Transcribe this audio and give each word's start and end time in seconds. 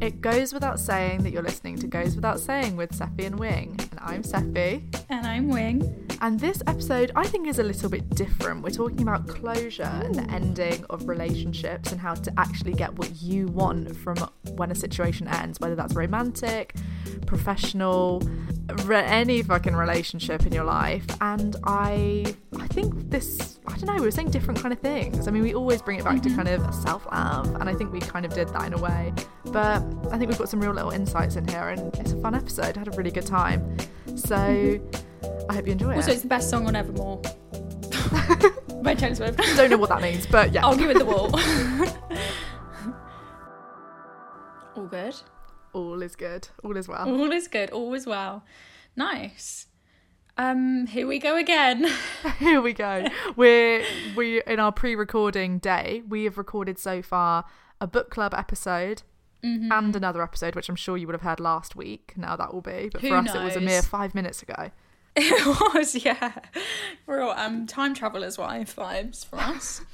It 0.00 0.22
goes 0.22 0.54
without 0.54 0.80
saying 0.80 1.24
that 1.24 1.30
you're 1.30 1.42
listening 1.42 1.76
to 1.76 1.86
Goes 1.86 2.16
Without 2.16 2.40
Saying 2.40 2.74
with 2.74 2.94
Sophie 2.94 3.26
and 3.26 3.38
Wing. 3.38 3.78
And 3.78 4.00
I'm 4.00 4.22
Sophie. 4.22 4.88
And 5.10 5.26
I'm 5.26 5.48
Wing. 5.48 6.08
And 6.22 6.40
this 6.40 6.62
episode, 6.66 7.12
I 7.14 7.26
think, 7.26 7.46
is 7.46 7.58
a 7.58 7.62
little 7.62 7.90
bit 7.90 8.08
different. 8.10 8.62
We're 8.62 8.70
talking 8.70 9.02
about 9.02 9.28
closure 9.28 9.82
and 9.82 10.14
the 10.14 10.22
ending 10.30 10.86
of 10.88 11.06
relationships 11.06 11.92
and 11.92 12.00
how 12.00 12.14
to 12.14 12.32
actually 12.38 12.72
get 12.72 12.98
what 12.98 13.20
you 13.20 13.48
want 13.48 13.94
from 13.94 14.16
when 14.54 14.70
a 14.70 14.74
situation 14.74 15.28
ends, 15.28 15.60
whether 15.60 15.74
that's 15.74 15.92
romantic, 15.92 16.76
professional, 17.26 18.22
re- 18.84 19.04
any 19.04 19.42
fucking 19.42 19.74
relationship 19.74 20.46
in 20.46 20.52
your 20.52 20.64
life. 20.64 21.04
And 21.20 21.56
I, 21.64 22.34
I 22.58 22.66
think 22.68 23.10
this, 23.10 23.58
I 23.66 23.72
don't 23.76 23.86
know, 23.86 23.94
we 23.96 24.00
were 24.00 24.10
saying 24.10 24.30
different 24.30 24.60
kind 24.60 24.72
of 24.72 24.80
things. 24.80 25.28
I 25.28 25.30
mean, 25.30 25.42
we 25.42 25.54
always 25.54 25.82
bring 25.82 25.98
it 25.98 26.04
back 26.04 26.22
to 26.22 26.28
mm-hmm. 26.28 26.42
kind 26.42 26.48
of 26.48 26.74
self 26.74 27.06
love, 27.12 27.54
and 27.56 27.68
I 27.68 27.74
think 27.74 27.92
we 27.92 28.00
kind 28.00 28.24
of 28.24 28.32
did 28.32 28.48
that 28.48 28.66
in 28.66 28.72
a 28.74 28.78
way. 28.78 29.12
But 29.46 29.80
I 30.10 30.18
think 30.18 30.28
we've 30.28 30.38
got 30.38 30.48
some 30.48 30.60
real 30.60 30.72
little 30.72 30.90
insights 30.90 31.36
in 31.36 31.46
here, 31.46 31.68
and 31.68 31.94
it's 31.96 32.12
a 32.12 32.20
fun 32.20 32.34
episode. 32.34 32.76
I 32.76 32.80
had 32.80 32.88
a 32.88 32.92
really 32.92 33.10
good 33.10 33.26
time. 33.26 33.76
So 34.16 34.36
I 35.48 35.54
hope 35.54 35.66
you 35.66 35.72
enjoy 35.72 35.94
Also, 35.94 35.96
it. 35.96 35.98
Also, 35.98 36.12
it's 36.12 36.22
the 36.22 36.28
best 36.28 36.50
song 36.50 36.66
on 36.66 36.74
Evermore. 36.76 37.20
By 38.82 38.94
Taylor 38.94 39.14
Swift. 39.14 39.38
Don't 39.56 39.70
know 39.70 39.76
what 39.76 39.90
that 39.90 40.00
means, 40.02 40.26
but 40.26 40.52
yeah. 40.52 40.64
I'll 40.64 40.76
give 40.76 40.90
it 40.90 40.98
the 40.98 41.04
wall. 41.04 41.30
All 44.76 44.86
good. 44.86 45.14
All 45.72 46.02
is 46.02 46.16
good. 46.16 46.48
All 46.64 46.76
is 46.76 46.88
well. 46.88 47.08
All 47.08 47.30
is 47.32 47.46
good. 47.48 47.70
All 47.70 47.94
is 47.94 48.06
well. 48.06 48.44
Nice. 48.96 49.66
Um, 50.36 50.86
here 50.86 51.06
we 51.06 51.18
go 51.18 51.36
again. 51.36 51.86
Here 52.38 52.62
we 52.62 52.72
go. 52.72 53.06
We're 53.36 53.84
we 54.16 54.42
in 54.44 54.58
our 54.58 54.72
pre-recording 54.72 55.58
day. 55.58 56.02
We 56.08 56.24
have 56.24 56.38
recorded 56.38 56.78
so 56.78 57.02
far 57.02 57.44
a 57.80 57.86
book 57.86 58.10
club 58.10 58.32
episode 58.34 59.02
Mm-hmm. 59.42 59.72
and 59.72 59.96
another 59.96 60.22
episode, 60.22 60.54
which 60.54 60.68
I'm 60.68 60.76
sure 60.76 60.96
you 60.98 61.06
would 61.06 61.14
have 61.14 61.22
heard 61.22 61.40
last 61.40 61.74
week. 61.76 62.12
Now 62.16 62.36
that 62.36 62.52
will 62.52 62.60
be, 62.60 62.90
but 62.92 63.00
Who 63.00 63.08
for 63.08 63.16
us, 63.16 63.34
it 63.34 63.42
was 63.42 63.56
a 63.56 63.60
mere 63.60 63.80
five 63.82 64.14
minutes 64.14 64.42
ago. 64.42 64.70
it 65.16 65.74
was, 65.74 66.04
yeah. 66.04 66.32
Real 67.06 67.30
um 67.30 67.66
time 67.66 67.94
traveler's 67.94 68.36
wife 68.38 68.76
vibes 68.76 69.24
for 69.24 69.36
us. 69.38 69.80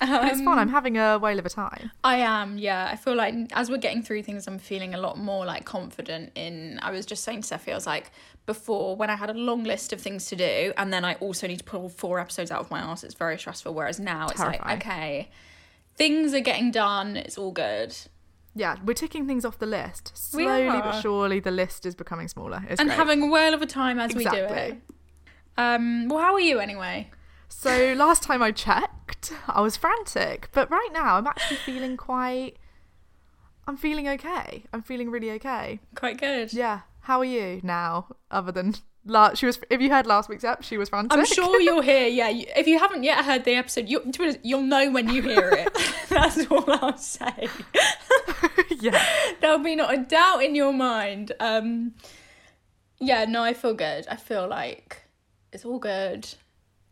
But 0.00 0.28
it's 0.28 0.38
Um, 0.38 0.44
fun. 0.46 0.58
I'm 0.58 0.70
having 0.70 0.96
a 0.96 1.18
whale 1.18 1.38
of 1.38 1.44
a 1.44 1.50
time. 1.50 1.90
I 2.02 2.16
am, 2.16 2.56
yeah. 2.56 2.88
I 2.90 2.96
feel 2.96 3.14
like 3.14 3.34
as 3.52 3.70
we're 3.70 3.76
getting 3.76 4.02
through 4.02 4.22
things, 4.22 4.46
I'm 4.46 4.58
feeling 4.58 4.94
a 4.94 4.98
lot 4.98 5.18
more 5.18 5.44
like 5.44 5.66
confident 5.66 6.32
in. 6.34 6.78
I 6.82 6.90
was 6.90 7.04
just 7.04 7.22
saying 7.22 7.42
to 7.42 7.48
Sophie, 7.48 7.72
I 7.72 7.74
was 7.74 7.86
like, 7.86 8.10
before 8.46 8.96
when 8.96 9.10
I 9.10 9.16
had 9.16 9.28
a 9.28 9.34
long 9.34 9.62
list 9.64 9.92
of 9.92 10.00
things 10.00 10.24
to 10.26 10.36
do, 10.36 10.72
and 10.78 10.90
then 10.90 11.04
I 11.04 11.14
also 11.14 11.46
need 11.46 11.58
to 11.58 11.64
pull 11.64 11.90
four 11.90 12.18
episodes 12.18 12.50
out 12.50 12.60
of 12.60 12.70
my 12.70 12.78
ass, 12.80 13.04
it's 13.04 13.12
very 13.14 13.38
stressful. 13.38 13.74
Whereas 13.74 14.00
now 14.00 14.28
it's 14.28 14.40
Terrifying. 14.40 14.62
like, 14.70 14.78
okay, 14.86 15.28
things 15.96 16.32
are 16.34 16.40
getting 16.40 16.70
done, 16.70 17.16
it's 17.18 17.36
all 17.36 17.52
good. 17.52 17.94
Yeah, 18.54 18.76
we're 18.84 18.94
ticking 18.94 19.26
things 19.26 19.44
off 19.44 19.58
the 19.58 19.66
list 19.66 20.12
We 20.34 20.44
slowly 20.44 20.66
are. 20.66 20.82
but 20.82 21.00
surely. 21.00 21.38
The 21.40 21.50
list 21.52 21.86
is 21.86 21.94
becoming 21.94 22.26
smaller. 22.28 22.64
It's 22.68 22.80
and 22.80 22.88
great. 22.88 22.96
having 22.96 23.22
a 23.22 23.26
whale 23.28 23.54
of 23.54 23.62
a 23.62 23.66
time 23.66 23.98
as 24.00 24.12
we 24.14 24.24
do 24.24 24.30
Exactly. 24.30 24.56
it. 24.58 24.82
Um, 25.56 26.08
well, 26.08 26.18
how 26.20 26.32
are 26.34 26.40
you 26.40 26.58
anyway? 26.58 27.10
So 27.48 27.94
last 27.96 28.22
time 28.22 28.42
I 28.42 28.50
checked, 28.52 29.32
I 29.48 29.60
was 29.60 29.76
frantic, 29.76 30.48
but 30.52 30.70
right 30.70 30.88
now 30.92 31.16
I'm 31.16 31.26
actually 31.26 31.58
feeling 31.58 31.96
quite. 31.96 32.56
I'm 33.66 33.76
feeling 33.76 34.08
okay. 34.08 34.64
I'm 34.72 34.82
feeling 34.82 35.10
really 35.10 35.30
okay. 35.32 35.80
Quite 35.94 36.18
good. 36.18 36.52
Yeah. 36.52 36.80
How 37.02 37.18
are 37.20 37.24
you 37.24 37.60
now? 37.62 38.06
Other 38.30 38.52
than 38.52 38.74
last, 39.04 39.38
she 39.38 39.46
was. 39.46 39.60
If 39.70 39.80
you 39.80 39.90
heard 39.90 40.06
last 40.06 40.28
week's 40.28 40.44
ep, 40.44 40.62
she 40.62 40.76
was 40.76 40.88
frantic. 40.88 41.16
I'm 41.18 41.24
sure 41.24 41.60
you'll 41.66 41.80
hear. 41.82 42.06
Yeah, 42.08 42.28
you- 42.30 42.46
if 42.56 42.66
you 42.66 42.78
haven't 42.78 43.04
yet 43.04 43.24
heard 43.24 43.44
the 43.44 43.54
episode, 43.54 43.88
you, 43.88 44.00
to 44.00 44.18
be 44.18 44.24
honest, 44.24 44.38
you'll 44.42 44.62
know 44.62 44.90
when 44.90 45.08
you 45.08 45.22
hear 45.22 45.50
it. 45.52 45.68
That's 46.08 46.46
all 46.50 46.64
I'll 46.68 46.96
say. 46.98 47.48
yeah. 48.92 49.04
There'll 49.40 49.58
be 49.58 49.76
not 49.76 49.94
a 49.94 49.98
doubt 49.98 50.44
in 50.44 50.54
your 50.54 50.72
mind. 50.72 51.32
Um, 51.40 51.94
yeah, 52.98 53.24
no, 53.24 53.42
I 53.42 53.54
feel 53.54 53.74
good. 53.74 54.06
I 54.08 54.16
feel 54.16 54.46
like 54.46 55.02
it's 55.52 55.64
all 55.64 55.78
good. 55.78 56.28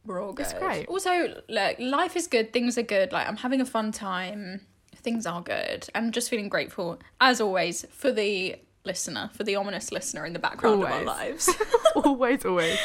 We're 0.04 0.22
all 0.22 0.32
good. 0.32 0.44
It's 0.44 0.54
great. 0.54 0.88
Also, 0.88 1.42
look, 1.48 1.78
life 1.78 2.16
is 2.16 2.26
good. 2.26 2.52
Things 2.52 2.78
are 2.78 2.82
good. 2.82 3.12
Like 3.12 3.28
I'm 3.28 3.36
having 3.36 3.60
a 3.60 3.66
fun 3.66 3.92
time. 3.92 4.62
Things 4.96 5.26
are 5.26 5.42
good. 5.42 5.86
I'm 5.94 6.10
just 6.12 6.28
feeling 6.30 6.48
grateful, 6.48 6.98
as 7.20 7.40
always, 7.40 7.86
for 7.90 8.10
the 8.10 8.56
listener, 8.84 9.30
for 9.34 9.44
the 9.44 9.54
ominous 9.54 9.92
listener 9.92 10.24
in 10.26 10.32
the 10.32 10.38
background 10.38 10.82
of 10.82 10.90
our 10.90 11.04
lives. 11.04 11.48
always, 11.94 12.44
always. 12.44 12.78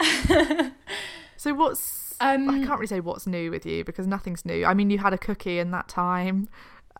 so 1.36 1.54
what's? 1.54 2.14
Um, 2.20 2.48
I 2.48 2.58
can't 2.64 2.80
really 2.80 2.86
say 2.86 3.00
what's 3.00 3.26
new 3.26 3.50
with 3.50 3.66
you 3.66 3.84
because 3.84 4.06
nothing's 4.06 4.44
new. 4.44 4.64
I 4.64 4.74
mean, 4.74 4.90
you 4.90 4.98
had 4.98 5.12
a 5.12 5.18
cookie 5.18 5.58
in 5.58 5.70
that 5.72 5.88
time. 5.88 6.48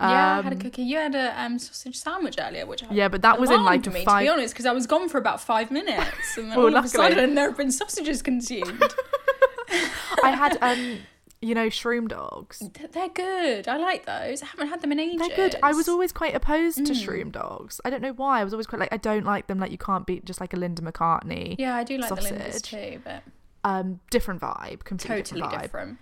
Yeah, 0.01 0.39
I 0.39 0.43
had 0.43 0.53
a 0.53 0.57
Um, 0.57 0.61
cookie. 0.61 0.83
You 0.83 0.97
had 0.97 1.15
a 1.15 1.41
um, 1.41 1.59
sausage 1.59 1.97
sandwich 1.97 2.37
earlier, 2.39 2.67
which 2.67 2.83
I 2.83 2.87
Yeah, 2.91 3.09
but 3.09 3.23
that 3.23 3.39
was 3.41 3.51
in, 3.51 3.63
like, 3.63 3.87
me, 3.87 4.05
to 4.05 4.17
be 4.19 4.29
honest, 4.29 4.55
because 4.55 4.67
I 4.67 4.73
was 4.73 4.87
gone 4.87 5.09
for 5.09 5.19
about 5.19 5.41
five 5.41 5.71
minutes, 5.71 6.37
and 6.37 6.51
then 6.51 6.57
Well, 6.59 6.67
all 6.67 6.77
of 6.77 6.85
a 6.85 6.89
luckily- 6.89 6.91
sudden 7.15 7.35
there 7.35 7.49
have 7.49 7.57
been 7.57 7.71
sausages 7.73 8.21
consumed. 8.23 8.83
I 10.23 10.31
had, 10.31 10.59
um, 10.63 10.99
you 11.41 11.55
know, 11.55 11.67
shroom 11.69 12.09
dogs. 12.09 12.59
Th- 12.73 12.91
They're 12.91 13.09
good. 13.09 13.69
I 13.69 13.77
like 13.77 14.07
those. 14.07 14.43
I 14.43 14.47
haven't 14.47 14.69
had 14.69 14.81
them 14.81 14.93
in 14.93 14.99
ages. 15.01 15.27
They're 15.29 15.37
good. 15.37 15.57
I 15.63 15.73
was 15.73 15.89
always 15.89 16.13
quite 16.13 16.35
opposed 16.35 16.85
to 16.87 16.93
Mm. 16.93 17.05
shroom 17.07 17.33
dogs. 17.33 17.81
I 17.85 17.91
don't 17.91 18.03
know 18.03 18.13
why. 18.13 18.41
I 18.41 18.45
was 18.45 18.53
always 18.53 18.67
quite 18.67 18.79
like 18.81 18.93
I 18.93 18.97
don't 18.97 19.25
like 19.25 19.47
them. 19.47 19.59
Like 19.59 19.71
you 19.71 19.79
can't 19.79 20.07
beat 20.07 20.25
just 20.25 20.41
like 20.41 20.55
a 20.55 20.57
Linda 20.57 20.83
McCartney. 20.83 21.57
Yeah, 21.59 21.75
I 21.77 21.85
do 21.85 21.99
like 21.99 22.09
the 22.09 22.17
Lindas 22.17 22.63
too, 22.63 23.01
but 23.05 23.23
Um, 23.63 24.01
different 24.11 24.41
vibe. 24.41 24.85
Completely 24.85 25.17
totally 25.23 25.41
different. 25.43 25.59
vibe. 25.59 25.63
different. 25.63 25.99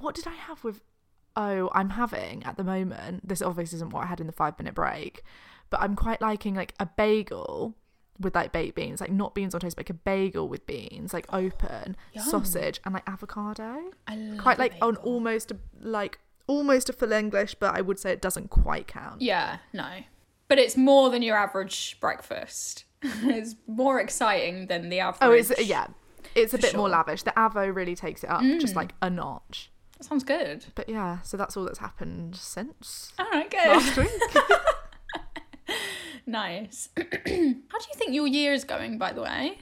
What 0.00 0.14
did 0.14 0.26
I 0.26 0.34
have 0.34 0.62
with? 0.64 0.80
Oh, 1.36 1.70
I'm 1.74 1.90
having 1.90 2.44
at 2.44 2.56
the 2.56 2.64
moment. 2.64 3.26
This 3.26 3.42
obviously 3.42 3.76
isn't 3.76 3.90
what 3.90 4.04
I 4.04 4.06
had 4.06 4.20
in 4.20 4.26
the 4.26 4.32
five 4.32 4.58
minute 4.58 4.74
break, 4.74 5.22
but 5.70 5.80
I'm 5.80 5.96
quite 5.96 6.20
liking 6.20 6.54
like 6.54 6.74
a 6.78 6.86
bagel 6.86 7.74
with 8.20 8.34
like 8.34 8.52
baked 8.52 8.76
beans, 8.76 9.00
like 9.00 9.10
not 9.10 9.34
beans 9.34 9.54
on 9.54 9.60
toast, 9.60 9.76
but 9.76 9.88
like 9.88 9.90
a 9.90 9.94
bagel 9.94 10.48
with 10.48 10.66
beans, 10.66 11.12
like 11.12 11.26
open 11.32 11.96
Yum. 12.12 12.24
sausage 12.24 12.80
and 12.84 12.94
like 12.94 13.08
avocado. 13.08 13.90
I 14.06 14.16
love 14.16 14.38
quite 14.38 14.58
like 14.58 14.74
on 14.80 14.96
almost 14.96 15.50
a, 15.50 15.56
like 15.80 16.20
almost 16.46 16.88
a 16.88 16.92
full 16.92 17.12
English, 17.12 17.56
but 17.56 17.76
I 17.76 17.80
would 17.80 17.98
say 17.98 18.12
it 18.12 18.22
doesn't 18.22 18.50
quite 18.50 18.86
count. 18.86 19.20
Yeah, 19.20 19.58
no, 19.72 19.88
but 20.48 20.58
it's 20.58 20.76
more 20.76 21.10
than 21.10 21.22
your 21.22 21.36
average 21.36 21.98
breakfast. 22.00 22.84
it's 23.02 23.56
more 23.66 24.00
exciting 24.00 24.68
than 24.68 24.88
the 24.88 25.00
average. 25.00 25.18
Oh, 25.22 25.32
it's 25.32 25.66
yeah, 25.66 25.88
it's 26.34 26.54
a 26.54 26.58
bit 26.58 26.76
more 26.76 26.88
sure. 26.88 26.96
Mm. 26.96 27.06
lavish. 27.06 27.22
The 27.24 27.32
avo 27.32 27.74
really 27.74 27.96
takes 27.96 28.22
it 28.22 28.30
up 28.30 28.42
just 28.60 28.76
like 28.76 28.94
a 29.02 29.10
notch. 29.10 29.70
That 29.98 30.04
sounds 30.04 30.24
good. 30.24 30.64
But 30.74 30.88
yeah, 30.88 31.20
so 31.22 31.36
that's 31.36 31.56
all 31.56 31.64
that's 31.64 31.78
happened 31.78 32.36
since 32.36 33.12
All 33.18 33.26
right, 33.30 33.50
good. 33.50 33.66
last 33.68 33.96
week. 33.96 34.10
nice. 36.26 36.88
How 36.96 37.02
do 37.04 37.26
you 37.32 37.94
think 37.96 38.12
your 38.14 38.26
year 38.26 38.52
is 38.52 38.64
going, 38.64 38.98
by 38.98 39.12
the 39.12 39.22
way? 39.22 39.58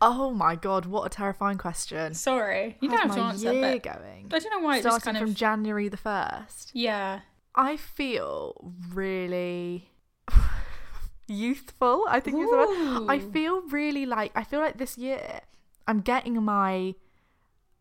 oh 0.00 0.30
my 0.32 0.54
god, 0.54 0.84
what 0.84 1.06
a 1.06 1.08
terrifying 1.08 1.56
question. 1.56 2.12
Sorry, 2.12 2.76
you 2.80 2.90
How's 2.90 2.98
don't 2.98 3.08
have 3.08 3.16
to 3.16 3.22
answer, 3.22 3.52
year 3.54 3.72
but 3.80 3.82
going? 3.82 4.26
I 4.32 4.38
don't 4.38 4.50
know 4.50 4.66
why 4.66 4.76
it 4.76 4.80
Starting 4.80 4.96
just 4.96 5.04
kind 5.06 5.16
from 5.18 5.28
of 5.30 5.34
January 5.34 5.88
the 5.88 5.96
first. 5.96 6.70
yeah. 6.74 7.20
I 7.54 7.76
feel 7.76 8.72
really 8.92 9.88
youthful. 11.28 12.04
I 12.08 12.20
think 12.20 12.42
is 12.42 12.50
the 12.50 12.56
word. 12.56 13.06
I 13.08 13.18
feel 13.18 13.62
really 13.68 14.06
like 14.06 14.32
I 14.34 14.44
feel 14.44 14.60
like 14.60 14.76
this 14.78 14.98
year 14.98 15.40
I'm 15.86 16.00
getting 16.00 16.42
my 16.42 16.94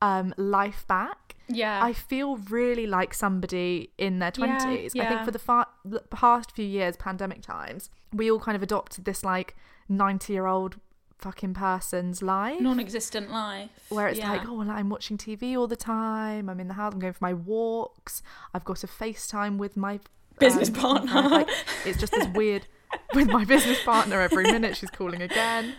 um, 0.04 0.34
life 0.38 0.86
back. 0.88 1.36
Yeah. 1.48 1.84
I 1.84 1.94
feel 1.94 2.38
really 2.38 2.88
like 2.88 3.14
somebody 3.14 3.90
in 3.98 4.20
their 4.20 4.32
Yeah, 4.38 4.58
20s. 4.60 5.00
I 5.00 5.06
think 5.10 5.26
for 5.26 5.32
the 5.32 5.40
far, 5.40 5.68
past 6.10 6.52
few 6.52 6.66
years, 6.66 6.96
pandemic 6.98 7.42
times, 7.42 7.90
we 8.12 8.30
all 8.32 8.40
kind 8.40 8.56
of 8.56 8.64
adopted 8.64 9.06
this 9.06 9.24
like 9.24 9.56
90 9.90 10.32
year 10.34 10.46
old 10.46 10.76
fucking 11.18 11.54
person's 11.54 12.22
life. 12.22 12.60
non-existent 12.60 13.32
life 13.32 13.70
where 13.90 14.08
it's 14.10 14.20
Yeah. 14.20 14.32
like, 14.32 14.48
oh, 14.48 14.54
well, 14.60 14.70
I'm 14.70 14.90
watching 14.90 15.18
TV 15.18 15.56
all 15.58 15.68
the 15.68 15.76
time. 15.78 16.50
I'm 16.50 16.60
in 16.60 16.68
the 16.68 16.74
house. 16.74 16.94
I'm 16.94 17.00
going 17.00 17.14
for 17.14 17.24
my 17.24 17.34
walks. 17.34 18.22
I've 18.54 18.66
got 18.66 18.84
a 18.84 18.88
FaceTime 18.88 19.58
with 19.58 19.76
my 19.78 20.00
Business 20.40 20.70
um, 20.70 20.76
partner. 20.76 21.22
Like, 21.38 21.50
it's 21.86 22.00
just 22.00 22.12
this 22.14 22.28
weird 22.34 22.66
with 23.14 23.28
my 23.30 23.46
business 23.46 23.82
partner. 23.84 24.20
Every 24.20 24.44
minute 24.46 24.76
she's 24.78 24.90
calling 24.90 25.22
again. 25.22 25.76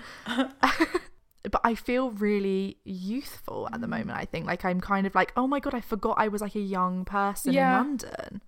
But 1.51 1.61
I 1.65 1.75
feel 1.75 2.11
really 2.11 2.79
youthful 2.85 3.69
at 3.73 3.81
the 3.81 3.87
moment. 3.89 4.19
I 4.19 4.25
think 4.25 4.47
like 4.47 4.65
I'm 4.65 4.81
kind 4.81 5.07
of 5.07 5.15
like, 5.15 5.33
oh 5.37 5.47
my 5.47 5.61
god, 5.61 5.75
I 5.75 5.81
forgot 5.81 6.17
I 6.19 6.29
was 6.29 6.41
like 6.41 6.55
a 6.55 6.61
young 6.61 7.05
person 7.05 7.53
Yeah. 7.53 7.71
in 7.81 7.87
London. 7.87 8.43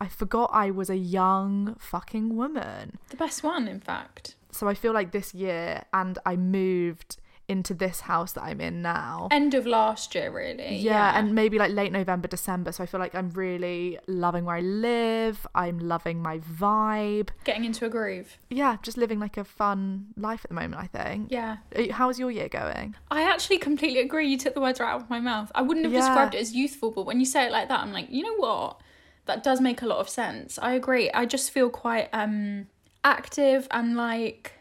I 0.00 0.08
forgot 0.08 0.50
I 0.52 0.70
was 0.70 0.88
a 0.88 0.96
young 0.96 1.76
fucking 1.78 2.34
woman 2.34 2.98
the 3.10 3.16
best 3.18 3.42
one 3.42 3.68
in 3.68 3.80
fact 3.80 4.34
so 4.50 4.66
I 4.66 4.72
feel 4.74 4.92
like 4.94 5.12
this 5.12 5.34
year, 5.34 5.84
and 5.92 6.18
I 6.26 6.34
moved 6.36 7.18
into 7.50 7.74
this 7.74 7.98
house 8.12 8.30
that 8.36 8.42
I'm 8.50 8.60
in 8.60 8.76
now. 8.82 9.28
end 9.30 9.52
of 9.54 9.64
last 9.66 10.14
year 10.14 10.30
really 10.30 10.76
yeah, 10.76 11.18
and 11.18 11.34
maybe 11.34 11.58
like 11.58 11.72
late 11.72 11.92
November, 11.92 12.28
December. 12.28 12.70
So 12.72 12.82
I 12.84 12.86
feel 12.86 13.00
like 13.00 13.14
I'm 13.20 13.30
really 13.30 13.98
loving 14.06 14.44
where 14.46 14.56
I 14.56 14.60
live. 14.60 15.36
I'm 15.54 15.78
loving 15.94 16.22
my 16.22 16.36
vibe. 16.38 17.28
getting 17.44 17.64
into 17.64 17.84
a 17.84 17.88
groove 17.96 18.38
Yeah, 18.60 18.76
just 18.82 18.96
living 18.96 19.18
like 19.26 19.36
a 19.36 19.44
fun 19.44 19.80
life 20.16 20.42
at 20.44 20.50
the 20.50 20.54
moment. 20.62 20.80
I 20.82 20.86
think. 20.86 21.20
yeah 21.30 21.56
Uh, 21.76 21.92
How's 21.98 22.18
your 22.22 22.30
year 22.30 22.48
going? 22.48 22.94
I 23.10 23.22
actually 23.32 23.58
completely 23.58 24.00
agree. 24.00 24.26
You 24.28 24.38
took 24.38 24.54
the 24.54 24.60
words 24.66 24.78
right 24.80 24.92
out 24.94 25.02
of 25.02 25.10
my 25.10 25.20
mouth. 25.20 25.50
I 25.54 25.62
wouldn't 25.62 25.84
have 25.86 25.92
Yeah. 25.92 26.00
described 26.00 26.34
it 26.36 26.40
as 26.46 26.54
youthful, 26.54 26.90
but 26.92 27.04
when 27.08 27.18
you 27.20 27.26
say 27.26 27.42
it 27.46 27.52
like 27.52 27.68
that, 27.68 27.80
I'm 27.80 27.92
like, 27.92 28.08
you 28.10 28.22
know 28.22 28.36
what? 28.36 28.80
That 29.26 29.42
does 29.42 29.60
make 29.60 29.82
a 29.82 29.86
lot 29.86 29.98
of 29.98 30.08
sense. 30.08 30.58
I 30.58 30.72
agree. 30.80 31.10
I 31.12 31.24
just 31.26 31.50
feel 31.50 31.68
quite 31.70 32.08
um 32.12 32.66
active 33.04 33.66
and 33.70 33.96
like 33.96 34.52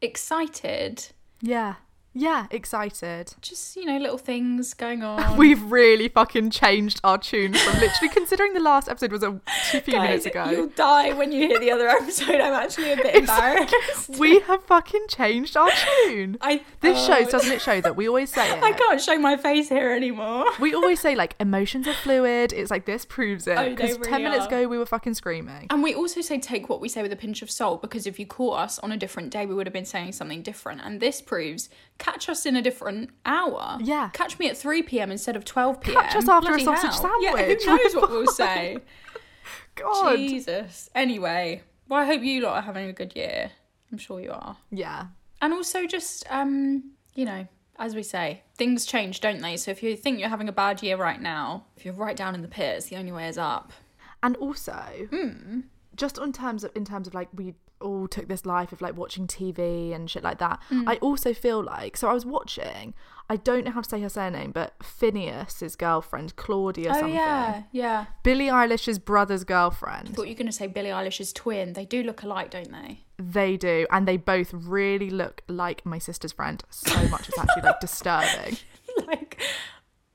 excited. 0.00 1.06
Yeah, 1.42 1.74
yeah, 2.12 2.46
excited. 2.50 3.34
Just 3.40 3.76
you 3.76 3.84
know, 3.84 3.98
little 3.98 4.18
things 4.18 4.74
going 4.74 5.02
on. 5.04 5.36
We've 5.36 5.62
really 5.62 6.08
fucking 6.08 6.50
changed 6.50 7.00
our 7.04 7.18
tune 7.18 7.54
from 7.54 7.80
literally 7.80 8.08
considering 8.12 8.52
the 8.52 8.60
last 8.60 8.88
episode 8.88 9.12
was 9.12 9.22
a 9.22 9.40
few 9.82 9.94
minutes 10.00 10.26
ago. 10.26 10.50
You'll 10.50 10.68
die 10.68 11.12
when 11.12 11.30
you 11.30 11.46
hear 11.46 11.60
the 11.60 11.70
other 11.70 11.88
episode. 11.88 12.40
I'm 12.40 12.52
actually 12.52 12.92
a 12.92 12.96
bit 12.96 13.14
embarrassed. 13.20 14.18
we 14.18 14.40
have 14.40 14.64
fucking 14.64 15.06
changed 15.08 15.56
our 15.56 15.70
tune. 16.04 16.36
I 16.40 16.62
This 16.80 16.98
oh, 16.98 17.06
shows, 17.06 17.30
doesn't 17.30 17.52
it 17.52 17.60
show 17.60 17.80
that 17.80 17.94
we 17.94 18.08
always 18.08 18.30
say 18.30 18.50
it? 18.50 18.62
I 18.62 18.72
can't 18.72 19.00
show 19.00 19.16
my 19.18 19.36
face 19.36 19.68
here 19.68 19.92
anymore. 19.92 20.46
We 20.58 20.74
always 20.74 20.98
say 20.98 21.14
like 21.14 21.36
emotions 21.38 21.86
are 21.86 21.94
fluid. 21.94 22.52
It's 22.52 22.72
like 22.72 22.86
this 22.86 23.04
proves 23.04 23.46
it. 23.46 23.56
Oh, 23.56 23.64
they 23.64 23.70
Because 23.70 23.98
ten 23.98 24.24
minutes 24.24 24.46
are. 24.46 24.48
ago 24.48 24.68
we 24.68 24.78
were 24.78 24.86
fucking 24.86 25.14
screaming. 25.14 25.68
And 25.70 25.82
we 25.82 25.94
also 25.94 26.20
say 26.20 26.40
take 26.40 26.68
what 26.68 26.80
we 26.80 26.88
say 26.88 27.02
with 27.02 27.12
a 27.12 27.16
pinch 27.16 27.40
of 27.40 27.50
salt 27.50 27.82
because 27.82 28.06
if 28.06 28.18
you 28.18 28.26
caught 28.26 28.58
us 28.58 28.78
on 28.80 28.90
a 28.90 28.96
different 28.96 29.30
day, 29.30 29.46
we 29.46 29.54
would 29.54 29.66
have 29.66 29.72
been 29.72 29.84
saying 29.84 30.12
something 30.12 30.42
different. 30.42 30.80
And 30.82 30.98
this 30.98 31.22
proves 31.22 31.68
catch 32.00 32.28
us 32.28 32.44
in 32.46 32.56
a 32.56 32.62
different 32.62 33.10
hour. 33.24 33.78
Yeah. 33.80 34.10
Catch 34.12 34.40
me 34.40 34.48
at 34.50 34.56
3 34.56 34.82
p.m. 34.82 35.12
instead 35.12 35.36
of 35.36 35.44
12 35.44 35.80
p.m. 35.80 36.02
Catch 36.02 36.16
us 36.16 36.28
after 36.28 36.52
a 36.56 36.60
sausage 36.60 37.00
hell. 37.00 37.22
Yeah, 37.22 37.34
sandwich. 37.36 37.62
who 37.64 37.76
knows 37.76 37.94
what 37.94 38.10
we'll 38.10 38.26
say? 38.44 38.78
God. 39.76 40.16
Jesus. 40.16 40.90
Anyway, 40.94 41.62
well, 41.88 42.00
I 42.00 42.06
hope 42.06 42.22
you 42.22 42.40
lot 42.42 42.56
are 42.56 42.62
having 42.62 42.88
a 42.88 42.92
good 42.92 43.14
year. 43.14 43.52
I'm 43.92 43.98
sure 43.98 44.20
you 44.20 44.32
are. 44.32 44.56
Yeah. 44.70 45.06
And 45.40 45.52
also 45.52 45.86
just, 45.86 46.24
um, 46.30 46.92
you 47.14 47.24
know, 47.24 47.46
as 47.78 47.94
we 47.94 48.02
say, 48.02 48.42
things 48.56 48.84
change, 48.84 49.20
don't 49.20 49.40
they? 49.40 49.56
So 49.56 49.70
if 49.70 49.82
you 49.82 49.96
think 49.96 50.18
you're 50.20 50.28
having 50.28 50.48
a 50.48 50.52
bad 50.52 50.82
year 50.82 50.96
right 50.96 51.20
now, 51.20 51.64
if 51.76 51.84
you're 51.84 51.94
right 51.94 52.16
down 52.16 52.34
in 52.34 52.42
the 52.42 52.48
pits, 52.48 52.86
the 52.86 52.96
only 52.96 53.12
way 53.12 53.26
is 53.28 53.38
up. 53.38 53.72
And 54.22 54.36
also, 54.36 54.82
Hmm. 55.10 55.60
just 55.96 56.18
on 56.18 56.32
terms 56.32 56.62
of 56.62 56.72
in 56.76 56.84
terms 56.84 57.06
of 57.08 57.14
like 57.14 57.28
we 57.34 57.54
all 57.80 58.06
took 58.08 58.28
this 58.28 58.44
life 58.46 58.72
of 58.72 58.80
like 58.80 58.96
watching 58.96 59.26
TV 59.26 59.94
and 59.94 60.10
shit 60.10 60.22
like 60.22 60.38
that. 60.38 60.60
Hmm. 60.68 60.88
I 60.88 60.96
also 60.96 61.32
feel 61.34 61.62
like 61.62 61.96
so 61.96 62.08
I 62.08 62.12
was 62.12 62.24
watching. 62.26 62.94
I 63.28 63.36
don't 63.36 63.64
know 63.64 63.70
how 63.70 63.80
to 63.80 63.88
say 63.88 64.00
her 64.00 64.08
surname, 64.08 64.50
but 64.50 64.74
Finneas's 64.82 65.76
girlfriend 65.76 66.34
Claudia 66.34 66.90
Oh, 66.90 66.94
something. 66.94 67.14
yeah, 67.14 67.62
yeah. 67.70 68.06
Billie 68.24 68.48
Eilish's 68.48 68.98
brother's 68.98 69.44
girlfriend. 69.44 70.08
I 70.08 70.12
thought 70.12 70.26
you 70.26 70.34
were 70.34 70.38
going 70.38 70.46
to 70.46 70.52
say 70.52 70.66
Billie 70.66 70.88
Eilish's 70.90 71.32
twin. 71.32 71.74
They 71.74 71.84
do 71.84 72.02
look 72.02 72.22
alike, 72.24 72.50
don't 72.50 72.72
they? 72.72 73.04
They 73.18 73.56
do, 73.56 73.86
and 73.92 74.08
they 74.08 74.16
both 74.16 74.52
really 74.52 75.10
look 75.10 75.42
like 75.46 75.86
my 75.86 75.98
sister's 75.98 76.32
friend. 76.32 76.62
So 76.70 77.06
much 77.08 77.28
it's 77.28 77.38
actually 77.38 77.62
like 77.62 77.78
disturbing. 77.80 78.56
like, 79.06 79.40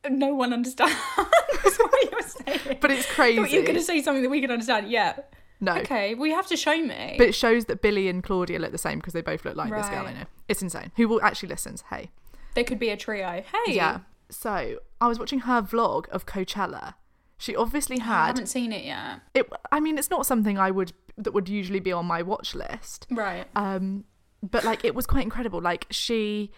no 0.10 0.34
one 0.36 0.52
understands 0.52 0.94
what 1.16 2.12
you're 2.12 2.22
saying. 2.22 2.80
But 2.82 2.92
it's 2.92 3.06
crazy. 3.14 3.38
thought 3.40 3.52
you 3.52 3.60
were 3.62 3.66
going 3.66 3.78
to 3.78 3.84
say 3.84 4.02
something 4.02 4.24
that 4.24 4.30
we 4.30 4.42
can 4.42 4.52
understand. 4.52 4.90
Yeah. 4.90 5.16
No. 5.62 5.75
Okay, 5.75 6.16
well, 6.16 6.28
you 6.28 6.36
have 6.36 6.48
to 6.48 6.57
show 6.57 6.78
me. 6.78 7.16
But 7.18 7.28
it 7.28 7.36
shows 7.36 7.66
that 7.66 7.81
Billie 7.81 8.07
and 8.10 8.24
Claudia 8.24 8.60
look 8.60 8.72
the 8.72 8.78
same 8.78 9.00
because 9.00 9.13
they 9.13 9.22
both 9.22 9.46
look 9.46 9.56
like 9.56 9.72
this 9.72 9.90
girl 9.90 10.06
I 10.06 10.13
know. 10.13 10.25
It's 10.48 10.62
insane. 10.62 10.92
Who 10.98 11.07
will 11.07 11.22
actually 11.22 11.50
listens? 11.50 11.84
Hey. 11.90 12.12
they 12.56 12.63
could 12.63 12.80
be 12.80 12.90
a 12.90 12.98
trio. 12.98 13.44
Hey. 13.66 13.74
Yeah. 13.74 14.00
So 14.30 14.80
I 15.00 15.07
was 15.07 15.19
watching 15.19 15.40
her 15.40 15.62
vlog 15.62 16.10
of 16.10 16.25
Coachella. 16.25 16.96
She 17.38 17.56
obviously 17.56 18.00
had. 18.00 18.24
I 18.24 18.28
haven't 18.28 18.48
seen 18.48 18.72
it 18.72 18.86
yet. 18.86 19.22
it. 19.34 19.50
I 19.72 19.80
mean, 19.80 19.98
it's 19.98 20.10
not 20.10 20.25
something 20.25 20.57
I 20.57 20.72
would 20.72 20.94
that 21.18 21.34
would 21.34 21.50
usually 21.50 21.80
be 21.80 21.92
on 21.92 22.06
my 22.06 22.22
watch 22.22 22.56
list. 22.56 23.07
Right. 23.10 23.46
Um, 23.56 24.06
but 24.42 24.63
like 24.63 24.84
it 24.86 24.96
was 24.96 25.06
quite 25.06 25.24
incredible. 25.24 25.62
Like 25.62 25.88
she 25.90 26.52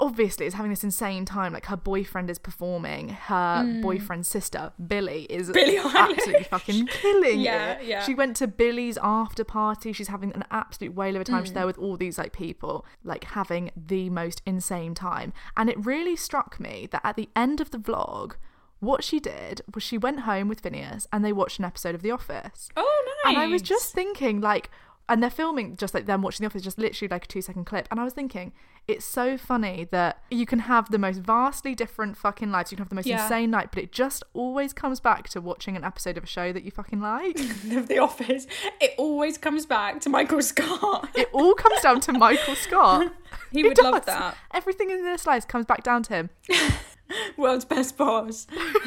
obviously 0.00 0.46
is 0.46 0.54
having 0.54 0.70
this 0.70 0.84
insane 0.84 1.24
time. 1.24 1.52
Like 1.52 1.66
her 1.66 1.76
boyfriend 1.76 2.28
is 2.30 2.38
performing. 2.38 3.08
Her 3.10 3.80
boyfriend's 3.82 4.28
sister 4.28 4.72
Billie 4.86 5.24
is 5.30 5.50
Mm. 5.50 5.54
Eilish. 5.82 5.94
absolutely 5.94 6.44
fucking 6.44 6.86
killing 6.86 7.40
Yeah, 7.40 7.72
it. 7.72 7.86
yeah. 7.86 8.02
She 8.04 8.14
went 8.14 8.36
to 8.36 8.46
Billie's 8.46 8.98
after 9.02 9.44
party. 9.44 9.92
She's 9.92 10.08
having 10.08 10.32
an 10.34 10.44
absolute 10.50 10.94
whale 10.94 11.16
of 11.16 11.22
a 11.22 11.24
time. 11.24 11.44
She's 11.44 11.52
Mm. 11.52 11.54
there 11.54 11.66
with 11.66 11.78
all 11.78 11.96
these 11.96 12.18
like 12.18 12.32
people, 12.32 12.84
like 13.04 13.24
having 13.24 13.70
the 13.76 14.10
most 14.10 14.42
insane 14.44 14.94
time. 14.94 15.32
And 15.56 15.70
it 15.70 15.84
really 15.84 16.16
struck 16.16 16.60
me 16.60 16.86
that 16.92 17.00
at 17.04 17.16
the 17.16 17.28
end 17.34 17.60
of 17.60 17.70
the 17.70 17.78
vlog. 17.78 18.32
What 18.80 19.04
she 19.04 19.20
did 19.20 19.60
was 19.74 19.82
she 19.82 19.98
went 19.98 20.20
home 20.20 20.48
with 20.48 20.62
Finneas 20.62 21.06
and 21.12 21.22
they 21.22 21.34
watched 21.34 21.58
an 21.58 21.66
episode 21.66 21.94
of 21.94 22.00
The 22.00 22.10
Office. 22.10 22.70
Oh, 22.76 23.14
nice. 23.24 23.34
And 23.34 23.42
I 23.42 23.46
was 23.46 23.60
just 23.60 23.92
thinking, 23.92 24.40
like, 24.40 24.70
and 25.10 25.22
they're 25.22 25.28
filming 25.28 25.76
just 25.76 25.92
like 25.92 26.06
them 26.06 26.22
watching 26.22 26.44
The 26.44 26.46
Office, 26.48 26.62
just 26.62 26.78
literally 26.78 27.08
like 27.10 27.24
a 27.24 27.28
two 27.28 27.42
second 27.42 27.66
clip. 27.66 27.86
And 27.90 28.00
I 28.00 28.04
was 28.04 28.14
thinking, 28.14 28.52
it's 28.88 29.04
so 29.04 29.36
funny 29.36 29.86
that 29.90 30.22
you 30.30 30.46
can 30.46 30.60
have 30.60 30.90
the 30.90 30.98
most 30.98 31.18
vastly 31.18 31.74
different 31.74 32.16
fucking 32.16 32.50
lives. 32.50 32.70
You 32.72 32.76
can 32.76 32.84
have 32.84 32.88
the 32.88 32.94
most 32.94 33.06
Yeah. 33.06 33.22
insane 33.22 33.50
night, 33.50 33.68
but 33.72 33.82
it 33.82 33.92
just 33.92 34.22
always 34.32 34.72
comes 34.72 35.00
back 35.00 35.28
to 35.30 35.40
watching 35.40 35.76
an 35.76 35.84
episode 35.84 36.16
of 36.16 36.24
a 36.24 36.26
show 36.26 36.52
that 36.52 36.62
you 36.64 36.70
fucking 36.70 37.00
like. 37.00 37.38
of 37.72 37.88
The 37.88 37.98
Office. 37.98 38.46
It 38.80 38.94
always 38.96 39.36
comes 39.36 39.66
back 39.66 40.00
to 40.00 40.08
Michael 40.08 40.40
Scott. 40.42 41.10
it 41.14 41.28
all 41.32 41.54
comes 41.54 41.80
down 41.82 42.00
to 42.02 42.12
Michael 42.12 42.54
Scott. 42.54 43.12
He 43.52 43.62
would 43.64 43.78
love 43.78 44.06
that. 44.06 44.36
Everything 44.54 44.90
in 44.90 45.04
this 45.04 45.26
life 45.26 45.46
comes 45.46 45.66
back 45.66 45.82
down 45.82 46.02
to 46.04 46.14
him. 46.14 46.30
World's 47.36 47.64
best 47.64 47.96
boss. 47.96 48.46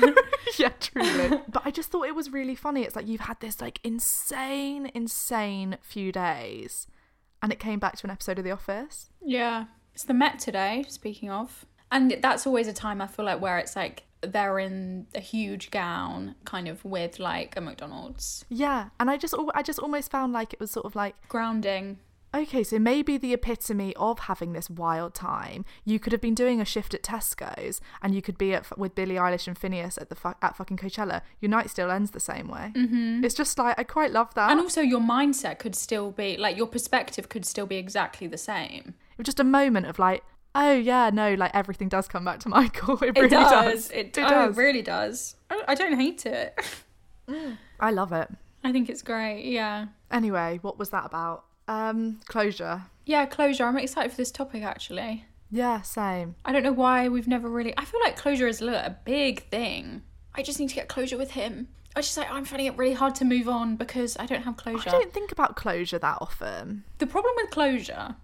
yeah, 0.58 0.72
truly. 0.80 1.42
but 1.48 1.64
I 1.66 1.72
just 1.72 1.92
thought 1.92 2.08
it 2.08 2.16
was 2.16 2.32
really 2.32 2.56
funny. 2.56 2.84
It's 2.84 2.96
like 2.96 3.08
you've 3.08 3.22
had 3.22 3.40
this 3.40 3.62
like 3.62 3.80
insane, 3.84 4.92
insane 4.94 5.78
few 5.82 6.12
days, 6.12 6.88
and 7.42 7.52
it 7.52 7.60
came 7.60 7.80
back 7.80 7.98
to 7.98 8.08
an 8.08 8.12
episode 8.12 8.38
of 8.38 8.46
The 8.46 8.52
Office. 8.52 9.10
Yeah. 9.24 9.66
It's 9.94 10.04
the 10.06 10.14
Met 10.14 10.40
today, 10.40 10.86
speaking 10.88 11.30
of. 11.30 11.66
And 11.92 12.18
that's 12.22 12.48
always 12.48 12.68
a 12.68 12.74
time 12.74 13.02
I 13.02 13.08
feel 13.08 13.26
like 13.26 13.40
where 13.40 13.60
it's 13.60 13.76
like 13.76 14.04
they're 14.22 14.58
in 14.58 15.06
a 15.14 15.20
huge 15.20 15.70
gown, 15.70 16.36
kind 16.46 16.68
of 16.68 16.84
with 16.84 17.20
like 17.20 17.56
a 17.56 17.62
McDonald's. 17.62 18.46
Yeah, 18.50 18.90
and 19.00 19.10
I 19.10 19.18
just 19.18 19.36
I 19.54 19.62
just 19.62 19.80
almost 19.80 20.10
found 20.10 20.34
like 20.34 20.54
it 20.54 20.60
was 20.60 20.72
sort 20.72 20.86
of 20.86 20.96
like 20.96 21.16
Grounding. 21.28 22.00
Okay, 22.36 22.64
so 22.64 22.80
maybe 22.80 23.18
the 23.18 23.32
epitome 23.34 23.94
of 23.96 24.20
having 24.20 24.54
this 24.54 24.68
wild 24.70 25.14
time. 25.14 25.66
You 25.86 26.00
could 26.00 26.12
have 26.14 26.22
been 26.22 26.34
doing 26.34 26.60
a 26.60 26.66
shift 26.66 26.94
at 26.96 27.04
Tesco's, 27.04 27.80
and 28.02 28.16
you 28.16 28.22
could 28.24 28.38
be 28.40 28.54
at 28.56 28.76
with 28.78 28.96
Billie 28.96 29.16
Eilish 29.16 29.48
and 29.48 29.60
Finneas 29.60 30.02
at 30.02 30.10
the 30.10 30.16
fu- 30.16 30.34
at 30.42 30.58
fucking 30.58 30.78
Coachella. 30.78 31.22
Your 31.42 31.50
night 31.50 31.70
still 31.70 31.92
ends 31.92 32.10
the 32.12 32.20
same 32.20 32.48
way. 32.48 32.72
Mm-hmm. 32.76 33.24
It's 33.24 33.36
just 33.36 33.58
like 33.60 33.78
I 33.78 33.84
quite 33.84 34.12
love 34.12 34.34
that. 34.34 34.50
And 34.50 34.60
also 34.60 34.82
your 34.82 35.00
mindset 35.00 35.60
could 35.60 35.76
still 35.76 36.10
be 36.12 36.36
like 36.38 36.58
your 36.58 36.66
perspective 36.68 37.30
could 37.30 37.46
still 37.46 37.68
be 37.68 37.76
exactly 37.78 38.26
the 38.28 38.38
same. 38.38 38.96
it 39.12 39.18
was 39.20 39.26
just 39.26 39.40
a 39.40 39.44
moment 39.44 39.86
of 39.86 40.00
like, 40.00 40.24
oh 40.56 40.74
yeah, 40.74 41.12
no, 41.14 41.36
like 41.36 41.52
everything 41.54 41.88
does 41.88 42.08
come 42.08 42.26
back 42.26 42.40
to 42.40 42.50
Michael. 42.58 42.96
It, 43.04 43.10
It 43.16 43.22
really 43.22 43.30
does. 43.30 43.52
does. 43.52 43.92
It, 43.92 44.18
It 44.18 44.24
oh, 44.26 44.30
does. 44.30 44.58
it 44.58 44.60
really 44.60 44.82
does. 44.82 45.36
I 45.68 45.76
don't 45.76 46.00
hate 46.00 46.26
it. 46.26 46.60
I 47.80 47.92
love 47.92 48.12
it. 48.12 48.28
I 48.64 48.72
think 48.72 48.90
it's 48.90 49.02
great. 49.04 49.46
Yeah. 49.46 49.88
Anyway, 50.10 50.58
what 50.62 50.80
was 50.80 50.90
that 50.90 51.06
about? 51.06 51.46
Um, 51.68 52.20
closure. 52.26 52.84
Yeah, 53.06 53.26
closure. 53.26 53.66
I'm 53.66 53.78
excited 53.78 54.12
for 54.12 54.18
this 54.18 54.32
topic 54.32 54.64
actually. 54.64 55.26
Yeah, 55.50 55.82
same. 55.82 56.36
I 56.46 56.52
don't 56.52 56.64
know 56.64 56.72
why 56.74 57.08
we've 57.10 57.28
never 57.28 57.48
really. 57.48 57.74
I 57.78 57.86
feel 57.86 58.00
like 58.02 58.16
closure 58.18 58.48
is 58.48 58.62
a, 58.62 58.66
a 58.68 58.98
big 59.06 59.50
thing. 59.50 60.02
I 60.36 60.42
just 60.42 60.60
need 60.60 60.70
to 60.70 60.76
get 60.76 60.88
closure 60.88 61.18
with 61.18 61.32
him. 61.32 61.68
I 61.96 62.02
just 62.02 62.18
like 62.18 62.32
I'm 62.32 62.44
finding 62.44 62.66
it 62.68 62.76
really 62.78 62.96
hard 62.96 63.14
to 63.16 63.26
move 63.26 63.48
on 63.48 63.76
because 63.76 64.18
I 64.18 64.26
don't 64.26 64.42
have 64.44 64.58
closure. 64.58 64.90
I 64.90 64.94
don't 64.94 65.14
think 65.14 65.32
about 65.32 65.56
closure 65.56 66.00
that 66.00 66.18
often. 66.22 66.84
The 66.98 67.08
problem 67.08 67.34
with 67.38 67.52
closure 67.52 68.16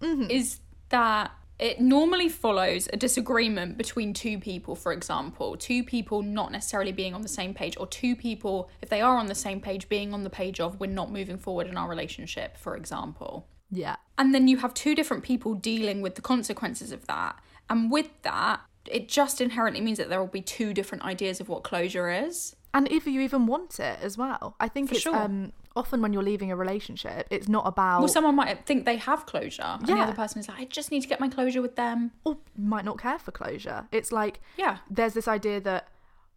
Mm-hmm. 0.00 0.30
is 0.30 0.60
that 0.90 1.32
it 1.58 1.80
normally 1.80 2.28
follows 2.28 2.88
a 2.92 2.96
disagreement 2.96 3.76
between 3.76 4.14
two 4.14 4.38
people, 4.38 4.76
for 4.76 4.92
example, 4.92 5.56
two 5.56 5.82
people 5.82 6.22
not 6.22 6.52
necessarily 6.52 6.92
being 6.92 7.14
on 7.14 7.22
the 7.22 7.28
same 7.28 7.52
page, 7.52 7.76
or 7.78 7.86
two 7.86 8.14
people, 8.14 8.70
if 8.80 8.88
they 8.88 9.00
are 9.00 9.16
on 9.16 9.26
the 9.26 9.34
same 9.34 9.60
page, 9.60 9.88
being 9.88 10.14
on 10.14 10.22
the 10.22 10.30
page 10.30 10.60
of 10.60 10.78
we're 10.78 10.86
not 10.86 11.10
moving 11.12 11.36
forward 11.36 11.66
in 11.66 11.76
our 11.76 11.88
relationship, 11.88 12.56
for 12.56 12.76
example. 12.76 13.48
Yeah. 13.70 13.96
And 14.16 14.34
then 14.34 14.48
you 14.48 14.58
have 14.58 14.72
two 14.72 14.94
different 14.94 15.24
people 15.24 15.54
dealing 15.54 16.00
with 16.00 16.14
the 16.14 16.22
consequences 16.22 16.92
of 16.92 17.06
that. 17.06 17.40
And 17.68 17.90
with 17.90 18.10
that, 18.22 18.60
it 18.86 19.08
just 19.08 19.40
inherently 19.40 19.80
means 19.80 19.98
that 19.98 20.08
there 20.08 20.20
will 20.20 20.26
be 20.26 20.40
two 20.40 20.72
different 20.72 21.04
ideas 21.04 21.40
of 21.40 21.48
what 21.48 21.64
closure 21.64 22.10
is. 22.10 22.56
And 22.74 22.86
if 22.90 23.06
you 23.06 23.20
even 23.20 23.46
want 23.46 23.80
it 23.80 23.98
as 24.02 24.16
well. 24.18 24.54
I 24.60 24.68
think 24.68 24.88
For 24.90 24.94
it's 24.94 25.02
sure. 25.02 25.16
um 25.16 25.52
often 25.76 26.02
when 26.02 26.12
you're 26.12 26.22
leaving 26.22 26.50
a 26.50 26.56
relationship, 26.56 27.26
it's 27.30 27.48
not 27.48 27.66
about 27.66 28.00
Well, 28.00 28.08
someone 28.08 28.34
might 28.34 28.66
think 28.66 28.84
they 28.84 28.96
have 28.96 29.26
closure, 29.26 29.62
and 29.62 29.86
the 29.86 29.92
other 29.94 30.12
person 30.12 30.40
is 30.40 30.48
like, 30.48 30.58
I 30.60 30.64
just 30.64 30.90
need 30.90 31.02
to 31.02 31.08
get 31.08 31.20
my 31.20 31.28
closure 31.28 31.62
with 31.62 31.76
them. 31.76 32.10
or 32.24 32.38
might 32.56 32.84
not 32.84 32.98
care 32.98 33.18
for 33.18 33.30
closure. 33.30 33.86
It's 33.92 34.10
like 34.12 34.40
Yeah. 34.56 34.78
there's 34.90 35.14
this 35.14 35.28
idea 35.28 35.60
that 35.60 35.88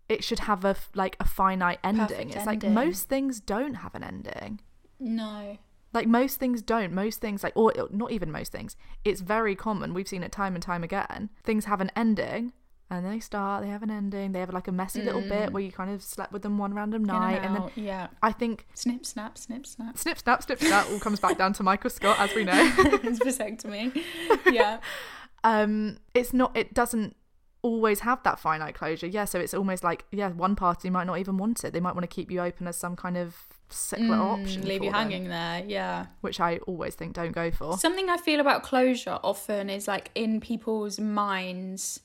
it 0.09 0.23
should 0.23 0.39
have 0.39 0.63
a 0.65 0.75
like 0.93 1.15
a 1.19 1.25
finite 1.25 1.79
ending. 1.83 2.07
Perfect 2.07 2.35
it's 2.35 2.45
like 2.45 2.63
most 2.63 3.07
things 3.09 3.39
don't 3.39 3.75
have 3.75 3.95
an 3.95 4.03
ending. 4.03 4.59
No. 4.99 5.57
Like 5.93 6.07
most 6.07 6.39
things 6.39 6.61
don't. 6.61 6.93
Most 6.93 7.19
things 7.19 7.43
like 7.43 7.53
or 7.55 7.73
not 7.91 8.11
even 8.11 8.31
most 8.31 8.51
things. 8.51 8.75
It's 9.03 9.21
very 9.21 9.55
common. 9.55 9.93
We've 9.93 10.07
seen 10.07 10.23
it 10.23 10.31
time 10.31 10.53
and 10.55 10.63
time 10.63 10.83
again. 10.83 11.29
Things 11.43 11.65
have 11.65 11.81
an 11.81 11.91
ending 11.95 12.53
and 12.91 13.05
they 13.05 13.19
start, 13.19 13.63
they 13.63 13.69
have 13.69 13.81
an 13.81 13.89
ending. 13.89 14.33
They 14.33 14.39
have 14.41 14.53
like 14.53 14.67
a 14.67 14.71
messy 14.71 15.01
little 15.01 15.21
bit 15.21 15.51
where 15.53 15.63
you 15.63 15.71
kind 15.71 15.89
of 15.89 16.03
slept 16.03 16.31
with 16.31 16.43
them 16.43 16.57
one 16.59 16.73
random 16.75 17.05
Mm. 17.05 17.09
In 17.09 17.15
and 17.15 17.19
night 17.21 17.41
and, 17.43 17.55
then 17.55 17.71
yeah. 17.85 18.07
I 18.21 18.31
think 18.33 18.67
Snip, 18.75 19.05
snap, 19.05 19.37
snip, 19.37 19.65
snap. 19.65 19.97
snip 19.97 20.19
snap 20.19 20.43
snip 20.43 20.59
snap 20.59 20.87
all 20.91 20.99
comes 20.99 21.19
back 21.19 21.37
down 21.37 21.53
to 21.53 21.63
Michael 21.63 21.89
Scott 21.89 22.19
as 22.19 22.35
we 22.35 22.43
know. 22.43 22.53
it's 22.77 23.19
vasectomy. 23.19 24.03
Yeah. 24.51 24.79
um 25.43 25.97
it's 26.13 26.33
not 26.33 26.55
it 26.55 26.73
doesn't 26.73 27.15
always 27.63 28.01
have 28.01 28.21
that 28.23 28.39
finite 28.39 28.75
closure 28.75 29.07
yeah 29.07 29.23
so 29.25 29.39
it's 29.39 29.53
almost 29.53 29.83
like 29.83 30.03
yeah 30.11 30.29
one 30.29 30.55
party 30.55 30.89
might 30.89 31.05
not 31.05 31.17
even 31.19 31.37
want 31.37 31.63
it 31.63 31.73
they 31.73 31.79
might 31.79 31.95
want 31.95 32.03
to 32.03 32.07
keep 32.07 32.29
you 32.31 32.39
open 32.41 32.67
as 32.67 32.75
some 32.75 32.95
kind 32.95 33.15
of 33.17 33.35
sick 33.69 33.99
little 33.99 34.15
option 34.15 34.61
Mm, 34.63 34.65
Leave 34.67 34.83
you 34.83 34.91
them, 34.91 34.99
hanging 34.99 35.29
there. 35.29 35.63
Yeah. 35.65 36.07
which 36.21 36.39
i 36.39 36.57
always 36.67 36.93
think 36.95 37.13
don't 37.13 37.31
go 37.31 37.49
for 37.51 37.77
Something 37.77 38.09
I 38.09 38.17
feel 38.17 38.39
about 38.39 38.63
closure 38.63 39.17
often 39.23 39.69
is 39.69 39.87
like 39.87 40.11
in 40.15 40.41
people's 40.41 40.99
minds, 40.99 42.01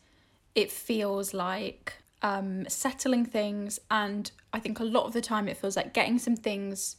it 0.56 0.72
feels 0.72 1.32
like 1.32 1.92
um, 2.22 2.68
settling 2.68 3.24
things. 3.24 3.78
And 3.90 4.30
I 4.52 4.58
think 4.58 4.80
a 4.80 4.84
lot 4.84 5.04
of 5.04 5.12
the 5.12 5.20
time 5.20 5.46
it 5.46 5.56
feels 5.56 5.76
like 5.76 5.92
getting 5.92 6.18
some 6.18 6.34
things 6.34 6.96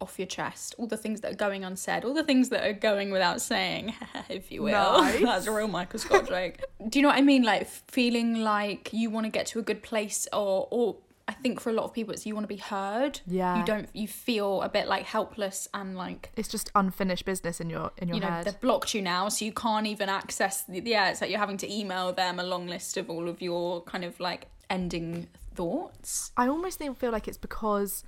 off 0.00 0.18
your 0.18 0.26
chest, 0.26 0.74
all 0.78 0.86
the 0.86 0.96
things 0.96 1.20
that 1.20 1.32
are 1.32 1.36
going 1.36 1.64
unsaid, 1.64 2.04
all 2.04 2.14
the 2.14 2.24
things 2.24 2.48
that 2.48 2.66
are 2.66 2.72
going 2.72 3.10
without 3.10 3.40
saying, 3.40 3.94
if 4.28 4.50
you 4.50 4.62
will. 4.62 5.02
Nice. 5.02 5.22
That's 5.22 5.46
a 5.46 5.52
real 5.52 5.68
Michael 5.68 5.98
Scott 5.98 6.28
joke. 6.28 6.58
Do 6.88 6.98
you 6.98 7.02
know 7.02 7.08
what 7.08 7.18
I 7.18 7.22
mean? 7.22 7.42
Like 7.42 7.68
feeling 7.68 8.42
like 8.42 8.90
you 8.92 9.10
want 9.10 9.26
to 9.26 9.30
get 9.30 9.46
to 9.48 9.58
a 9.58 9.62
good 9.62 9.82
place 9.82 10.26
or, 10.32 10.68
or, 10.70 10.96
I 11.28 11.32
think 11.32 11.60
for 11.60 11.70
a 11.70 11.72
lot 11.72 11.84
of 11.84 11.92
people, 11.92 12.12
it's 12.12 12.26
you 12.26 12.34
want 12.34 12.44
to 12.44 12.54
be 12.54 12.60
heard. 12.60 13.20
Yeah. 13.26 13.58
You 13.58 13.64
don't. 13.64 13.88
You 13.92 14.08
feel 14.08 14.62
a 14.62 14.68
bit 14.68 14.88
like 14.88 15.04
helpless 15.04 15.68
and 15.74 15.96
like 15.96 16.30
it's 16.36 16.48
just 16.48 16.70
unfinished 16.74 17.24
business 17.24 17.60
in 17.60 17.70
your 17.70 17.92
in 17.98 18.08
your 18.08 18.16
you 18.16 18.20
know 18.20 18.28
head 18.28 18.44
they've 18.44 18.60
blocked 18.60 18.94
you 18.94 19.02
now 19.02 19.28
so 19.28 19.44
you 19.44 19.52
can't 19.52 19.86
even 19.86 20.08
access 20.08 20.64
the, 20.64 20.82
yeah 20.84 21.10
it's 21.10 21.20
like 21.20 21.30
you're 21.30 21.38
having 21.38 21.56
to 21.56 21.72
email 21.72 22.12
them 22.12 22.38
a 22.38 22.42
long 22.42 22.66
list 22.66 22.96
of 22.96 23.10
all 23.10 23.28
of 23.28 23.40
your 23.40 23.82
kind 23.82 24.04
of 24.04 24.18
like 24.20 24.46
ending 24.70 25.26
thoughts 25.54 26.30
i 26.36 26.46
almost 26.46 26.78
think, 26.78 26.98
feel 26.98 27.12
like 27.12 27.28
it's 27.28 27.38
because 27.38 28.04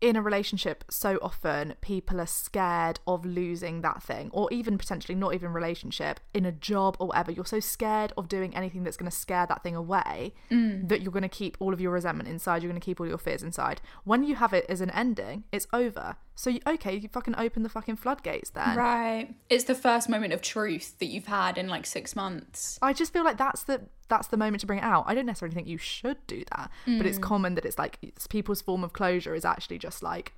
in 0.00 0.16
a 0.16 0.22
relationship 0.22 0.84
so 0.88 1.18
often 1.20 1.74
people 1.80 2.20
are 2.20 2.26
scared 2.26 3.00
of 3.06 3.24
losing 3.24 3.82
that 3.82 4.02
thing 4.02 4.30
or 4.32 4.48
even 4.52 4.78
potentially 4.78 5.14
not 5.14 5.34
even 5.34 5.52
relationship 5.52 6.20
in 6.32 6.44
a 6.44 6.52
job 6.52 6.96
or 6.98 7.08
whatever. 7.08 7.30
You're 7.30 7.44
so 7.44 7.60
scared 7.60 8.12
of 8.16 8.28
doing 8.28 8.54
anything 8.56 8.82
that's 8.84 8.96
going 8.96 9.10
to 9.10 9.16
scare 9.16 9.46
that 9.46 9.62
thing 9.62 9.76
away 9.76 10.34
mm. 10.50 10.88
that 10.88 11.02
you're 11.02 11.12
going 11.12 11.22
to 11.22 11.28
keep 11.28 11.56
all 11.60 11.72
of 11.72 11.80
your 11.80 11.92
resentment 11.92 12.28
inside 12.28 12.62
you're 12.62 12.70
going 12.70 12.80
to 12.80 12.84
keep 12.84 13.00
all 13.00 13.06
your 13.06 13.18
fears 13.18 13.42
inside. 13.42 13.80
When 14.04 14.22
you 14.24 14.36
have 14.36 14.52
it 14.52 14.66
as 14.68 14.80
an 14.80 14.90
ending 14.90 15.44
it's 15.52 15.66
over 15.72 16.16
so 16.40 16.56
okay 16.66 16.96
you 16.96 17.06
fucking 17.08 17.34
open 17.36 17.62
the 17.62 17.68
fucking 17.68 17.96
floodgates 17.96 18.48
then. 18.50 18.74
Right. 18.74 19.34
It's 19.50 19.64
the 19.64 19.74
first 19.74 20.08
moment 20.08 20.32
of 20.32 20.40
truth 20.40 20.98
that 20.98 21.06
you've 21.06 21.26
had 21.26 21.58
in 21.58 21.68
like 21.68 21.84
six 21.84 22.16
months. 22.16 22.78
I 22.80 22.94
just 22.94 23.12
feel 23.12 23.24
like 23.24 23.36
that's 23.36 23.64
the 23.64 23.82
that's 24.08 24.28
the 24.28 24.38
moment 24.38 24.60
to 24.62 24.66
bring 24.66 24.78
it 24.78 24.84
out. 24.84 25.04
I 25.06 25.14
don't 25.14 25.26
necessarily 25.26 25.54
think 25.54 25.68
you 25.68 25.76
should 25.76 26.16
do 26.26 26.42
that, 26.56 26.70
but 26.86 27.04
it's 27.04 27.18
common 27.18 27.56
that 27.56 27.66
it's 27.66 27.78
like 27.78 27.98
it's 28.00 28.26
people's 28.26 28.62
form 28.62 28.82
of 28.84 28.94
closure 28.94 29.34
is 29.34 29.44
actually 29.44 29.78
just 29.78 30.02
like, 30.02 30.32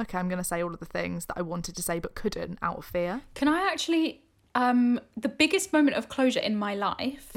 okay, 0.00 0.18
I'm 0.18 0.28
gonna 0.28 0.42
say 0.42 0.60
all 0.60 0.74
of 0.74 0.80
the 0.80 0.86
things 0.86 1.26
that 1.26 1.38
I 1.38 1.42
wanted 1.42 1.76
to 1.76 1.82
say 1.82 2.00
but 2.00 2.16
couldn't 2.16 2.58
out 2.60 2.78
of 2.78 2.84
fear. 2.84 3.22
can 3.34 3.46
i 3.48 3.60
actually 3.70 4.22
um 4.56 4.98
the 5.16 5.28
biggest 5.28 5.72
moment 5.72 5.96
of 5.96 6.08
closure 6.08 6.40
in 6.40 6.56
my 6.56 6.74
life 6.74 7.32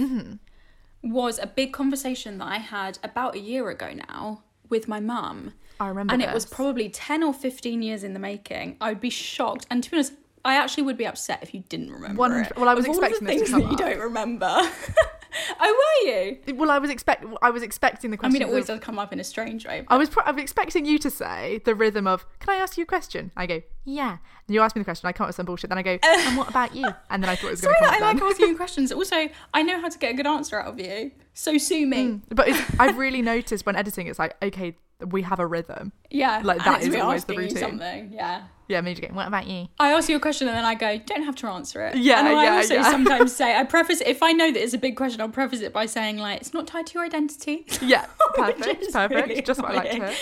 was 1.03 1.37
a 1.39 1.47
big 1.47 1.71
conversation 1.73 2.37
that 2.39 2.47
i 2.47 2.57
had 2.57 2.97
about 3.03 3.35
a 3.35 3.39
year 3.39 3.69
ago 3.69 3.91
now 4.09 4.41
with 4.69 4.87
my 4.87 4.99
mum 4.99 5.53
I 5.81 5.87
remember 5.89 6.13
and 6.13 6.21
it 6.21 6.33
was 6.33 6.45
probably 6.45 6.87
10 6.89 7.23
or 7.23 7.33
15 7.33 7.81
years 7.81 8.03
in 8.03 8.13
the 8.13 8.19
making 8.19 8.77
i 8.81 8.89
would 8.89 9.01
be 9.01 9.09
shocked 9.09 9.65
and 9.69 9.83
to 9.83 9.91
be 9.91 9.97
honest 9.97 10.13
I 10.43 10.55
actually 10.55 10.83
would 10.83 10.97
be 10.97 11.05
upset 11.05 11.39
if 11.43 11.53
you 11.53 11.63
didn't 11.69 11.91
remember 11.91 12.17
One- 12.17 12.31
it. 12.33 12.57
well, 12.57 12.67
I 12.67 12.73
was 12.73 12.85
Of 12.85 12.89
all 12.95 13.03
expecting 13.03 13.27
the 13.27 13.33
this 13.33 13.41
to 13.41 13.45
things 13.45 13.49
come 13.51 13.61
that 13.61 13.67
you 13.79 13.85
up. 13.85 13.91
don't 13.91 13.99
remember. 14.05 14.47
oh, 15.59 16.01
were 16.05 16.09
you? 16.11 16.37
Well, 16.55 16.71
I 16.71 16.79
was 16.79 16.89
expect 16.89 17.25
I 17.43 17.49
was 17.51 17.63
expecting 17.63 18.11
the 18.11 18.17
question. 18.17 18.35
I 18.37 18.39
mean, 18.39 18.47
it 18.47 18.51
always 18.51 18.63
of- 18.69 18.79
does 18.79 18.83
come 18.83 18.99
up 18.99 19.13
in 19.13 19.19
a 19.19 19.23
strange 19.23 19.65
way. 19.67 19.85
I 19.87 19.97
was 19.97 20.09
pro- 20.09 20.23
I 20.23 20.31
was 20.31 20.41
expecting 20.41 20.85
you 20.85 20.97
to 20.99 21.09
say 21.11 21.61
the 21.63 21.75
rhythm 21.75 22.07
of 22.07 22.25
"Can 22.39 22.49
I 22.55 22.57
ask 22.57 22.75
you 22.77 22.83
a 22.83 22.87
question?" 22.87 23.31
I 23.37 23.45
go, 23.45 23.61
"Yeah." 23.85 24.17
And 24.47 24.55
you 24.55 24.61
ask 24.61 24.75
me 24.75 24.79
the 24.79 24.83
question, 24.85 25.07
I 25.07 25.11
come 25.13 25.25
up 25.25 25.29
with 25.29 25.35
some 25.35 25.45
bullshit. 25.45 25.69
Then 25.69 25.77
I 25.77 25.83
go, 25.83 25.99
"And 26.03 26.37
what 26.37 26.49
about 26.49 26.75
you?" 26.75 26.87
And 27.11 27.21
then 27.21 27.29
I 27.29 27.35
thought 27.35 27.47
it 27.47 27.51
was 27.51 27.61
going 27.61 27.75
to 27.75 27.85
come 27.85 27.93
I 27.93 27.99
like 27.99 28.21
asking 28.21 28.47
you 28.49 28.57
questions. 28.63 28.91
Also, 28.91 29.29
I 29.53 29.61
know 29.61 29.79
how 29.79 29.89
to 29.89 29.97
get 29.99 30.11
a 30.11 30.15
good 30.15 30.27
answer 30.27 30.59
out 30.59 30.67
of 30.67 30.79
you. 30.79 31.11
So 31.33 31.57
sue 31.59 31.85
me. 31.85 31.97
Mm, 32.07 32.21
but 32.29 32.47
it's, 32.49 32.59
I've 32.79 32.97
really 32.97 33.21
noticed 33.21 33.65
when 33.65 33.75
editing, 33.75 34.07
it's 34.07 34.19
like, 34.19 34.35
okay, 34.41 34.75
we 35.09 35.21
have 35.23 35.39
a 35.39 35.45
rhythm. 35.47 35.91
Yeah, 36.09 36.41
Like, 36.43 36.63
that 36.63 36.81
is 36.83 36.95
always 36.95 37.25
the 37.25 37.35
routine. 37.35 37.57
Something, 37.57 38.13
yeah. 38.13 38.43
Yeah, 38.67 38.79
me 38.79 38.93
going, 38.93 39.13
"What 39.13 39.27
about 39.27 39.47
you?" 39.47 39.67
I 39.79 39.91
ask 39.91 40.07
you 40.07 40.15
a 40.15 40.19
question 40.19 40.47
and 40.47 40.55
then 40.55 40.63
I 40.63 40.75
go, 40.75 40.97
don't 40.97 41.23
have 41.23 41.35
to 41.37 41.47
answer 41.47 41.85
it. 41.87 41.97
Yeah, 41.97 42.19
and 42.19 42.29
I 42.29 42.43
yeah, 42.43 42.55
also 42.55 42.75
yeah. 42.75 42.89
sometimes 42.89 43.35
say, 43.35 43.57
I 43.57 43.63
preface 43.75 44.01
if 44.05 44.23
I 44.23 44.31
know 44.31 44.49
that 44.49 44.63
it's 44.63 44.73
a 44.73 44.77
big 44.77 44.95
question, 44.95 45.19
I'll 45.19 45.27
preface 45.27 45.59
it 45.59 45.73
by 45.73 45.85
saying, 45.85 46.17
like, 46.17 46.39
it's 46.39 46.53
not 46.53 46.67
tied 46.67 46.87
to 46.87 46.93
your 46.93 47.03
identity. 47.03 47.65
Yeah, 47.81 48.05
perfect, 48.33 48.93
perfect. 48.93 49.27
really 49.27 49.41
Just 49.41 49.61
what 49.61 49.71
I 49.71 49.75
like 49.75 49.91
to 49.91 49.95
hear. 49.97 50.13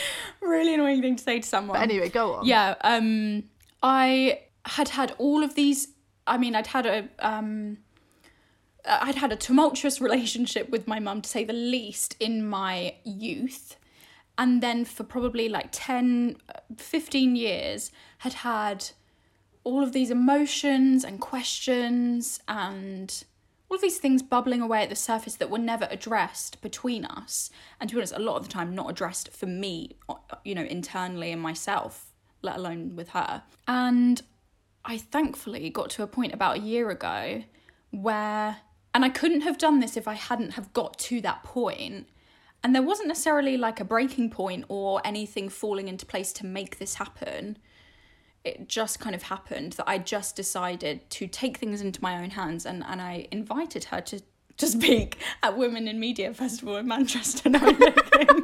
Really 0.42 0.74
annoying 0.74 1.02
thing 1.02 1.16
to 1.16 1.24
say 1.24 1.40
to 1.40 1.48
someone. 1.48 1.78
But 1.78 1.84
anyway, 1.84 2.10
go 2.10 2.34
on. 2.36 2.46
Yeah, 2.46 2.74
um, 2.82 3.44
I 3.84 4.42
had 4.66 4.90
had 4.90 5.14
all 5.20 5.44
of 5.44 5.54
these. 5.54 5.90
I 6.26 6.40
mean, 6.40 6.56
I'd 6.56 6.68
had 6.68 6.88
a 6.88 7.08
um, 7.20 7.78
I'd 8.86 9.16
had 9.16 9.32
a 9.32 9.36
tumultuous 9.36 10.02
relationship 10.08 10.70
with 10.70 10.88
my 10.88 11.00
mum, 11.00 11.22
to 11.22 11.30
say 11.30 11.44
the 11.44 11.54
least, 11.54 12.16
in 12.20 12.46
my 12.46 12.96
youth, 13.04 13.76
and 14.40 14.64
then 14.64 14.86
for 14.86 15.04
probably 15.04 15.50
like 15.50 15.68
10, 15.72 16.38
uh, 16.48 16.60
15 16.78 17.36
years, 17.36 17.92
had 18.20 18.34
had 18.34 18.90
all 19.66 19.84
of 19.84 19.92
these 19.92 20.10
emotions 20.10 21.04
and 21.04 21.20
questions 21.20 22.40
and 22.48 23.26
all 23.68 23.76
of 23.76 23.82
these 23.82 23.98
things 23.98 24.24
bubbling 24.24 24.62
away 24.62 24.82
at 24.82 24.90
the 24.90 24.96
surface 24.96 25.36
that 25.36 25.50
were 25.50 25.60
never 25.60 25.88
addressed 25.92 26.62
between 26.62 27.04
us. 27.04 27.52
And 27.80 27.90
to 27.90 27.96
be 27.96 28.00
honest 28.00 28.14
a 28.16 28.20
lot 28.20 28.38
of 28.38 28.44
the 28.44 28.50
time 28.50 28.74
not 28.74 28.90
addressed 28.90 29.30
for 29.30 29.46
me 29.46 29.98
uh, 30.08 30.16
you 30.46 30.56
know 30.56 30.64
internally 30.64 31.32
in 31.32 31.40
myself 31.40 32.14
let 32.42 32.56
alone 32.56 32.96
with 32.96 33.10
her. 33.10 33.44
And 33.68 34.22
i 34.86 34.98
thankfully 34.98 35.70
got 35.70 35.90
to 35.90 36.04
a 36.04 36.08
point 36.08 36.34
about 36.34 36.56
a 36.56 36.62
year 36.62 36.90
ago 36.90 37.44
where 37.92 38.58
and 38.94 39.04
i 39.04 39.10
couldn't 39.10 39.42
have 39.42 39.58
done 39.58 39.82
this 39.82 39.98
if 39.98 40.08
i 40.08 40.14
hadn't 40.14 40.52
have 40.52 40.72
got 40.72 40.98
to 40.98 41.20
that 41.20 41.44
point 41.44 42.08
and 42.64 42.76
there 42.76 42.82
wasn't 42.82 43.08
necessarily 43.08 43.58
like 43.58 43.80
a 43.80 43.86
breaking 43.86 44.30
point 44.30 44.66
or 44.68 45.02
anything 45.06 45.50
falling 45.50 45.88
into 45.88 46.06
place 46.06 46.34
to 46.34 46.46
make 46.46 46.80
this 46.80 46.96
happen 46.96 47.58
it 48.44 48.70
just 48.70 49.00
kind 49.00 49.16
of 49.16 49.24
happened 49.24 49.74
that 49.74 49.88
I 49.88 49.98
just 49.98 50.36
decided 50.36 51.10
to 51.12 51.28
take 51.28 51.58
things 51.58 51.82
into 51.82 52.02
my 52.02 52.22
own 52.22 52.32
hands 52.32 52.66
and, 52.66 52.84
and 52.88 53.02
I 53.02 53.28
invited 53.32 53.86
her 53.86 54.02
to, 54.02 54.22
to 54.58 54.68
speak 54.68 55.18
at 55.44 55.58
Women 55.58 55.88
in 55.88 56.00
Media 56.00 56.34
Festival 56.34 56.78
in 56.78 56.88
Manchester. 56.88 57.50
No, 57.50 57.60
I'm 57.60 57.78
joking. 57.78 58.28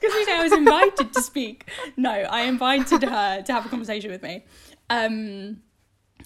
because 0.00 0.14
you 0.14 0.24
say 0.24 0.36
I 0.36 0.42
was 0.42 0.52
invited 0.52 1.12
to 1.12 1.22
speak. 1.22 1.70
No, 1.96 2.10
I 2.10 2.42
invited 2.42 3.02
her 3.02 3.42
to 3.42 3.52
have 3.52 3.64
a 3.64 3.68
conversation 3.68 4.10
with 4.10 4.22
me. 4.22 4.44
Um, 4.90 5.62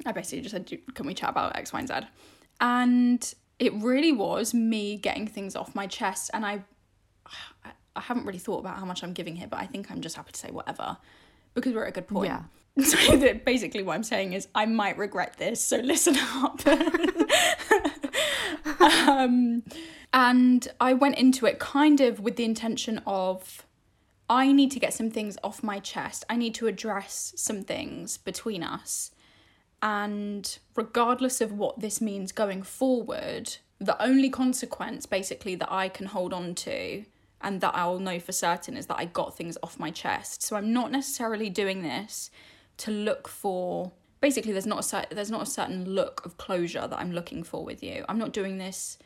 I 0.07 0.13
basically 0.13 0.41
just 0.43 0.53
said, 0.53 0.79
can 0.95 1.07
we 1.07 1.15
chat 1.15 1.31
about 1.31 1.57
X, 1.57 1.73
Y, 1.73 1.79
and 1.81 1.89
Z? 1.89 1.95
And 2.61 3.35
it 3.59 3.73
really 3.75 4.13
was 4.13 4.55
me 4.55 4.97
getting 4.97 5.27
things 5.27 5.57
off 5.57 5.75
my 5.75 5.87
chest. 5.87 6.31
And 6.33 6.47
I, 6.47 6.63
I- 7.65 7.73
haven't 8.01 8.27
really 8.27 8.39
thought 8.39 8.61
about 8.61 8.79
how 8.79 8.85
much 8.85 9.03
I'm 9.03 9.13
giving 9.13 9.35
here, 9.35 9.49
but 9.49 9.59
I 9.59 9.67
think 9.67 9.91
I'm 9.91 10.01
just 10.01 10.15
happy 10.15 10.31
to 10.31 10.39
say 10.39 10.51
whatever 10.51 10.97
because 11.55 11.75
we're 11.75 11.83
at 11.85 11.89
a 11.89 11.93
good 11.93 12.09
point. 12.09 12.31
Yeah. 12.31 12.43
So 12.85 13.17
that 13.17 13.45
basically 13.45 13.83
what 13.83 13.97
I'm 13.97 14.05
saying 14.05 14.35
is 14.35 14.47
I 14.55 14.65
might 14.65 14.97
regret 14.97 15.35
this, 15.37 15.61
so 15.61 15.79
listen 15.79 16.17
up. 16.17 16.65
um, 18.81 19.65
and 20.13 20.69
I 20.81 20.95
went 20.95 21.19
into 21.19 21.47
it 21.47 21.59
kind 21.59 22.01
of 22.01 22.21
with 22.21 22.37
the 22.37 22.45
intention 22.45 23.03
of 23.05 23.67
I 24.31 24.53
need 24.53 24.71
to 24.73 24.79
get 24.79 24.95
some 24.95 25.11
things 25.11 25.37
off 25.43 25.65
my 25.65 25.81
chest. 25.81 26.25
I 26.31 26.37
need 26.37 26.55
to 26.55 26.69
address 26.69 27.33
some 27.37 27.65
things 27.65 28.19
between 28.19 28.63
us. 28.63 29.11
And 29.83 30.59
regardless 30.75 31.41
of 31.41 31.53
what 31.53 31.81
this 31.81 32.01
means 32.01 32.33
going 32.33 32.63
forward, 32.63 33.57
the 33.81 34.01
only 34.03 34.29
consequence 34.29 35.07
basically 35.07 35.55
that 35.55 35.71
I 35.71 35.89
can 35.89 36.07
hold 36.07 36.33
on 36.33 36.55
to 36.57 37.05
and 37.41 37.61
that 37.61 37.75
I'll 37.75 38.01
know 38.01 38.19
for 38.19 38.33
certain 38.33 38.77
is 38.77 38.87
that 38.87 38.99
I 38.99 39.05
got 39.05 39.37
things 39.37 39.57
off 39.63 39.79
my 39.79 39.91
chest. 39.91 40.43
So 40.43 40.57
I'm 40.57 40.73
not 40.73 40.91
necessarily 40.91 41.49
doing 41.49 41.83
this 41.83 42.31
to 42.79 42.91
look 42.91 43.29
for 43.29 43.93
basically 44.21 44.53
there's 44.53 44.67
not 44.67 44.81
a 44.81 44.83
cer- 44.83 45.07
there's 45.11 45.31
not 45.31 45.43
a 45.43 45.47
certain 45.47 45.85
look 45.85 46.25
of 46.27 46.37
closure 46.37 46.87
that 46.87 46.99
I'm 46.99 47.13
looking 47.13 47.43
for 47.43 47.65
with 47.65 47.83
you. 47.83 48.05
I'm 48.09 48.19
not 48.19 48.33
doing 48.33 48.59
this 48.59 48.99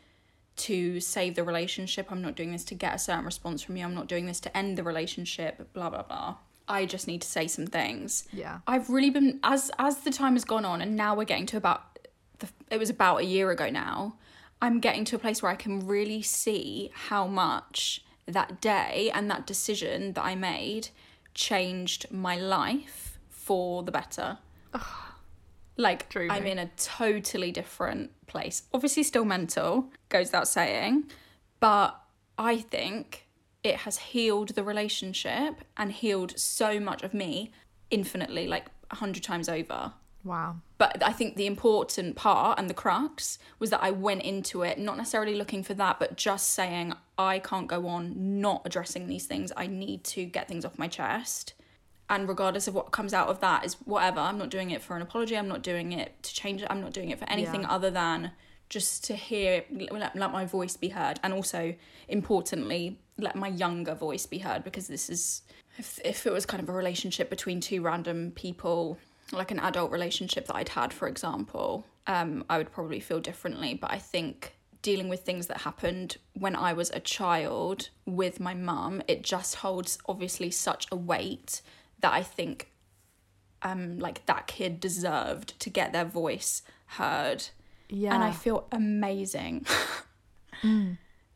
to 0.55 0.99
save 0.99 1.35
the 1.35 1.43
relationship. 1.43 2.11
I'm 2.11 2.21
not 2.21 2.35
doing 2.35 2.51
this 2.51 2.63
to 2.65 2.75
get 2.75 2.95
a 2.95 2.99
certain 2.99 3.25
response 3.25 3.61
from 3.61 3.75
you. 3.77 3.83
I'm 3.83 3.95
not 3.95 4.07
doing 4.07 4.25
this 4.25 4.39
to 4.41 4.57
end 4.57 4.77
the 4.77 4.83
relationship, 4.83 5.73
blah 5.73 5.89
blah 5.89 6.03
blah. 6.03 6.35
I 6.67 6.85
just 6.85 7.07
need 7.07 7.21
to 7.21 7.27
say 7.27 7.47
some 7.47 7.67
things. 7.67 8.25
Yeah. 8.31 8.59
I've 8.67 8.89
really 8.89 9.09
been 9.09 9.39
as 9.43 9.71
as 9.79 9.97
the 9.99 10.11
time 10.11 10.33
has 10.33 10.45
gone 10.45 10.65
on 10.65 10.81
and 10.81 10.95
now 10.95 11.15
we're 11.15 11.25
getting 11.25 11.45
to 11.47 11.57
about 11.57 11.99
the 12.39 12.47
it 12.69 12.77
was 12.77 12.89
about 12.89 13.17
a 13.17 13.25
year 13.25 13.51
ago 13.51 13.69
now. 13.69 14.15
I'm 14.61 14.79
getting 14.79 15.03
to 15.05 15.15
a 15.17 15.19
place 15.19 15.43
where 15.43 15.51
I 15.51 15.55
can 15.55 15.85
really 15.85 16.21
see 16.21 16.89
how 16.93 17.27
much 17.27 18.03
that 18.25 18.61
day 18.61 19.11
and 19.13 19.29
that 19.29 19.45
decision 19.45 20.13
that 20.13 20.23
I 20.23 20.35
made 20.35 20.89
changed 21.33 22.11
my 22.11 22.37
life 22.37 23.19
for 23.29 23.83
the 23.83 23.91
better. 23.91 24.37
like 25.77 26.09
Dreamy. 26.09 26.31
I'm 26.31 26.45
in 26.45 26.59
a 26.59 26.69
totally 26.77 27.51
different 27.51 28.11
place. 28.27 28.63
Obviously 28.73 29.03
still 29.03 29.25
mental, 29.25 29.89
goes 30.09 30.27
without 30.27 30.47
saying, 30.47 31.05
but 31.59 31.99
I 32.37 32.57
think 32.57 33.22
it 33.63 33.77
has 33.77 33.97
healed 33.97 34.49
the 34.49 34.63
relationship 34.63 35.63
and 35.77 35.91
healed 35.91 36.37
so 36.37 36.79
much 36.79 37.03
of 37.03 37.13
me 37.13 37.51
infinitely, 37.89 38.47
like 38.47 38.65
a 38.91 38.95
hundred 38.95 39.23
times 39.23 39.47
over. 39.47 39.93
Wow. 40.23 40.57
But 40.77 41.03
I 41.03 41.11
think 41.11 41.35
the 41.35 41.45
important 41.47 42.15
part 42.15 42.57
and 42.57 42.69
the 42.69 42.73
crux 42.73 43.37
was 43.59 43.69
that 43.71 43.83
I 43.83 43.91
went 43.91 44.21
into 44.23 44.63
it 44.63 44.79
not 44.79 44.97
necessarily 44.97 45.35
looking 45.35 45.63
for 45.63 45.73
that, 45.73 45.99
but 45.99 46.15
just 46.15 46.51
saying, 46.51 46.93
I 47.17 47.39
can't 47.39 47.67
go 47.67 47.87
on 47.87 48.39
not 48.41 48.61
addressing 48.65 49.07
these 49.07 49.25
things. 49.25 49.51
I 49.57 49.67
need 49.67 50.03
to 50.05 50.25
get 50.25 50.47
things 50.47 50.63
off 50.65 50.79
my 50.79 50.87
chest. 50.87 51.53
And 52.09 52.27
regardless 52.27 52.67
of 52.67 52.73
what 52.73 52.91
comes 52.91 53.13
out 53.13 53.27
of 53.27 53.39
that, 53.41 53.65
is 53.65 53.75
whatever. 53.85 54.19
I'm 54.19 54.37
not 54.37 54.49
doing 54.49 54.71
it 54.71 54.81
for 54.81 54.95
an 54.95 55.01
apology. 55.01 55.37
I'm 55.37 55.47
not 55.47 55.61
doing 55.61 55.91
it 55.91 56.21
to 56.23 56.33
change 56.33 56.61
it. 56.61 56.67
I'm 56.69 56.81
not 56.81 56.93
doing 56.93 57.09
it 57.11 57.19
for 57.19 57.29
anything 57.29 57.61
Yeah. 57.61 57.71
other 57.71 57.91
than 57.91 58.31
just 58.69 59.03
to 59.05 59.15
hear, 59.15 59.63
let, 59.71 60.15
let 60.15 60.31
my 60.31 60.45
voice 60.45 60.77
be 60.77 60.89
heard. 60.89 61.19
And 61.23 61.33
also, 61.33 61.75
importantly, 62.07 62.99
let 63.17 63.35
my 63.35 63.47
younger 63.47 63.93
voice 63.93 64.25
be 64.25 64.39
heard 64.39 64.63
because 64.63 64.87
this 64.87 65.09
is, 65.09 65.41
if, 65.77 65.99
if 66.03 66.25
it 66.25 66.33
was 66.33 66.45
kind 66.45 66.61
of 66.61 66.69
a 66.69 66.73
relationship 66.73 67.29
between 67.29 67.61
two 67.61 67.81
random 67.81 68.31
people, 68.31 68.97
like 69.31 69.51
an 69.51 69.59
adult 69.59 69.91
relationship 69.91 70.47
that 70.47 70.55
I'd 70.55 70.69
had, 70.69 70.93
for 70.93 71.07
example, 71.07 71.85
um, 72.07 72.43
I 72.49 72.57
would 72.57 72.71
probably 72.71 72.99
feel 72.99 73.19
differently. 73.19 73.73
But 73.73 73.91
I 73.91 73.99
think 73.99 74.55
dealing 74.81 75.09
with 75.09 75.21
things 75.21 75.47
that 75.47 75.61
happened 75.61 76.17
when 76.33 76.55
I 76.55 76.73
was 76.73 76.91
a 76.91 76.99
child 76.99 77.89
with 78.05 78.39
my 78.39 78.53
mum, 78.53 79.01
it 79.07 79.23
just 79.23 79.55
holds 79.55 79.97
obviously 80.07 80.51
such 80.51 80.87
a 80.91 80.95
weight 80.95 81.61
that 82.01 82.13
I 82.13 82.21
think 82.21 82.69
um 83.61 83.97
like 83.97 84.25
that 84.25 84.45
kid 84.45 84.81
deserved 84.81 85.57
to 85.61 85.69
get 85.69 85.93
their 85.93 86.05
voice 86.05 86.61
heard. 86.85 87.45
Yeah. 87.89 88.13
And 88.13 88.23
I 88.23 88.31
feel 88.31 88.67
amazing 88.71 89.65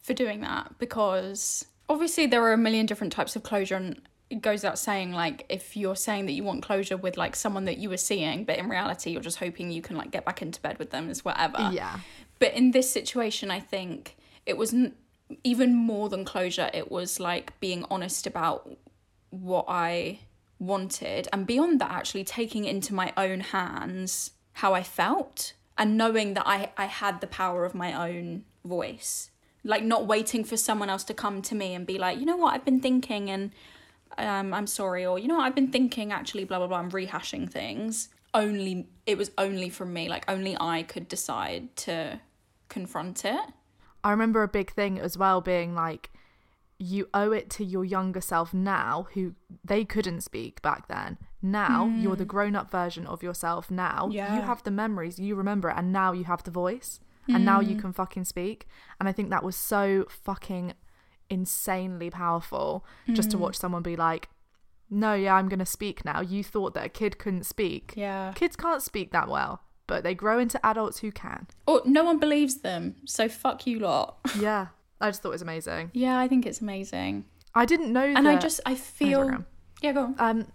for 0.07 0.13
doing 0.13 0.39
that 0.41 0.79
because 0.79 1.65
obviously 1.89 2.25
there 2.25 2.41
are 2.43 2.53
a 2.53 2.57
million 2.57 2.85
different 2.85 3.11
types 3.13 3.35
of 3.35 3.43
closure 3.43 3.75
and 3.75 4.01
it 4.29 4.41
goes 4.41 4.63
out 4.65 4.79
saying 4.79 5.11
like 5.11 5.45
if 5.49 5.77
you're 5.77 5.95
saying 5.95 6.25
that 6.25 6.31
you 6.31 6.43
want 6.43 6.61
closure 6.63 6.97
with 6.97 7.15
like 7.17 7.35
someone 7.35 7.65
that 7.65 7.77
you 7.77 7.89
were 7.89 7.97
seeing 7.97 8.43
but 8.45 8.57
in 8.57 8.69
reality 8.69 9.11
you're 9.11 9.21
just 9.21 9.37
hoping 9.39 9.69
you 9.69 9.81
can 9.81 9.95
like 9.97 10.09
get 10.11 10.25
back 10.25 10.41
into 10.41 10.61
bed 10.61 10.79
with 10.79 10.91
them 10.91 11.09
is 11.09 11.23
whatever 11.25 11.69
Yeah. 11.73 11.99
but 12.39 12.53
in 12.53 12.71
this 12.71 12.89
situation 12.89 13.51
i 13.51 13.59
think 13.59 14.15
it 14.45 14.57
was 14.57 14.73
n- 14.73 14.93
even 15.43 15.75
more 15.75 16.07
than 16.09 16.23
closure 16.25 16.69
it 16.73 16.89
was 16.89 17.19
like 17.19 17.57
being 17.59 17.85
honest 17.91 18.25
about 18.25 18.69
what 19.29 19.65
i 19.67 20.19
wanted 20.59 21.27
and 21.33 21.45
beyond 21.45 21.79
that 21.81 21.91
actually 21.91 22.23
taking 22.23 22.63
into 22.65 22.93
my 22.93 23.13
own 23.17 23.41
hands 23.41 24.31
how 24.53 24.73
i 24.73 24.83
felt 24.83 25.53
and 25.77 25.97
knowing 25.97 26.33
that 26.33 26.47
i 26.47 26.71
i 26.77 26.85
had 26.85 27.21
the 27.21 27.27
power 27.27 27.65
of 27.65 27.75
my 27.75 27.91
own 28.09 28.43
voice 28.65 29.29
like 29.63 29.83
not 29.83 30.07
waiting 30.07 30.43
for 30.43 30.57
someone 30.57 30.89
else 30.89 31.03
to 31.03 31.13
come 31.13 31.41
to 31.41 31.55
me 31.55 31.73
and 31.73 31.85
be 31.85 31.97
like 31.97 32.19
you 32.19 32.25
know 32.25 32.37
what 32.37 32.53
i've 32.53 32.65
been 32.65 32.79
thinking 32.79 33.29
and 33.29 33.51
um, 34.17 34.53
I'm 34.53 34.67
sorry, 34.67 35.05
or 35.05 35.19
you 35.19 35.27
know 35.27 35.35
what, 35.35 35.43
I've 35.43 35.55
been 35.55 35.71
thinking 35.71 36.11
actually, 36.11 36.43
blah 36.43 36.57
blah 36.57 36.67
blah. 36.67 36.77
I'm 36.77 36.91
rehashing 36.91 37.49
things. 37.49 38.09
Only 38.33 38.87
it 39.05 39.17
was 39.17 39.31
only 39.37 39.69
from 39.69 39.93
me, 39.93 40.09
like 40.09 40.29
only 40.29 40.57
I 40.59 40.83
could 40.83 41.07
decide 41.07 41.75
to 41.77 42.19
confront 42.69 43.25
it. 43.25 43.41
I 44.03 44.11
remember 44.11 44.43
a 44.43 44.47
big 44.47 44.71
thing 44.71 44.99
as 44.99 45.17
well 45.17 45.41
being 45.41 45.75
like, 45.75 46.11
you 46.77 47.09
owe 47.13 47.31
it 47.31 47.49
to 47.51 47.65
your 47.65 47.83
younger 47.83 48.21
self 48.21 48.53
now, 48.53 49.07
who 49.13 49.33
they 49.63 49.85
couldn't 49.85 50.21
speak 50.21 50.61
back 50.61 50.87
then. 50.87 51.17
Now 51.41 51.85
you're 51.85 52.15
the 52.15 52.25
grown 52.25 52.55
up 52.55 52.71
version 52.71 53.05
of 53.05 53.21
yourself 53.23 53.69
now. 53.69 54.09
Yeah. 54.11 54.35
You 54.35 54.41
have 54.41 54.63
the 54.63 54.71
memories, 54.71 55.19
you 55.19 55.35
remember 55.35 55.69
it, 55.69 55.75
and 55.77 55.93
now 55.93 56.11
you 56.11 56.23
have 56.25 56.43
the 56.43 56.51
voice. 56.51 56.99
And 57.29 57.43
now 57.45 57.59
you 57.59 57.75
can 57.75 57.91
fucking 57.93 58.23
speak. 58.25 58.67
And 58.99 59.07
I 59.09 59.11
think 59.11 59.29
that 59.29 59.43
was 59.43 59.55
so 59.55 60.05
fucking 60.09 60.73
insanely 61.29 62.09
powerful 62.09 62.85
just 63.13 63.31
to 63.31 63.37
watch 63.37 63.55
someone 63.57 63.81
be 63.83 63.95
like, 63.95 64.29
no, 64.89 65.13
yeah, 65.13 65.35
I'm 65.35 65.49
going 65.49 65.59
to 65.59 65.65
speak 65.65 66.05
now. 66.05 66.21
You 66.21 66.43
thought 66.43 66.73
that 66.75 66.85
a 66.85 66.89
kid 66.89 67.17
couldn't 67.17 67.45
speak. 67.45 67.93
Yeah. 67.95 68.31
Kids 68.35 68.55
can't 68.55 68.81
speak 68.81 69.11
that 69.11 69.27
well, 69.27 69.61
but 69.85 70.03
they 70.03 70.15
grow 70.15 70.39
into 70.39 70.65
adults 70.65 70.99
who 70.99 71.11
can. 71.11 71.47
Or 71.67 71.81
no 71.83 72.03
one 72.05 72.19
believes 72.19 72.61
them, 72.61 72.95
so 73.05 73.27
fuck 73.27 73.67
you 73.67 73.79
lot. 73.79 74.17
Yeah. 74.39 74.67
I 74.99 75.09
just 75.09 75.21
thought 75.21 75.29
it 75.29 75.33
was 75.33 75.41
amazing. 75.43 75.91
yeah, 75.93 76.17
I 76.17 76.27
think 76.27 76.45
it's 76.47 76.59
amazing, 76.61 77.25
I 77.53 77.65
didn't 77.65 77.93
know 77.93 78.01
and 78.03 78.27
I 78.27 78.35
just 78.37 78.59
I 78.65 78.73
feel. 78.75 79.43
yeah, 79.81 79.91
go 79.91 80.03
on. 80.05 80.15
um 80.17 80.47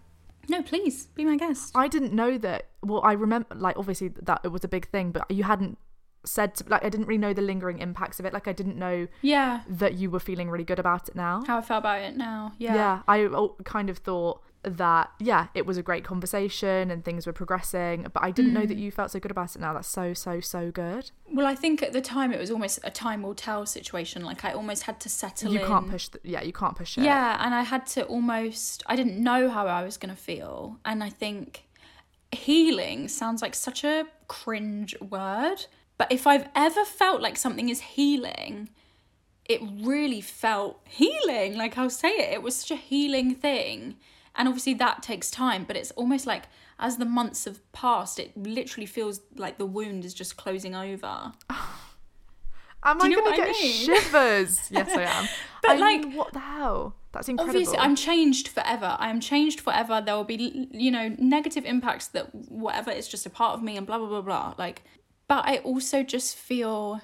no, 0.49 0.63
please 0.63 1.07
be 1.07 1.25
my 1.25 1.37
guest. 1.37 1.71
I 1.77 1.87
didn't 1.87 2.13
know 2.13 2.37
that. 2.39 2.67
Well, 2.83 3.01
I 3.05 3.13
remember, 3.13 3.55
like, 3.55 3.79
obviously 3.79 4.09
that 4.23 4.41
it 4.43 4.49
was 4.49 4.65
a 4.65 4.69
big 4.69 4.89
thing, 4.89 5.13
but 5.13 5.31
you 5.31 5.45
hadn't 5.45 5.79
said, 6.25 6.55
to, 6.57 6.65
like, 6.69 6.85
I 6.85 6.89
didn't 6.89 7.07
really 7.07 7.19
know 7.19 7.33
the 7.33 7.43
lingering 7.43 7.79
impacts 7.79 8.21
of 8.21 8.27
it. 8.27 8.33
Like, 8.33 8.47
I 8.49 8.53
didn't 8.53 8.77
know 8.77 9.09
yeah, 9.23 9.63
that 9.69 9.95
you 9.95 10.11
were 10.11 10.21
feeling 10.21 10.51
really 10.51 10.65
good 10.65 10.79
about 10.79 11.09
it 11.09 11.15
now. 11.17 11.43
how 11.47 11.59
I 11.59 11.61
felt 11.63 11.81
about 11.81 12.01
it 12.01 12.17
now. 12.17 12.53
Yeah. 12.59 12.75
yeah, 12.75 13.03
I 13.09 13.29
kind 13.65 13.91
of 13.91 13.99
thought 13.99 14.43
that, 14.65 15.11
yeah, 15.19 15.49
it 15.55 15.67
was 15.67 15.77
a 15.77 15.83
great 15.83 16.05
conversation 16.05 16.93
and 16.93 17.05
things 17.05 17.27
were 17.27 17.33
progressing, 17.33 18.07
but 18.13 18.23
I 18.23 18.31
didn't 18.31 18.53
know 18.53 18.65
that 18.65 18.77
Mm. 18.77 18.83
you 18.83 18.91
felt 18.93 19.11
so 19.11 19.19
good 19.19 19.33
about 19.33 19.57
it 19.57 19.61
now. 19.61 19.73
That's 19.73 19.89
so, 19.89 20.15
so, 20.15 20.39
so 20.39 20.71
good. 20.71 21.11
Well, 21.33 21.47
I 21.49 21.57
think 21.57 21.83
at 21.83 21.93
the 21.93 22.01
time 22.01 22.33
it 22.33 22.39
was 22.39 22.49
almost 22.49 22.79
a 22.85 22.91
time 22.93 23.23
will 23.25 23.35
tell 23.35 23.67
situation. 23.67 24.25
Like 24.25 24.45
I 24.45 24.53
almost 24.53 24.85
had 24.85 25.01
to 25.01 25.09
settle 25.09 25.53
you 25.53 25.59
in. 25.63 25.67
can't 25.67 25.91
push, 25.91 26.07
the, 26.07 26.21
yeah, 26.23 26.43
you 26.43 26.53
can't 26.53 26.77
push 26.77 26.97
it. 26.97 27.03
Yeah, 27.03 27.45
and 27.45 27.53
I 27.53 27.63
had 27.63 27.87
to 27.87 28.05
almost 28.05 28.85
I 28.87 28.95
didn't 28.95 29.19
know 29.21 29.51
how 29.51 29.67
I 29.67 29.83
was 29.83 29.97
going 29.97 30.15
to 30.15 30.21
feel. 30.23 30.79
And 30.85 31.03
I 31.03 31.11
think 31.11 31.65
healing 32.31 33.09
sounds 33.09 33.43
like 33.43 33.55
such 33.57 33.85
a 33.85 34.07
cringe 34.29 34.95
word, 35.01 35.67
but 36.03 36.11
if 36.11 36.27
I've 36.27 36.49
ever 36.57 36.85
felt 36.85 37.21
like 37.21 37.37
something 37.37 37.69
is 37.69 37.81
healing, 37.81 38.71
it 39.49 39.61
really 39.85 40.21
felt 40.21 40.81
healing. 40.89 41.57
Like 41.57 41.79
I'll 41.79 41.91
say 41.91 42.09
it, 42.09 42.33
it 42.33 42.43
was 42.43 42.57
such 42.57 42.73
a 42.73 42.75
healing 42.75 43.37
thing. 43.37 43.99
And 44.35 44.49
obviously 44.49 44.75
that 44.75 45.05
takes 45.05 45.31
time, 45.31 45.63
but 45.63 45.77
it's 45.77 45.93
almost 45.93 46.27
like 46.27 46.47
as 46.81 46.97
the 46.97 47.05
months 47.05 47.45
have 47.45 47.61
passed, 47.71 48.19
it 48.19 48.37
literally 48.37 48.85
feels 48.85 49.21
like 49.37 49.59
the 49.59 49.65
wound 49.65 50.05
is 50.05 50.13
just 50.13 50.37
closing 50.37 50.75
over. 50.75 51.07
Am 52.85 53.01
I 53.01 53.09
going 53.09 53.13
to 53.13 53.21
what 53.21 53.35
I 53.35 53.37
get 53.37 53.51
mean? 53.51 53.73
shivers? 53.87 54.59
yes, 54.73 54.91
I 54.97 55.03
am. 55.03 55.29
But, 55.63 55.71
I 55.71 55.77
like, 55.77 56.01
mean, 56.01 56.17
what 56.17 56.33
the 56.33 56.41
hell? 56.41 56.97
That's 57.13 57.29
incredible. 57.29 57.57
Obviously, 57.57 57.79
I'm 57.79 57.95
changed 57.95 58.49
forever. 58.49 58.97
I 58.99 59.09
am 59.09 59.21
changed 59.21 59.61
forever. 59.61 60.03
There 60.05 60.17
will 60.17 60.25
be, 60.25 60.67
you 60.73 60.91
know, 60.91 61.15
negative 61.17 61.65
impacts 61.65 62.09
that 62.09 62.35
whatever, 62.35 62.91
it's 62.91 63.07
just 63.07 63.25
a 63.25 63.31
part 63.31 63.55
of 63.55 63.63
me 63.63 63.77
and 63.77 63.87
blah, 63.87 63.99
blah, 63.99 64.09
blah, 64.09 64.23
blah. 64.23 64.55
Like, 64.59 64.83
but 65.29 65.45
I 65.47 65.59
also 65.59 66.03
just 66.03 66.37
feel 66.37 67.01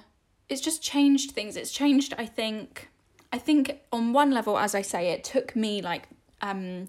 it's 0.47 0.61
just 0.61 0.81
changed 0.81 1.31
things. 1.31 1.55
It's 1.55 1.71
changed, 1.71 2.13
I 2.17 2.25
think, 2.25 2.89
I 3.31 3.37
think 3.37 3.79
on 3.91 4.13
one 4.13 4.31
level, 4.31 4.57
as 4.57 4.73
I 4.73 4.81
say, 4.81 5.09
it 5.11 5.23
took 5.23 5.55
me 5.55 5.81
like, 5.81 6.07
um, 6.41 6.87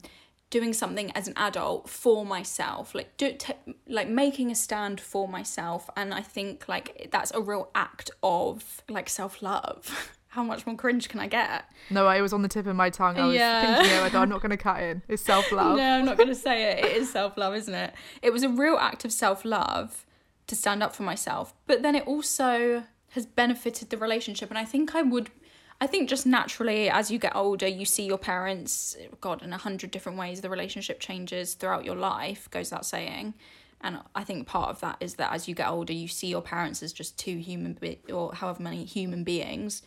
doing 0.51 0.73
something 0.73 1.12
as 1.12 1.29
an 1.29 1.35
adult 1.37 1.88
for 1.88 2.27
myself 2.27 2.93
like 2.93 3.16
do 3.16 3.33
t- 3.38 3.53
like 3.87 4.09
making 4.09 4.51
a 4.51 4.55
stand 4.57 5.01
for 5.01 5.29
myself 5.29 5.88
and 5.97 6.12
i 6.12 6.21
think 6.21 6.69
like 6.69 7.09
that's 7.12 7.31
a 7.31 7.40
real 7.40 7.69
act 7.73 8.11
of 8.25 8.83
like 8.88 9.09
self-love 9.09 10.12
how 10.29 10.43
much 10.43 10.66
more 10.66 10.75
cringe 10.75 11.09
can 11.09 11.21
i 11.21 11.29
get 11.29 11.64
No, 11.88 12.09
it 12.09 12.21
was 12.21 12.33
on 12.33 12.43
the 12.43 12.49
tip 12.49 12.66
of 12.66 12.75
my 12.75 12.90
tongue. 12.90 13.16
I 13.16 13.27
was 13.27 13.37
Yeah. 13.37 13.77
thinking 13.77 13.97
it. 13.97 14.03
I 14.03 14.09
thought 14.09 14.23
I'm 14.23 14.29
not 14.29 14.40
going 14.40 14.51
to 14.51 14.57
cut 14.57 14.83
in. 14.83 15.03
It's 15.07 15.23
self 15.23 15.51
love. 15.53 15.77
No, 15.77 15.99
I'm 15.99 16.05
not 16.05 16.16
going 16.16 16.29
to 16.29 16.35
say 16.35 16.73
it. 16.73 16.85
It 16.85 16.97
is 16.97 17.11
self 17.12 17.37
love, 17.37 17.55
isn't 17.55 17.75
it? 17.75 17.95
It 18.23 18.33
was 18.33 18.43
a 18.43 18.49
real 18.49 18.77
act 18.77 19.05
of 19.05 19.12
self 19.12 19.45
love 19.45 20.05
to 20.50 20.56
stand 20.56 20.82
up 20.82 20.94
for 20.94 21.04
myself, 21.04 21.54
but 21.66 21.82
then 21.82 21.94
it 21.94 22.06
also 22.06 22.84
has 23.10 23.24
benefited 23.24 23.88
the 23.90 23.96
relationship. 23.96 24.50
And 24.50 24.58
I 24.58 24.64
think 24.64 24.94
I 24.94 25.02
would, 25.02 25.30
I 25.80 25.86
think 25.86 26.08
just 26.08 26.26
naturally, 26.26 26.90
as 26.90 27.10
you 27.10 27.18
get 27.18 27.34
older, 27.34 27.68
you 27.68 27.84
see 27.84 28.04
your 28.04 28.18
parents, 28.18 28.96
God, 29.20 29.42
in 29.42 29.52
a 29.52 29.56
hundred 29.56 29.92
different 29.92 30.18
ways, 30.18 30.40
the 30.40 30.50
relationship 30.50 30.98
changes 31.00 31.54
throughout 31.54 31.84
your 31.84 31.94
life, 31.94 32.50
goes 32.50 32.70
without 32.70 32.84
saying. 32.84 33.34
And 33.80 34.00
I 34.14 34.24
think 34.24 34.46
part 34.46 34.70
of 34.70 34.80
that 34.80 34.96
is 35.00 35.14
that 35.14 35.32
as 35.32 35.48
you 35.48 35.54
get 35.54 35.68
older, 35.68 35.92
you 35.92 36.08
see 36.08 36.26
your 36.26 36.42
parents 36.42 36.82
as 36.82 36.92
just 36.92 37.16
two 37.16 37.38
human 37.38 37.74
be- 37.74 38.00
or 38.12 38.34
however 38.34 38.62
many 38.62 38.84
human 38.84 39.22
beings 39.24 39.82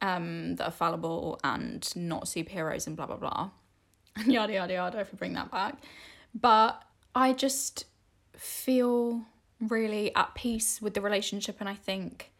um, 0.00 0.54
that 0.56 0.68
are 0.68 0.70
fallible 0.70 1.40
and 1.42 1.94
not 1.96 2.26
superheroes 2.26 2.86
and 2.86 2.96
blah 2.96 3.06
blah 3.06 3.16
blah, 3.16 3.50
and 4.14 4.26
yada 4.32 4.54
yada 4.54 4.72
yada. 4.72 4.98
If 5.00 5.12
we 5.12 5.18
bring 5.18 5.34
that 5.34 5.50
back, 5.50 5.76
but 6.34 6.82
I 7.14 7.32
just 7.34 7.84
feel 8.36 9.26
really 9.60 10.14
at 10.14 10.34
peace 10.34 10.80
with 10.82 10.94
the 10.94 11.00
relationship, 11.00 11.56
and 11.60 11.68
I 11.68 11.74
think 11.74 12.32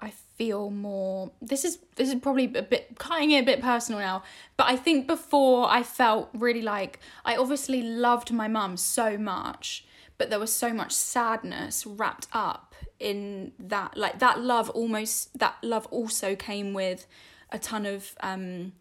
I 0.00 0.10
feel 0.10 0.70
more. 0.70 1.30
This 1.42 1.64
is 1.64 1.78
this 1.96 2.08
is 2.08 2.14
probably 2.16 2.44
a 2.54 2.62
bit 2.62 2.98
cutting 2.98 3.30
it 3.30 3.42
a 3.42 3.44
bit 3.44 3.60
personal 3.60 4.00
now, 4.00 4.22
but 4.56 4.66
I 4.68 4.76
think 4.76 5.06
before 5.06 5.68
I 5.70 5.82
felt 5.82 6.30
really 6.32 6.62
like 6.62 6.98
I 7.24 7.36
obviously 7.36 7.82
loved 7.82 8.32
my 8.32 8.48
mum 8.48 8.76
so 8.76 9.18
much, 9.18 9.84
but 10.18 10.30
there 10.30 10.38
was 10.38 10.52
so 10.52 10.72
much 10.72 10.92
sadness 10.92 11.86
wrapped 11.86 12.28
up 12.32 12.74
in 12.98 13.52
that. 13.58 13.96
Like 13.96 14.18
that 14.20 14.40
love 14.40 14.70
almost 14.70 15.38
that 15.38 15.56
love 15.62 15.86
also 15.90 16.34
came 16.34 16.72
with 16.72 17.06
a 17.50 17.58
ton 17.58 17.84
of 17.84 18.14
um, 18.20 18.72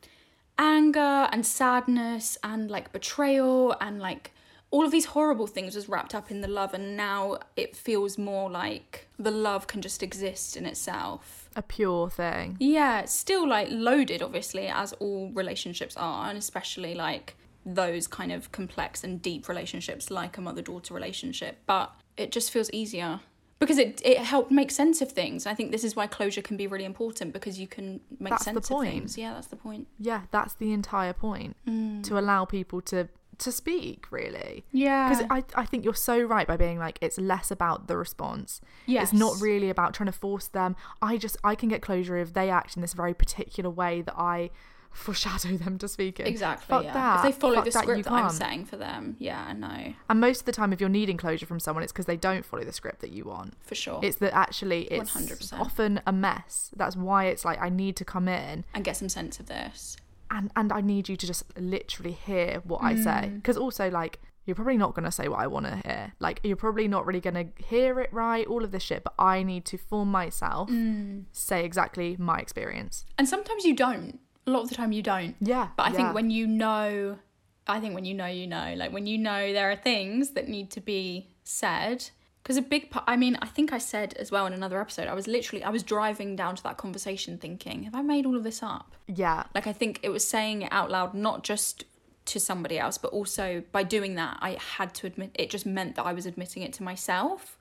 anger 0.58 1.28
and 1.32 1.46
sadness 1.46 2.38
and 2.44 2.70
like 2.70 2.92
betrayal 2.92 3.76
and 3.82 4.00
like 4.00 4.32
all 4.72 4.86
of 4.86 4.92
these 4.92 5.06
horrible 5.06 5.48
things 5.48 5.76
was 5.76 5.90
wrapped 5.90 6.14
up 6.14 6.30
in 6.30 6.42
the 6.42 6.48
love 6.48 6.74
and 6.76 6.96
now 6.96 7.38
it 7.56 7.76
feels 7.76 8.18
more 8.18 8.50
like 8.52 9.08
the 9.18 9.32
love 9.32 9.66
can 9.68 9.82
just 9.82 10.04
exist 10.04 10.56
in 10.56 10.66
itself 10.66 11.50
A 11.56 11.62
pure 11.62 12.10
thing. 12.10 12.56
yeah 12.60 13.00
it's 13.02 13.14
still 13.14 13.48
like 13.48 13.68
loaded 13.72 14.22
obviously 14.22 14.68
as 14.68 14.94
all 14.94 15.32
relationships 15.34 15.96
are 15.98 16.30
and 16.30 16.38
especially 16.38 16.94
like 16.94 17.36
those 17.66 18.08
kind 18.08 18.32
of 18.32 18.52
complex 18.52 19.04
and 19.04 19.22
deep 19.22 19.48
relationships 19.50 20.10
like 20.10 20.38
a 20.38 20.42
mother 20.42 20.62
daughter 20.62 20.94
relationship 20.94 21.58
but 21.66 21.92
it 22.18 22.32
just 22.32 22.52
feels 22.52 22.70
easier 22.72 23.20
because 23.60 23.78
it, 23.78 24.02
it 24.06 24.20
helped 24.20 24.50
make 24.52 24.72
sense 24.72 25.02
of 25.02 25.12
things 25.12 25.46
i 25.46 25.54
think 25.54 25.72
this 25.72 25.84
is 25.84 25.96
why 25.96 26.08
closure 26.08 26.42
can 26.42 26.56
be 26.58 26.66
really 26.68 26.86
important 26.86 27.34
because 27.34 27.60
you 27.60 27.68
can 27.68 28.00
make 28.20 28.30
That's 28.32 28.46
the 28.46 28.54
sense 28.54 28.70
point. 28.70 28.88
of 28.88 28.94
things 28.94 29.18
yeah 29.18 29.34
that's 29.34 29.48
the 29.48 29.56
point 29.58 29.88
Yeah, 30.00 30.22
that's 30.32 30.54
the 30.54 30.72
entire 30.72 31.14
point. 31.14 31.58
Mm. 31.68 32.04
To 32.04 32.18
allow 32.18 32.46
people 32.46 32.80
to 32.84 33.10
to 33.40 33.52
speak, 33.52 34.12
really. 34.12 34.66
yeah 34.72 35.10
Because 35.10 35.26
I, 35.30 35.44
I 35.62 35.66
think 35.66 35.84
you're 35.84 35.94
so 35.94 36.22
right 36.22 36.48
by 36.48 36.58
being 36.58 36.80
like 36.80 36.98
it's 37.02 37.18
less 37.18 37.52
about 37.52 37.88
the 37.88 37.98
response. 37.98 38.62
It's 38.88 39.14
not 39.14 39.40
really 39.42 39.70
about 39.70 39.94
trying 39.94 40.08
to 40.08 40.12
force 40.18 40.48
them. 40.48 40.76
I 41.02 41.18
just 41.18 41.38
I 41.44 41.56
can 41.56 41.70
get 41.70 41.82
closure 41.82 42.18
if 42.18 42.34
they 42.34 42.50
act 42.50 42.76
in 42.76 42.82
this 42.82 42.94
very 42.94 43.14
particular 43.14 43.70
way 43.70 44.02
that 44.02 44.18
I 44.18 44.52
foreshadow 44.92 45.56
them 45.58 45.78
to 45.78 45.88
speak 45.88 46.20
in. 46.20 46.28
Exactly. 46.28 46.66
Fuck 46.68 46.84
yeah. 46.84 46.94
that. 46.94 47.26
If 47.26 47.36
they 47.36 47.40
follow 47.40 47.62
the 47.64 47.72
script 47.72 48.04
that, 48.06 48.12
I'm 48.12 48.24
can't. 48.24 48.34
saying 48.34 48.66
for 48.66 48.78
them, 48.78 49.16
yeah, 49.20 49.46
I 49.48 49.54
know 49.54 49.94
And 50.10 50.20
most 50.20 50.42
of 50.42 50.46
the 50.46 50.52
time, 50.52 50.74
if 50.74 50.80
you're 50.80 50.90
needing 50.90 51.18
closure 51.18 51.46
from 51.46 51.60
someone, 51.60 51.84
it's 51.84 51.92
because 51.92 52.06
they 52.06 52.18
don't 52.18 52.46
follow 52.46 52.64
the 52.64 52.74
script 52.74 53.02
that 53.02 53.12
you 53.12 53.26
want. 53.26 53.54
for 53.62 53.76
sure. 53.76 54.00
It's 54.04 54.18
that 54.18 54.34
actually 54.34 54.84
it's 54.86 55.12
100%. 55.12 55.60
often 55.60 56.02
a 56.06 56.12
mess. 56.12 56.72
That's 56.76 56.96
why 56.96 57.26
it's 57.26 57.46
like 57.46 57.62
I 57.62 57.70
need 57.70 57.96
to 57.98 58.06
come 58.06 58.28
in 58.28 58.66
and 58.74 58.84
get 58.84 58.98
some 58.98 59.10
sense 59.10 59.40
of 59.40 59.46
this. 59.46 59.98
And 60.32 60.52
and 60.56 60.72
I 60.72 60.82
need 60.82 61.10
you 61.10 61.16
to 61.18 61.28
just 61.28 61.44
literally 61.60 62.12
hear 62.14 62.62
what 62.64 62.82
I 62.84 62.96
say 62.96 63.22
Mm. 63.30 63.36
because 63.36 63.58
also 63.58 63.90
like 63.90 64.20
you're 64.46 64.56
probably 64.56 64.78
not 64.78 64.96
going 64.96 65.04
to 65.06 65.12
say 65.12 65.28
what 65.28 65.40
I 65.40 65.48
want 65.48 65.68
to 65.68 65.76
hear. 65.88 66.14
Like 66.20 66.40
you're 66.44 66.56
probably 66.56 66.88
not 66.88 67.06
really 67.06 67.20
going 67.20 67.36
to 67.36 67.64
hear 67.64 68.00
it 68.00 68.12
right, 68.12 68.48
all 68.48 68.64
of 68.64 68.72
this 68.72 68.82
shit, 68.82 69.04
but 69.04 69.14
I 69.20 69.44
need 69.44 69.64
to 69.66 69.78
for 69.78 70.06
myself 70.08 70.70
Mm. 70.70 71.26
say 71.32 71.64
exactly 71.66 72.16
my 72.18 72.38
experience. 72.40 73.06
And 73.18 73.28
sometimes 73.30 73.64
you 73.66 73.76
don't. 73.76 74.20
A 74.48 74.52
lot 74.52 74.64
of 74.64 74.70
the 74.70 74.76
time 74.76 74.92
you 74.92 75.04
don't. 75.04 75.36
Yeah, 75.40 75.68
But 75.78 75.84
I 75.84 75.90
yeah. 75.90 75.96
think 75.98 76.14
when 76.16 76.32
you 76.32 76.48
know, 76.48 77.20
I 77.68 77.80
think 77.80 77.94
when 77.94 78.06
you 78.06 78.16
know, 78.16 78.26
you 78.26 78.48
know. 78.48 78.74
Like 78.76 78.92
when 78.92 79.06
you 79.06 79.20
know 79.20 79.54
there 79.54 79.70
are 79.72 79.76
things 79.76 80.32
that 80.32 80.48
need 80.48 80.72
to 80.72 80.82
be 80.82 81.28
said. 81.44 82.10
Because 82.44 82.58
a 82.58 82.62
big 82.62 82.90
part, 82.90 83.06
I 83.08 83.16
mean, 83.16 83.38
I 83.42 83.48
think 83.48 83.74
I 83.74 83.78
said 83.78 84.14
as 84.16 84.32
well 84.32 84.46
in 84.46 84.54
another 84.54 84.80
episode, 84.80 85.08
I 85.08 85.14
was 85.14 85.28
literally, 85.28 85.64
I 85.64 85.70
was 85.70 85.84
driving 85.84 86.36
down 86.36 86.56
to 86.56 86.64
that 86.64 86.78
conversation 86.78 87.38
thinking, 87.38 87.84
have 87.84 87.96
I 87.96 88.02
made 88.02 88.26
all 88.26 88.36
of 88.36 88.44
this 88.44 88.64
up? 88.64 88.96
Yeah. 89.08 89.44
Like 89.54 89.68
I 89.68 89.74
think 89.74 90.00
it 90.04 90.10
was 90.10 90.28
saying 90.28 90.64
it 90.64 90.72
out 90.72 90.90
loud, 90.90 91.14
not 91.14 91.44
just 91.44 91.84
to 92.26 92.40
somebody 92.40 92.80
else, 92.80 92.98
but 92.98 93.12
also 93.12 93.64
by 93.72 93.84
doing 93.84 94.16
that, 94.16 94.38
I 94.40 94.58
had 94.78 94.94
to 94.96 95.08
admit 95.08 95.32
it 95.36 95.50
just 95.50 95.66
meant 95.66 95.96
that 95.96 96.06
I 96.06 96.14
was 96.14 96.26
admitting 96.26 96.64
it 96.64 96.74
to 96.74 96.84
myself, 96.84 97.58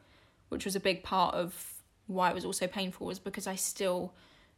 which 0.49 0.65
was 0.65 0.77
a 0.77 0.81
big 0.81 1.03
part 1.03 1.35
of 1.35 1.75
why 2.07 2.31
it 2.31 2.35
was 2.35 2.45
also 2.45 2.67
painful, 2.67 3.07
was 3.07 3.19
because 3.19 3.47
I 3.47 3.57
still 3.57 4.15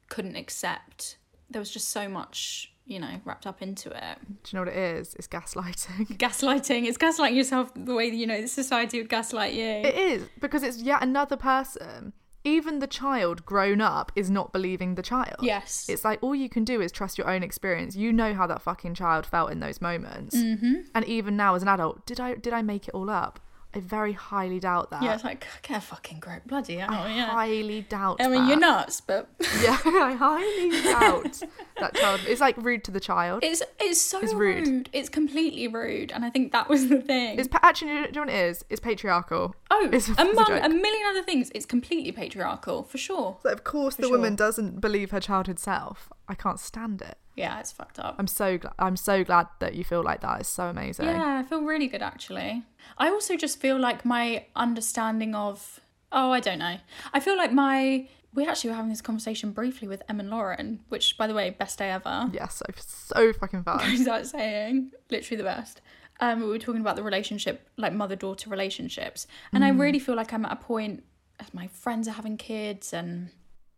couldn't 0.09 0.37
accept 0.37 1.17
there 1.51 1.61
was 1.61 1.71
just 1.71 1.91
so 1.91 2.09
much, 2.09 2.73
you 2.91 2.99
know, 2.99 3.21
wrapped 3.25 3.47
up 3.47 3.63
into 3.63 3.89
it. 3.89 4.19
Do 4.43 4.51
you 4.51 4.57
know 4.57 4.61
what 4.63 4.77
it 4.77 4.77
is? 4.77 5.15
It's 5.15 5.29
gaslighting. 5.29 6.07
Gaslighting, 6.19 6.87
it's 6.87 6.99
gaslighting 6.99 7.37
yourself 7.37 7.71
the 7.75 7.95
way 7.95 8.11
that 8.11 8.17
you 8.17 8.27
know 8.27 8.45
society 8.47 8.99
would 8.99 9.09
gaslight 9.09 9.55
you. 9.55 9.65
It 9.65 9.95
is 9.95 10.29
because 10.41 10.65
it's 10.65 10.79
yet 10.79 11.03
another 11.03 11.37
person. 11.37 12.13
Even 12.43 12.79
the 12.79 12.87
child 12.87 13.45
grown 13.45 13.81
up 13.81 14.11
is 14.17 14.31
not 14.31 14.53
believing 14.53 14.95
the 14.95 15.03
child. 15.03 15.37
Yes. 15.43 15.87
It's 15.89 16.05
like 16.05 16.19
all 16.23 16.35
you 16.35 16.49
can 16.49 16.65
do 16.65 16.81
is 16.81 16.91
trust 16.91 17.19
your 17.19 17.29
own 17.29 17.43
experience. 17.43 17.95
You 17.95 18.13
know 18.13 18.35
how 18.35 18.47
that 18.47 18.63
fucking 18.63 18.95
child 18.95 19.27
felt 19.27 19.53
in 19.53 19.61
those 19.61 19.81
moments. 19.81 20.35
Mm-hmm. 20.35 20.75
And 20.95 21.05
even 21.05 21.37
now 21.37 21.55
as 21.55 21.63
an 21.63 21.69
adult, 21.69 22.07
did 22.07 22.19
I 22.19 22.35
did 22.35 22.53
I 22.53 22.63
make 22.63 22.89
it 22.89 22.95
all 22.95 23.09
up? 23.09 23.41
I 23.73 23.79
very 23.81 24.13
highly 24.15 24.59
doubt 24.59 24.91
that. 24.91 25.01
yeah, 25.03 25.15
it's 25.15 25.23
like 25.23 25.47
get 25.63 25.79
a 25.79 25.81
fucking 25.81 26.19
grip, 26.19 26.43
bloody 26.47 26.77
hell, 26.77 26.91
I 26.93 27.15
yeah. 27.15 27.27
highly 27.27 27.83
doubt 27.83 28.19
that 28.19 28.27
I 28.27 28.29
mean, 28.29 28.43
that. 28.43 28.49
you're 28.49 28.59
nuts, 28.59 29.01
but 29.01 29.29
Yeah, 29.63 29.79
I 29.85 30.15
highly 30.19 30.83
doubt 30.83 31.43
that 31.79 31.95
child. 31.95 32.21
It's 32.27 32.41
like 32.41 32.57
rude 32.57 32.83
to 32.85 32.91
the 32.91 32.99
child. 32.99 33.45
it's 33.45 33.63
it's 33.79 34.01
so 34.01 34.19
It's 34.21 34.33
rude. 34.35 34.67
rude. 34.67 34.91
It's 34.93 35.09
completely 35.09 35.69
rude, 35.69 36.11
and 36.11 36.25
I 36.25 36.31
think 36.31 36.51
that 36.53 36.69
was 36.69 36.89
the 36.89 37.01
thing. 37.01 37.39
It's 37.39 37.47
pa- 37.49 37.61
actually, 37.63 37.91
do 37.93 37.97
you 38.01 38.11
know 38.13 38.21
what 38.23 38.29
it 38.31 38.35
is? 38.35 38.65
It's 38.71 38.81
patriarchal. 38.81 39.55
oh, 39.71 39.89
it's, 39.93 40.09
it's 40.09 40.19
among 40.19 40.47
joke. 40.47 40.65
a 40.65 40.69
million 40.69 41.07
other 41.11 41.23
things, 41.23 41.53
it's 41.55 41.67
completely 41.67 42.11
patriarchal 42.13 42.83
for 42.83 42.99
sure. 42.99 43.37
So 43.45 43.51
of 43.51 43.63
course, 43.63 43.95
For 43.97 44.03
the 44.03 44.11
woman 44.11 44.35
doesn't 44.35 44.81
believe 44.81 45.13
her 45.13 45.21
childhood 45.21 45.61
self. 45.61 46.11
I 46.31 46.35
can't 46.35 46.61
stand 46.61 47.03
it. 47.03 47.19
Yeah, 47.37 47.59
it's 47.59 47.73
fucked 47.73 47.99
up. 47.99 48.17
I'm 48.19 48.27
so 48.27 48.59
glad. 48.59 48.75
I'm 48.79 48.97
so 48.97 49.25
glad 49.25 49.49
that 49.59 49.75
you 49.75 49.83
feel 49.83 50.03
like 50.03 50.21
that. 50.21 50.41
It's 50.41 50.49
so 50.49 50.65
amazing. 50.69 51.07
Yeah, 51.07 51.39
I 51.39 51.43
feel 51.43 51.63
really 51.63 51.89
good 51.89 52.03
actually. 52.03 52.63
I 52.99 53.09
also 53.09 53.37
just 53.37 53.61
feel 53.61 53.79
like 53.79 54.05
my 54.05 54.47
understanding 54.55 55.35
of 55.35 55.81
oh, 56.13 56.33
I 56.33 56.41
don't 56.41 56.59
know. 56.59 56.77
I 57.13 57.21
feel 57.21 57.37
like 57.37 57.53
my 57.53 58.09
we 58.33 58.47
actually 58.47 58.71
were 58.71 58.77
having 58.77 58.91
this 58.91 59.01
conversation 59.03 59.51
briefly 59.51 59.89
with 59.89 60.03
Em 60.09 60.21
and 60.21 60.31
Lauren, 60.31 60.81
which 60.89 61.19
by 61.19 61.27
the 61.27 61.35
way, 61.35 61.51
best 61.51 61.79
day 61.79 61.91
ever. 61.91 62.31
Yeah, 62.33 62.49
so 62.49 62.65
so 62.77 63.33
fucking 63.33 63.65
fun. 63.65 63.81
That 64.05 64.27
saying? 64.27 64.93
Literally 65.11 65.37
the 65.37 65.45
best. 65.45 65.81
Um, 66.21 66.41
we 66.41 66.47
were 66.47 66.59
talking 66.59 66.83
about 66.83 66.97
the 66.97 67.03
relationship, 67.03 67.67
like 67.77 67.95
mother 67.95 68.15
daughter 68.15 68.51
relationships, 68.51 69.27
and 69.53 69.65
I 69.65 69.71
really 69.71 69.99
feel 69.99 70.15
like 70.15 70.33
I'm 70.33 70.45
at 70.45 70.53
a 70.53 70.57
point 70.57 71.03
as 71.41 71.53
my 71.55 71.67
friends 71.69 72.07
are 72.07 72.13
having 72.13 72.37
kids 72.37 72.93
and 72.93 73.31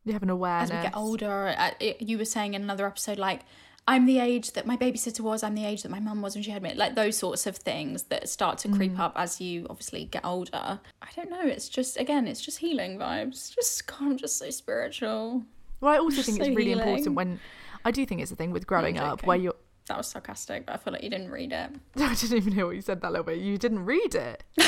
You 0.04 0.12
have 0.14 0.22
an 0.22 0.30
awareness. 0.30 0.70
as 0.70 0.76
we 0.76 0.82
get 0.82 0.96
older, 0.96 1.54
uh, 1.56 1.70
you 2.00 2.18
were 2.18 2.24
saying 2.24 2.54
in 2.54 2.62
another 2.62 2.86
episode, 2.86 3.18
like 3.18 3.42
I'm 3.86 4.06
the 4.06 4.18
age 4.18 4.52
that 4.52 4.66
my 4.66 4.76
babysitter 4.76 5.20
was, 5.20 5.42
I'm 5.42 5.54
the 5.54 5.64
age 5.64 5.82
that 5.82 5.90
my 5.90 6.00
mum 6.00 6.22
was 6.22 6.34
when 6.34 6.42
she 6.42 6.50
had 6.50 6.62
me, 6.62 6.74
like 6.74 6.94
those 6.94 7.16
sorts 7.16 7.46
of 7.46 7.56
things 7.56 8.04
that 8.04 8.28
start 8.28 8.58
to 8.58 8.68
creep 8.68 8.98
up 8.98 9.12
as 9.16 9.40
you 9.40 9.66
obviously 9.70 10.04
get 10.06 10.24
older. 10.24 10.80
I 11.02 11.08
don't 11.16 11.30
know. 11.30 11.42
It's 11.42 11.68
just 11.68 11.98
again, 11.98 12.26
it's 12.26 12.40
just 12.40 12.58
healing 12.58 12.98
vibes. 12.98 13.54
Just 13.54 13.86
God, 13.86 14.00
I'm 14.02 14.16
just 14.16 14.38
so 14.38 14.50
spiritual. 14.50 15.44
Well, 15.80 15.92
I 15.92 15.98
also 15.98 16.22
think 16.22 16.38
So 16.38 16.44
it's 16.44 16.56
really 16.56 16.70
healing. 16.70 16.88
important 16.88 17.16
when 17.16 17.40
I 17.84 17.90
do 17.90 18.06
think 18.06 18.20
it's 18.20 18.30
the 18.30 18.36
thing 18.36 18.50
with 18.52 18.66
growing 18.66 18.98
up 18.98 19.24
where 19.26 19.36
you're. 19.36 19.54
That 19.86 19.98
was 19.98 20.06
sarcastic, 20.06 20.66
but 20.66 20.74
I 20.74 20.76
feel 20.78 20.92
like 20.92 21.02
you 21.02 21.10
didn't 21.10 21.30
read 21.32 21.50
it. 21.52 21.70
I 21.96 22.14
didn't 22.14 22.36
even 22.36 22.52
hear 22.52 22.66
what 22.66 22.76
you 22.76 22.82
said 22.82 23.00
that 23.00 23.10
little 23.10 23.24
bit. 23.24 23.38
You 23.38 23.58
didn't 23.58 23.84
read 23.84 24.14
it. 24.14 24.44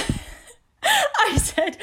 I 0.82 1.36
said, 1.38 1.78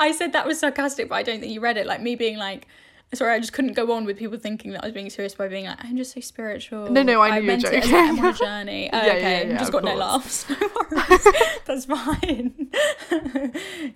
I 0.00 0.10
said 0.12 0.32
that 0.32 0.46
was 0.46 0.58
sarcastic, 0.58 1.08
but 1.08 1.14
I 1.14 1.22
don't 1.22 1.40
think 1.40 1.52
you 1.52 1.60
read 1.60 1.76
it. 1.76 1.86
Like 1.86 2.00
me 2.00 2.14
being 2.16 2.38
like. 2.38 2.66
Sorry, 3.14 3.34
I 3.34 3.38
just 3.40 3.52
couldn't 3.52 3.74
go 3.74 3.92
on 3.92 4.06
with 4.06 4.16
people 4.16 4.38
thinking 4.38 4.70
that 4.72 4.82
I 4.82 4.86
was 4.86 4.94
being 4.94 5.10
serious 5.10 5.34
by 5.34 5.46
being 5.48 5.66
like, 5.66 5.76
I'm 5.84 5.96
just 5.98 6.14
so 6.14 6.20
spiritual. 6.22 6.90
No, 6.90 7.02
no, 7.02 7.20
I 7.20 7.30
knew 7.30 7.34
you 7.36 7.42
were 7.42 7.46
meant 7.48 7.64
it 7.64 7.74
as 7.74 7.84
joking. 7.84 7.92
like, 7.92 8.08
I'm 8.10 8.18
on 8.20 8.24
a 8.26 8.32
journey. 8.38 8.90
Oh, 8.92 8.96
Yeah, 8.96 9.04
yeah, 9.06 9.12
okay, 9.12 9.48
yeah, 9.48 9.58
just 9.58 9.68
of 9.68 9.72
got 9.72 9.84
no 9.84 9.90
course. 9.96 10.48
laughs. 10.48 10.50
No 10.92 10.98
worries. 11.08 11.26
That's 11.66 11.84
fine. 11.84 12.68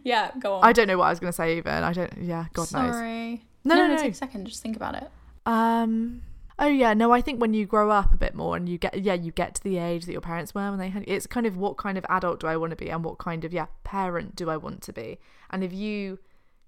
yeah, 0.05 0.31
go 0.39 0.55
on. 0.55 0.65
I 0.65 0.73
don't 0.73 0.87
know 0.87 0.99
what 0.99 1.07
I 1.07 1.11
was 1.11 1.21
going 1.21 1.33
to 1.33 1.37
say 1.37 1.57
even. 1.57 1.73
I 1.73 1.93
don't. 1.93 2.13
Yeah, 2.23 2.47
God 2.53 2.73
knows. 2.73 2.95
Sorry. 2.95 3.43
No, 3.65 3.75
no, 3.75 3.87
no. 3.89 3.97
Take 3.97 4.13
a 4.13 4.17
second. 4.17 4.47
Just 4.47 4.63
think 4.63 4.77
about 4.77 4.95
it. 4.95 5.09
Um. 5.47 6.23
Oh 6.59 6.67
yeah, 6.67 6.95
no. 6.95 7.13
I 7.13 7.21
think 7.21 7.41
when 7.41 7.53
you 7.53 7.67
grow 7.67 7.91
up 7.91 8.15
a 8.15 8.17
bit 8.17 8.35
more 8.35 8.57
and 8.57 8.69
you 8.69 8.79
get 8.79 8.99
yeah, 9.03 9.13
you 9.15 9.31
get 9.33 9.55
to 9.57 9.63
the 9.63 9.77
age 9.79 10.07
that 10.07 10.13
your 10.13 10.21
parents 10.23 10.55
were 10.55 10.71
when 10.71 10.79
they 10.79 10.89
had. 10.89 11.05
It's 11.07 11.27
kind 11.27 11.47
of 11.47 11.57
what 11.57 11.77
kind 11.77 11.99
of 11.99 12.07
adult 12.09 12.41
do 12.41 12.47
I 12.47 12.57
want 12.57 12.71
to 12.71 12.77
be 12.77 12.89
and 12.91 13.05
what 13.05 13.19
kind 13.19 13.45
of 13.45 13.53
yeah 13.53 13.67
parent 13.85 14.37
do 14.37 14.49
I 14.49 14.57
want 14.57 14.81
to 14.83 14.93
be. 14.93 15.19
And 15.51 15.63
if 15.63 15.73
you 15.73 16.19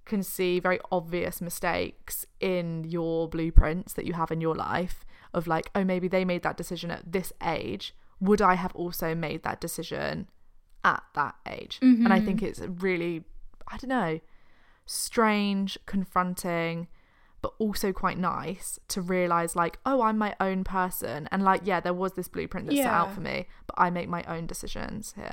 can 0.09 0.23
see 0.23 0.59
very 0.59 0.81
obvious 0.91 1.41
mistakes 1.41 2.27
in 2.41 2.85
your 2.85 3.29
blueprints 3.29 3.93
that 3.93 4.05
you 4.05 4.15
have 4.15 4.33
in 4.33 4.41
your 4.41 4.55
life 4.55 5.05
of 5.33 5.47
like 5.47 5.71
oh 5.75 5.85
maybe 5.85 6.09
they 6.09 6.25
made 6.25 6.43
that 6.43 6.57
decision 6.57 6.91
at 6.91 7.13
this 7.13 7.33
age. 7.43 7.95
Would 8.21 8.43
i 8.43 8.55
have 8.55 8.75
also 8.75 9.15
made 9.15 9.45
that 9.45 9.61
decision 9.61 10.29
at 10.85 11.03
that 11.15 11.37
age? 11.47 11.79
And 12.05 12.13
i 12.13 12.21
think 12.21 12.41
mm-hmm. 12.41 12.47
it's 12.47 12.83
really 12.83 13.25
i 13.69 13.77
don't 13.77 13.91
know 13.91 14.21
strange 14.87 15.79
confronting 15.85 16.89
but 17.43 17.53
also 17.59 17.93
quite 17.93 18.19
nice 18.19 18.81
to 18.89 19.01
realize 19.01 19.55
like 19.55 19.79
oh 19.87 20.03
i'm 20.03 20.19
my 20.19 20.35
own 20.41 20.65
person. 20.65 21.29
And 21.31 21.45
like 21.45 21.61
yeah 21.65 21.81
there 21.81 21.95
was 21.95 22.13
this 22.15 22.27
blueprint 22.27 22.67
that's 22.67 22.79
set 22.79 22.87
out 22.87 23.13
for 23.13 23.21
me 23.21 23.47
but 23.67 23.75
i 23.79 23.91
make 23.91 24.09
my 24.09 24.25
own 24.25 24.47
decisions 24.47 25.15
here 25.15 25.33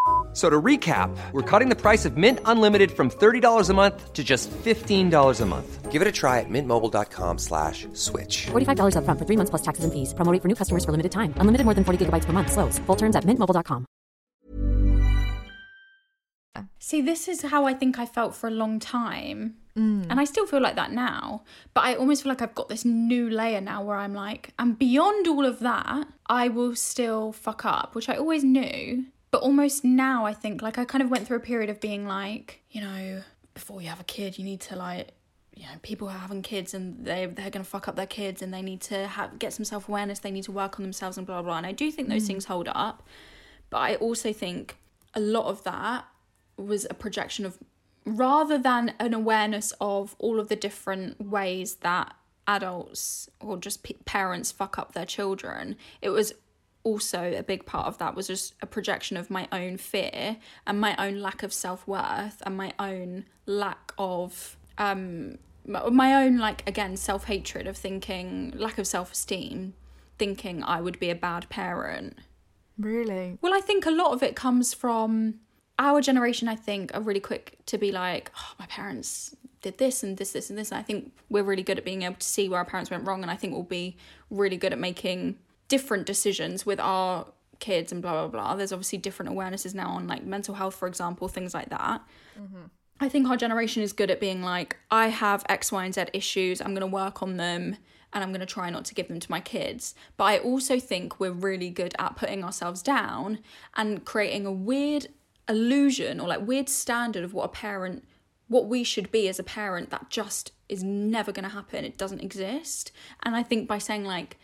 F- 0.31 0.37
So 0.37 0.49
to 0.49 0.61
recap, 0.61 1.09
we're 1.33 1.41
cutting 1.41 1.67
the 1.67 1.75
price 1.75 2.05
of 2.05 2.15
Mint 2.15 2.39
Unlimited 2.45 2.91
from 2.91 3.09
$30 3.09 3.69
a 3.69 3.73
month 3.73 4.13
to 4.13 4.23
just 4.23 4.49
$15 4.63 5.41
a 5.41 5.45
month. 5.45 5.91
Give 5.91 6.01
it 6.01 6.07
a 6.07 6.11
try 6.11 6.39
at 6.39 6.45
mintmobile.com 6.49 7.37
slash 7.37 7.85
switch. 7.91 8.47
$45 8.51 8.95
upfront 8.95 9.19
for 9.19 9.25
three 9.25 9.35
months 9.35 9.49
plus 9.49 9.61
taxes 9.61 9.83
and 9.83 9.91
fees. 9.91 10.13
Promo 10.13 10.31
rate 10.31 10.41
for 10.41 10.47
new 10.47 10.55
customers 10.55 10.85
for 10.85 10.91
limited 10.91 11.11
time. 11.11 11.33
Unlimited 11.35 11.65
more 11.65 11.73
than 11.75 11.83
40 11.83 12.05
gigabytes 12.05 12.23
per 12.23 12.31
month. 12.31 12.49
Slows. 12.53 12.79
Full 12.87 12.95
terms 12.95 13.17
at 13.17 13.25
mintmobile.com. 13.25 13.85
See, 16.79 17.01
this 17.01 17.27
is 17.27 17.41
how 17.43 17.65
I 17.65 17.73
think 17.73 17.99
I 17.99 18.05
felt 18.05 18.33
for 18.35 18.47
a 18.47 18.51
long 18.51 18.79
time. 18.79 19.55
And 19.75 20.19
I 20.19 20.25
still 20.25 20.45
feel 20.45 20.59
like 20.61 20.75
that 20.75 20.91
now. 20.91 21.43
But 21.73 21.85
I 21.85 21.95
almost 21.95 22.23
feel 22.23 22.29
like 22.31 22.41
I've 22.41 22.53
got 22.55 22.67
this 22.69 22.83
new 22.85 23.29
layer 23.29 23.61
now 23.61 23.81
where 23.83 23.95
I'm 23.97 24.13
like, 24.13 24.53
and 24.59 24.77
beyond 24.77 25.27
all 25.27 25.45
of 25.45 25.59
that, 25.59 26.07
I 26.27 26.49
will 26.49 26.75
still 26.75 27.31
fuck 27.31 27.63
up, 27.65 27.95
which 27.95 28.09
I 28.09 28.15
always 28.15 28.43
knew. 28.43 29.05
But 29.31 29.41
almost 29.41 29.83
now, 29.85 30.25
I 30.25 30.33
think, 30.33 30.61
like, 30.61 30.77
I 30.77 30.85
kind 30.85 31.01
of 31.01 31.09
went 31.09 31.25
through 31.25 31.37
a 31.37 31.41
period 31.41 31.69
of 31.69 31.79
being 31.79 32.05
like, 32.05 32.61
you 32.69 32.81
know, 32.81 33.23
before 33.53 33.81
you 33.81 33.87
have 33.87 34.01
a 34.01 34.05
kid, 34.05 34.37
you 34.37 34.43
need 34.43 34.59
to, 34.61 34.75
like, 34.75 35.13
you 35.55 35.63
know, 35.63 35.73
people 35.81 36.07
are 36.07 36.17
having 36.17 36.41
kids 36.41 36.73
and 36.73 37.05
they 37.05 37.25
they're 37.25 37.49
gonna 37.49 37.63
fuck 37.63 37.87
up 37.87 37.95
their 37.95 38.07
kids 38.07 38.41
and 38.41 38.53
they 38.53 38.61
need 38.61 38.81
to 38.81 39.07
have 39.07 39.37
get 39.37 39.53
some 39.53 39.65
self 39.65 39.89
awareness. 39.89 40.19
They 40.19 40.31
need 40.31 40.45
to 40.45 40.51
work 40.51 40.79
on 40.79 40.83
themselves 40.83 41.17
and 41.17 41.27
blah 41.27 41.41
blah. 41.41 41.51
blah. 41.51 41.57
And 41.57 41.65
I 41.67 41.71
do 41.71 41.91
think 41.91 42.09
those 42.09 42.23
mm. 42.23 42.27
things 42.27 42.45
hold 42.45 42.69
up, 42.73 43.03
but 43.69 43.79
I 43.79 43.95
also 43.95 44.31
think 44.33 44.77
a 45.13 45.19
lot 45.19 45.45
of 45.45 45.63
that 45.63 46.05
was 46.57 46.87
a 46.89 46.93
projection 46.93 47.45
of 47.45 47.57
rather 48.05 48.57
than 48.57 48.93
an 48.99 49.13
awareness 49.13 49.73
of 49.81 50.15
all 50.19 50.39
of 50.39 50.47
the 50.47 50.55
different 50.55 51.21
ways 51.21 51.75
that 51.75 52.15
adults 52.47 53.29
or 53.39 53.57
just 53.57 53.83
p- 53.83 53.97
parents 54.05 54.51
fuck 54.51 54.79
up 54.79 54.93
their 54.93 55.05
children. 55.05 55.75
It 56.01 56.09
was 56.09 56.33
also 56.83 57.33
a 57.37 57.43
big 57.43 57.65
part 57.65 57.87
of 57.87 57.97
that 57.99 58.15
was 58.15 58.27
just 58.27 58.53
a 58.61 58.65
projection 58.65 59.17
of 59.17 59.29
my 59.29 59.47
own 59.51 59.77
fear 59.77 60.37
and 60.65 60.79
my 60.79 60.95
own 60.97 61.19
lack 61.19 61.43
of 61.43 61.53
self-worth 61.53 62.41
and 62.45 62.57
my 62.57 62.73
own 62.79 63.25
lack 63.45 63.93
of 63.97 64.57
um 64.77 65.37
my 65.65 66.23
own 66.23 66.37
like 66.37 66.67
again 66.67 66.97
self-hatred 66.97 67.67
of 67.67 67.77
thinking 67.77 68.51
lack 68.55 68.79
of 68.79 68.87
self-esteem 68.87 69.73
thinking 70.17 70.63
I 70.63 70.81
would 70.81 70.99
be 70.99 71.11
a 71.11 71.15
bad 71.15 71.49
parent 71.49 72.17
Really? 72.81 73.37
well, 73.41 73.53
I 73.53 73.61
think 73.61 73.85
a 73.85 73.91
lot 73.91 74.13
of 74.13 74.23
it 74.23 74.35
comes 74.35 74.73
from 74.73 75.35
our 75.77 76.01
generation. 76.01 76.47
I 76.47 76.55
think 76.55 76.93
are 76.95 77.01
really 77.01 77.19
quick 77.19 77.57
to 77.67 77.77
be 77.77 77.91
like, 77.91 78.31
oh, 78.35 78.53
my 78.59 78.65
parents 78.65 79.35
did 79.61 79.77
this 79.77 80.03
and 80.03 80.17
this, 80.17 80.31
this, 80.31 80.49
and 80.49 80.57
this. 80.57 80.71
And 80.71 80.79
I 80.79 80.83
think 80.83 81.11
we're 81.29 81.43
really 81.43 81.63
good 81.63 81.77
at 81.77 81.85
being 81.85 82.01
able 82.01 82.15
to 82.15 82.27
see 82.27 82.49
where 82.49 82.59
our 82.59 82.65
parents 82.65 82.89
went 82.89 83.05
wrong. 83.05 83.21
And 83.21 83.29
I 83.29 83.35
think 83.35 83.53
we'll 83.53 83.63
be 83.63 83.97
really 84.29 84.57
good 84.57 84.73
at 84.73 84.79
making 84.79 85.37
different 85.71 86.05
decisions 86.05 86.65
with 86.65 86.81
our 86.81 87.25
kids 87.59 87.93
and 87.93 88.01
blah, 88.01 88.11
blah, 88.11 88.27
blah. 88.27 88.55
There's 88.57 88.73
obviously 88.73 88.97
different 88.97 89.31
awarenesses 89.31 89.73
now 89.73 89.91
on 89.91 90.05
like 90.05 90.25
mental 90.25 90.53
health, 90.53 90.75
for 90.75 90.85
example, 90.85 91.29
things 91.29 91.53
like 91.53 91.69
that. 91.69 92.01
Mm-hmm. 92.37 92.63
I 92.99 93.07
think 93.07 93.29
our 93.29 93.37
generation 93.37 93.81
is 93.81 93.93
good 93.93 94.11
at 94.11 94.19
being 94.19 94.43
like, 94.43 94.75
I 94.91 95.07
have 95.07 95.45
X, 95.47 95.71
Y, 95.71 95.85
and 95.85 95.93
Z 95.93 96.07
issues. 96.11 96.59
I'm 96.59 96.75
going 96.75 96.81
to 96.81 96.87
work 96.87 97.23
on 97.23 97.37
them 97.37 97.77
and 98.11 98.21
I'm 98.21 98.31
going 98.31 98.41
to 98.41 98.45
try 98.45 98.69
not 98.69 98.83
to 98.85 98.93
give 98.93 99.07
them 99.07 99.21
to 99.21 99.31
my 99.31 99.39
kids. 99.39 99.95
But 100.17 100.25
I 100.25 100.39
also 100.39 100.77
think 100.77 101.21
we're 101.21 101.31
really 101.31 101.69
good 101.69 101.95
at 101.97 102.17
putting 102.17 102.43
ourselves 102.43 102.81
down 102.81 103.39
and 103.77 104.03
creating 104.03 104.45
a 104.45 104.51
weird 104.51 105.07
illusion 105.47 106.19
or 106.19 106.27
like 106.27 106.45
weird 106.45 106.67
standard 106.67 107.23
of 107.23 107.33
what 107.33 107.45
a 107.45 107.49
parent, 107.49 108.03
what 108.49 108.67
we 108.67 108.83
should 108.83 109.09
be 109.09 109.29
as 109.29 109.39
a 109.39 109.43
parent 109.43 109.89
that 109.91 110.09
just 110.09 110.51
is 110.67 110.83
never 110.83 111.31
going 111.31 111.47
to 111.47 111.55
happen. 111.55 111.85
It 111.85 111.97
doesn't 111.97 112.19
exist. 112.19 112.91
And 113.23 113.37
I 113.37 113.43
think 113.43 113.69
by 113.69 113.77
saying 113.77 114.03
like, 114.03 114.37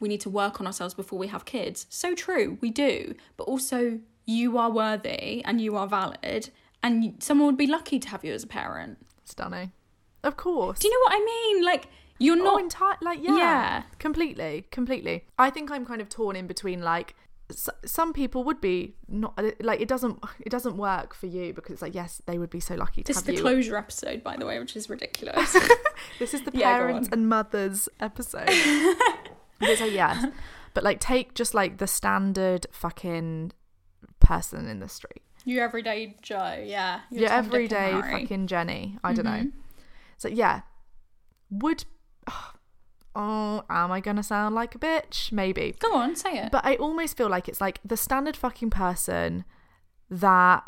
we 0.00 0.08
need 0.08 0.20
to 0.22 0.30
work 0.30 0.60
on 0.60 0.66
ourselves 0.66 0.94
before 0.94 1.18
we 1.18 1.28
have 1.28 1.44
kids, 1.44 1.86
so 1.88 2.14
true, 2.14 2.58
we 2.60 2.70
do. 2.70 3.14
But 3.36 3.44
also, 3.44 4.00
you 4.26 4.58
are 4.58 4.70
worthy 4.70 5.42
and 5.44 5.60
you 5.60 5.76
are 5.76 5.86
valid 5.86 6.50
and 6.82 7.14
someone 7.22 7.46
would 7.46 7.56
be 7.58 7.66
lucky 7.66 7.98
to 7.98 8.08
have 8.08 8.24
you 8.24 8.32
as 8.32 8.42
a 8.44 8.46
parent. 8.46 8.98
Stunning. 9.24 9.72
Of 10.24 10.36
course. 10.36 10.78
Do 10.78 10.88
you 10.88 10.94
know 10.94 11.00
what 11.04 11.12
I 11.20 11.24
mean? 11.24 11.64
Like 11.64 11.88
you're 12.18 12.38
Oh, 12.38 12.44
not 12.44 12.60
entire 12.60 12.96
like 13.02 13.18
yeah, 13.22 13.36
Yeah. 13.36 13.82
completely, 13.98 14.66
completely. 14.70 15.24
I 15.38 15.50
think 15.50 15.70
I'm 15.70 15.84
kind 15.84 16.00
of 16.00 16.08
torn 16.08 16.36
in 16.36 16.46
between 16.46 16.80
like 16.82 17.14
some 17.84 18.12
people 18.12 18.44
would 18.44 18.60
be 18.60 18.94
not 19.08 19.34
uh, 19.36 19.50
like 19.60 19.80
it 19.80 19.88
doesn't 19.88 20.22
it 20.40 20.50
doesn't 20.50 20.76
work 20.76 21.12
for 21.14 21.26
you 21.26 21.52
because 21.52 21.72
it's 21.72 21.82
like 21.82 21.94
yes 21.94 22.22
they 22.26 22.38
would 22.38 22.50
be 22.50 22.60
so 22.60 22.74
lucky 22.76 23.02
to 23.02 23.12
have 23.12 23.16
you. 23.16 23.16
This 23.16 23.16
is 23.18 23.24
the 23.24 23.34
you. 23.34 23.40
closure 23.40 23.76
episode, 23.76 24.22
by 24.22 24.36
the 24.36 24.46
way, 24.46 24.58
which 24.60 24.76
is 24.76 24.88
ridiculous. 24.88 25.56
This 26.18 26.32
is 26.34 26.42
the 26.42 26.50
Yeah, 26.54 26.76
parents 26.78 27.08
and 27.12 27.28
mothers 27.28 27.88
episode. 28.00 28.48
Because 29.60 29.80
like 29.80 29.92
yes, 29.92 30.26
but 30.74 30.82
like 30.82 31.00
take 31.00 31.34
just 31.34 31.54
like 31.54 31.78
the 31.78 31.86
standard 31.86 32.66
fucking 32.72 33.52
person 34.18 34.68
in 34.68 34.80
the 34.80 34.88
street. 34.88 35.22
Your 35.44 35.64
everyday 35.64 36.16
Joe, 36.22 36.62
yeah. 36.64 37.00
Your 37.10 37.30
and 37.30 37.46
everyday. 37.46 37.92
Mm-hmm. 37.92 38.10
fucking 38.10 38.46
Jenny. 38.46 38.98
I 39.04 39.12
don't 39.12 39.24
know. 39.24 39.50
So 40.18 40.28
yeah, 40.28 40.62
would 41.50 41.84
oh 43.14 43.64
am 43.68 43.92
I 43.92 44.00
gonna 44.00 44.22
sound 44.22 44.54
like 44.54 44.74
a 44.74 44.78
bitch? 44.78 45.32
Maybe. 45.32 45.76
Go 45.78 45.94
on, 45.94 46.16
say 46.16 46.38
it. 46.38 46.52
But 46.52 46.64
I 46.64 46.76
almost 46.76 47.16
feel 47.16 47.28
like 47.28 47.48
it's 47.48 47.60
like 47.60 47.80
the 47.84 47.96
standard 47.96 48.36
fucking 48.36 48.70
person 48.70 49.44
that 50.10 50.64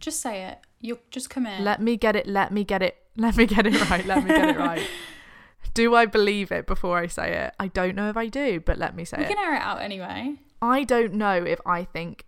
just 0.00 0.20
say 0.20 0.44
it. 0.44 0.58
You 0.80 0.98
just 1.10 1.28
come 1.28 1.46
in. 1.46 1.64
let 1.64 1.82
me 1.82 1.96
get 1.96 2.14
it, 2.14 2.26
let 2.26 2.52
me 2.52 2.62
get 2.64 2.82
it, 2.82 2.96
let 3.16 3.36
me 3.36 3.46
get 3.46 3.66
it 3.66 3.90
right, 3.90 4.06
let 4.06 4.22
me 4.22 4.30
get 4.30 4.48
it 4.50 4.56
right. 4.56 4.86
Do 5.78 5.94
I 5.94 6.06
believe 6.06 6.50
it 6.58 6.66
before 6.66 6.98
I 6.98 7.06
say 7.06 7.28
it? 7.44 7.54
I 7.60 7.68
don't 7.68 7.94
know 7.94 8.08
if 8.08 8.16
I 8.16 8.26
do, 8.26 8.48
but 8.68 8.78
let 8.78 8.92
me 8.96 9.04
say 9.04 9.16
it. 9.18 9.20
we 9.28 9.34
can 9.34 9.38
air 9.38 9.54
it 9.54 9.62
out 9.62 9.80
anyway. 9.80 10.34
I 10.60 10.82
don't 10.84 11.14
know 11.14 11.36
if 11.54 11.60
I 11.64 11.84
think 11.84 12.26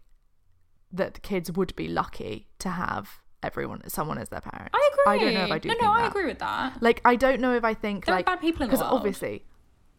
that 0.92 1.14
the 1.14 1.20
kids 1.20 1.50
would 1.52 1.74
be 1.76 1.88
lucky 1.88 2.48
to 2.60 2.68
have 2.68 3.20
everyone, 3.42 3.80
someone 3.88 4.18
as 4.18 4.28
their 4.28 4.40
parent. 4.40 4.70
I 4.72 4.90
agree. 4.92 5.04
I 5.14 5.18
don't 5.24 5.34
know 5.34 5.44
if 5.44 5.50
I 5.50 5.58
do. 5.58 5.68
No, 5.70 5.74
no, 5.80 5.90
I 5.90 6.02
that. 6.02 6.10
agree 6.10 6.26
with 6.26 6.38
that. 6.38 6.82
Like, 6.82 7.00
I 7.04 7.16
don't 7.16 7.40
know 7.40 7.54
if 7.56 7.64
I 7.64 7.74
think 7.74 8.04
There 8.06 8.14
are 8.14 8.18
like 8.18 8.26
bad 8.26 8.40
people 8.40 8.62
in 8.62 8.68
the 8.68 8.76
because 8.76 8.84
world. 8.84 8.98
obviously, 8.98 9.44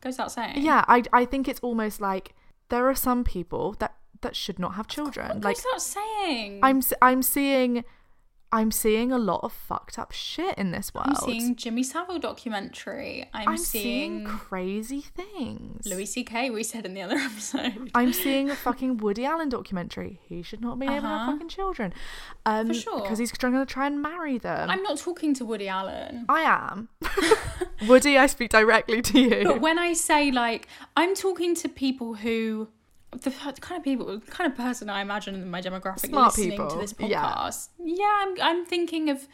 Goes 0.01 0.13
without 0.13 0.31
saying. 0.31 0.61
yeah. 0.63 0.83
I 0.87 1.03
I 1.13 1.25
think 1.25 1.47
it's 1.47 1.59
almost 1.61 1.99
like 2.01 2.33
there 2.69 2.87
are 2.87 2.95
some 2.95 3.23
people 3.23 3.73
that 3.79 3.93
that 4.21 4.35
should 4.35 4.59
not 4.59 4.75
have 4.75 4.87
children. 4.87 5.27
What 5.27 5.43
Like 5.43 5.55
goes 5.57 5.65
without 5.65 5.81
saying? 5.81 6.59
I'm 6.63 6.81
I'm 7.01 7.21
seeing 7.21 7.83
I'm 8.53 8.69
seeing 8.71 9.11
a 9.13 9.17
lot 9.17 9.41
of 9.43 9.53
fucked 9.53 9.97
up 9.97 10.11
shit 10.11 10.57
in 10.57 10.71
this 10.71 10.93
world. 10.93 11.07
I'm 11.09 11.15
seeing 11.15 11.55
Jimmy 11.55 11.83
Savile 11.83 12.19
documentary. 12.19 13.29
I'm, 13.33 13.47
I'm 13.49 13.57
seeing, 13.57 14.25
seeing 14.25 14.25
crazy 14.25 15.01
things. 15.01 15.85
Louis 15.87 16.05
C.K. 16.05 16.49
We 16.49 16.63
said 16.63 16.85
in 16.85 16.93
the 16.93 17.01
other 17.01 17.15
episode. 17.29 17.91
I'm 17.95 18.11
seeing 18.11 18.49
a 18.49 18.55
fucking 18.55 18.97
Woody 18.97 19.23
Allen 19.25 19.47
documentary. 19.49 20.19
He 20.27 20.41
should 20.43 20.59
not 20.61 20.77
be 20.79 20.85
able 20.85 20.95
to 20.95 21.01
have 21.01 21.11
Uh-huh. 21.21 21.31
fucking 21.31 21.47
children. 21.49 21.93
Um, 22.45 22.67
For 22.67 22.73
sure. 22.73 23.01
Because 23.01 23.19
he's 23.19 23.31
trying 23.31 23.53
to 23.53 23.65
try 23.65 23.87
and 23.87 24.01
marry 24.01 24.37
them. 24.37 24.69
I'm 24.69 24.83
not 24.83 24.97
talking 24.97 25.33
to 25.35 25.45
Woody 25.45 25.67
Allen. 25.69 26.25
I 26.27 26.41
am. 26.41 26.89
Woody, 27.87 28.17
I 28.17 28.27
speak 28.27 28.51
directly 28.51 29.01
to 29.01 29.19
you. 29.19 29.43
But 29.45 29.61
when 29.61 29.79
I 29.79 29.93
say 29.93 30.29
like, 30.31 30.67
I'm 30.97 31.15
talking 31.15 31.55
to 31.55 31.69
people 31.69 32.15
who, 32.15 32.67
the 33.11 33.31
kind 33.31 33.77
of 33.77 33.83
people, 33.83 34.19
the 34.19 34.31
kind 34.31 34.51
of 34.51 34.57
person 34.57 34.89
I 34.89 35.01
imagine 35.01 35.35
in 35.35 35.49
my 35.49 35.61
demographic 35.61 36.07
Smart 36.07 36.37
listening 36.37 36.51
people, 36.51 36.69
to 36.69 36.77
this 36.77 36.93
podcast. 36.93 37.69
Yeah, 37.79 37.95
yeah, 37.95 38.25
I'm, 38.25 38.35
I'm 38.41 38.65
thinking 38.65 39.09
of 39.09 39.27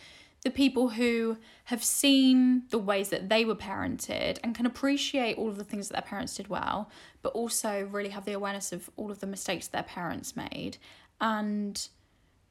the 0.44 0.52
people 0.52 0.90
who 0.90 1.38
have 1.66 1.84
seen 1.84 2.64
the 2.70 2.78
ways 2.78 3.10
that 3.10 3.30
they 3.30 3.44
were 3.46 3.56
parented 3.56 4.40
and 4.44 4.56
can 4.56 4.66
appreciate 4.66 5.38
all 5.38 5.50
of 5.50 5.58
the 5.58 5.64
things 5.64 5.90
that 5.90 5.94
their 5.94 6.02
parents 6.02 6.36
did 6.36 6.48
well, 6.48 6.90
but 7.22 7.34
also 7.34 7.88
really 7.92 8.10
have 8.10 8.26
the 8.26 8.34
awareness 8.34 8.72
of 8.72 8.90
all 8.98 9.12
of 9.12 9.20
the 9.20 9.28
mistakes 9.28 9.68
their 9.68 9.84
parents 9.84 10.36
made 10.36 10.78
and 11.20 11.90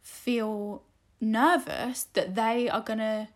feel 0.02 0.82
nervous 1.20 2.04
that 2.12 2.34
they 2.34 2.68
are 2.68 2.82
gonna 2.82 3.28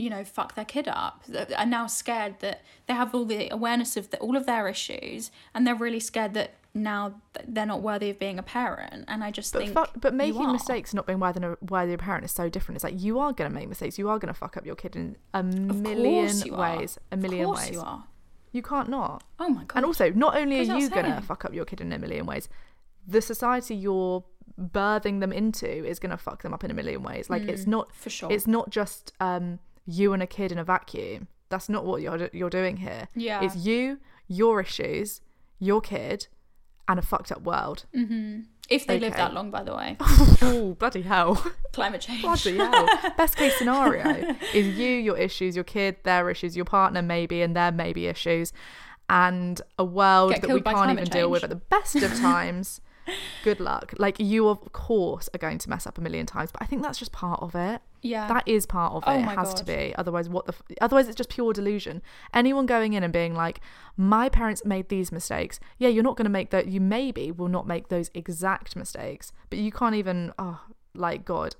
you 0.00 0.08
know, 0.08 0.24
fuck 0.24 0.54
their 0.54 0.64
kid 0.64 0.88
up. 0.88 1.24
That 1.28 1.52
Are 1.52 1.66
now 1.66 1.86
scared 1.86 2.40
that 2.40 2.62
they 2.86 2.94
have 2.94 3.14
all 3.14 3.26
the 3.26 3.50
awareness 3.50 3.98
of 3.98 4.10
the, 4.10 4.18
all 4.18 4.34
of 4.34 4.46
their 4.46 4.66
issues, 4.66 5.30
and 5.54 5.66
they're 5.66 5.74
really 5.74 6.00
scared 6.00 6.32
that 6.34 6.54
now 6.72 7.14
th- 7.34 7.46
they're 7.48 7.66
not 7.66 7.82
worthy 7.82 8.10
of 8.10 8.18
being 8.18 8.38
a 8.38 8.42
parent. 8.42 9.04
And 9.08 9.24
I 9.24 9.30
just 9.30 9.52
But, 9.52 9.62
think, 9.62 9.74
fuck, 9.74 9.90
but 10.00 10.14
making 10.14 10.52
mistakes, 10.52 10.94
not 10.94 11.06
being 11.06 11.18
worthy, 11.20 11.40
worthy 11.68 11.92
of 11.94 12.00
a 12.00 12.02
parent 12.02 12.24
is 12.24 12.32
so 12.32 12.48
different. 12.48 12.76
It's 12.76 12.84
like 12.84 13.00
you 13.00 13.18
are 13.18 13.32
going 13.32 13.50
to 13.50 13.54
make 13.54 13.68
mistakes. 13.68 13.98
You 13.98 14.08
are 14.08 14.18
going 14.18 14.32
to 14.32 14.38
fuck 14.38 14.56
up 14.56 14.64
your 14.64 14.76
kid 14.76 14.94
in 14.96 15.16
a 15.34 15.40
Of 15.40 15.46
million 15.80 16.26
course 16.26 16.44
you 16.44 16.54
are. 16.54 16.76
ways. 16.78 16.98
A 17.10 17.14
Of 17.14 17.20
million 17.22 17.46
course 17.46 17.60
ways. 17.66 17.70
you 17.72 17.80
are. 17.80 18.04
You 18.52 18.62
can't 18.62 18.88
not. 18.88 19.22
Oh 19.38 19.48
my 19.48 19.64
god! 19.64 19.76
And 19.76 19.86
also, 19.86 20.10
not 20.10 20.36
only 20.36 20.58
are 20.58 20.78
you 20.78 20.88
going 20.90 21.06
to 21.06 21.20
fuck 21.22 21.44
up 21.44 21.54
your 21.54 21.64
kid 21.64 21.80
in 21.80 21.92
a 21.92 21.98
million 21.98 22.26
ways, 22.26 22.48
the 23.06 23.22
society 23.22 23.74
you're 23.76 24.24
birthing 24.60 25.20
them 25.20 25.32
into 25.32 25.68
is 25.68 25.98
going 25.98 26.10
to 26.10 26.16
fuck 26.16 26.42
them 26.42 26.52
up 26.52 26.64
in 26.64 26.70
a 26.70 26.74
million 26.74 27.02
ways. 27.02 27.30
Like 27.30 27.42
it's 27.42 27.66
not 27.66 27.88
Mm, 27.90 27.94
for 27.94 28.10
sure. 28.10 28.32
It's 28.32 28.46
not 28.48 28.70
just 28.70 29.12
um, 29.20 29.60
you 29.86 30.12
and 30.12 30.22
a 30.22 30.26
kid 30.26 30.50
in 30.52 30.58
a 30.58 30.64
vacuum. 30.64 31.28
That's 31.48 31.68
not 31.68 31.84
what 31.86 32.02
you're 32.02 32.28
you're 32.32 32.50
doing 32.50 32.78
here. 32.78 33.08
Yeah. 33.14 33.40
it's 33.42 33.56
you, 33.56 33.98
your 34.28 34.60
issues, 34.60 35.20
your 35.60 35.80
kid, 35.80 36.26
and 36.88 36.98
a 36.98 37.02
fucked 37.02 37.32
up 37.32 37.42
world. 37.42 37.84
Mm-hmm. 37.94 38.40
if 38.68 38.86
they 38.86 38.98
live 38.98 39.12
okay. 39.12 39.22
that 39.22 39.34
long, 39.34 39.50
by 39.50 39.62
the 39.62 39.74
way, 39.74 39.96
oh 40.42 40.76
bloody 40.78 41.02
hell! 41.02 41.44
climate 41.72 42.00
change. 42.00 42.22
Bloody 42.22 42.56
hell. 42.56 42.88
Best 43.16 43.36
case 43.36 43.56
scenario 43.56 44.36
is 44.54 44.78
you, 44.78 44.88
your 44.88 45.16
issues, 45.16 45.54
your 45.54 45.64
kid, 45.64 45.96
their 46.04 46.30
issues, 46.30 46.56
your 46.56 46.64
partner 46.64 47.02
maybe, 47.02 47.42
and 47.42 47.56
their 47.56 47.72
maybe 47.72 48.06
issues, 48.06 48.52
and 49.08 49.60
a 49.78 49.84
world 49.84 50.32
Get 50.32 50.42
that 50.42 50.50
we 50.50 50.60
can't 50.60 50.90
even 50.90 51.04
deal 51.04 51.30
with 51.30 51.44
at 51.44 51.50
the 51.50 51.56
best 51.56 51.96
of 51.96 52.14
times. 52.18 52.80
Good 53.42 53.60
luck. 53.60 53.94
Like 53.98 54.18
you, 54.18 54.48
of 54.48 54.72
course, 54.72 55.28
are 55.34 55.38
going 55.38 55.58
to 55.58 55.70
mess 55.70 55.86
up 55.86 55.98
a 55.98 56.00
million 56.00 56.26
times, 56.26 56.52
but 56.52 56.62
I 56.62 56.66
think 56.66 56.82
that's 56.82 56.98
just 56.98 57.12
part 57.12 57.40
of 57.42 57.54
it. 57.54 57.80
Yeah. 58.02 58.28
that 58.28 58.48
is 58.48 58.64
part 58.64 58.94
of 58.94 59.02
it. 59.02 59.08
Oh 59.10 59.18
it 59.30 59.36
has 59.36 59.52
to 59.54 59.64
be. 59.64 59.94
Otherwise, 59.98 60.28
what 60.28 60.46
the? 60.46 60.52
F- 60.54 60.76
Otherwise, 60.80 61.06
it's 61.08 61.16
just 61.16 61.28
pure 61.30 61.52
delusion. 61.52 62.02
Anyone 62.32 62.66
going 62.66 62.92
in 62.94 63.02
and 63.02 63.12
being 63.12 63.34
like, 63.34 63.60
"My 63.96 64.28
parents 64.28 64.64
made 64.64 64.88
these 64.88 65.10
mistakes." 65.12 65.60
Yeah, 65.78 65.88
you're 65.88 66.02
not 66.04 66.16
going 66.16 66.24
to 66.24 66.30
make 66.30 66.50
that. 66.50 66.68
You 66.68 66.80
maybe 66.80 67.30
will 67.30 67.48
not 67.48 67.66
make 67.66 67.88
those 67.88 68.10
exact 68.14 68.76
mistakes, 68.76 69.32
but 69.50 69.58
you 69.58 69.70
can't 69.70 69.94
even. 69.94 70.32
Oh, 70.38 70.60
like 70.94 71.24
God, 71.24 71.56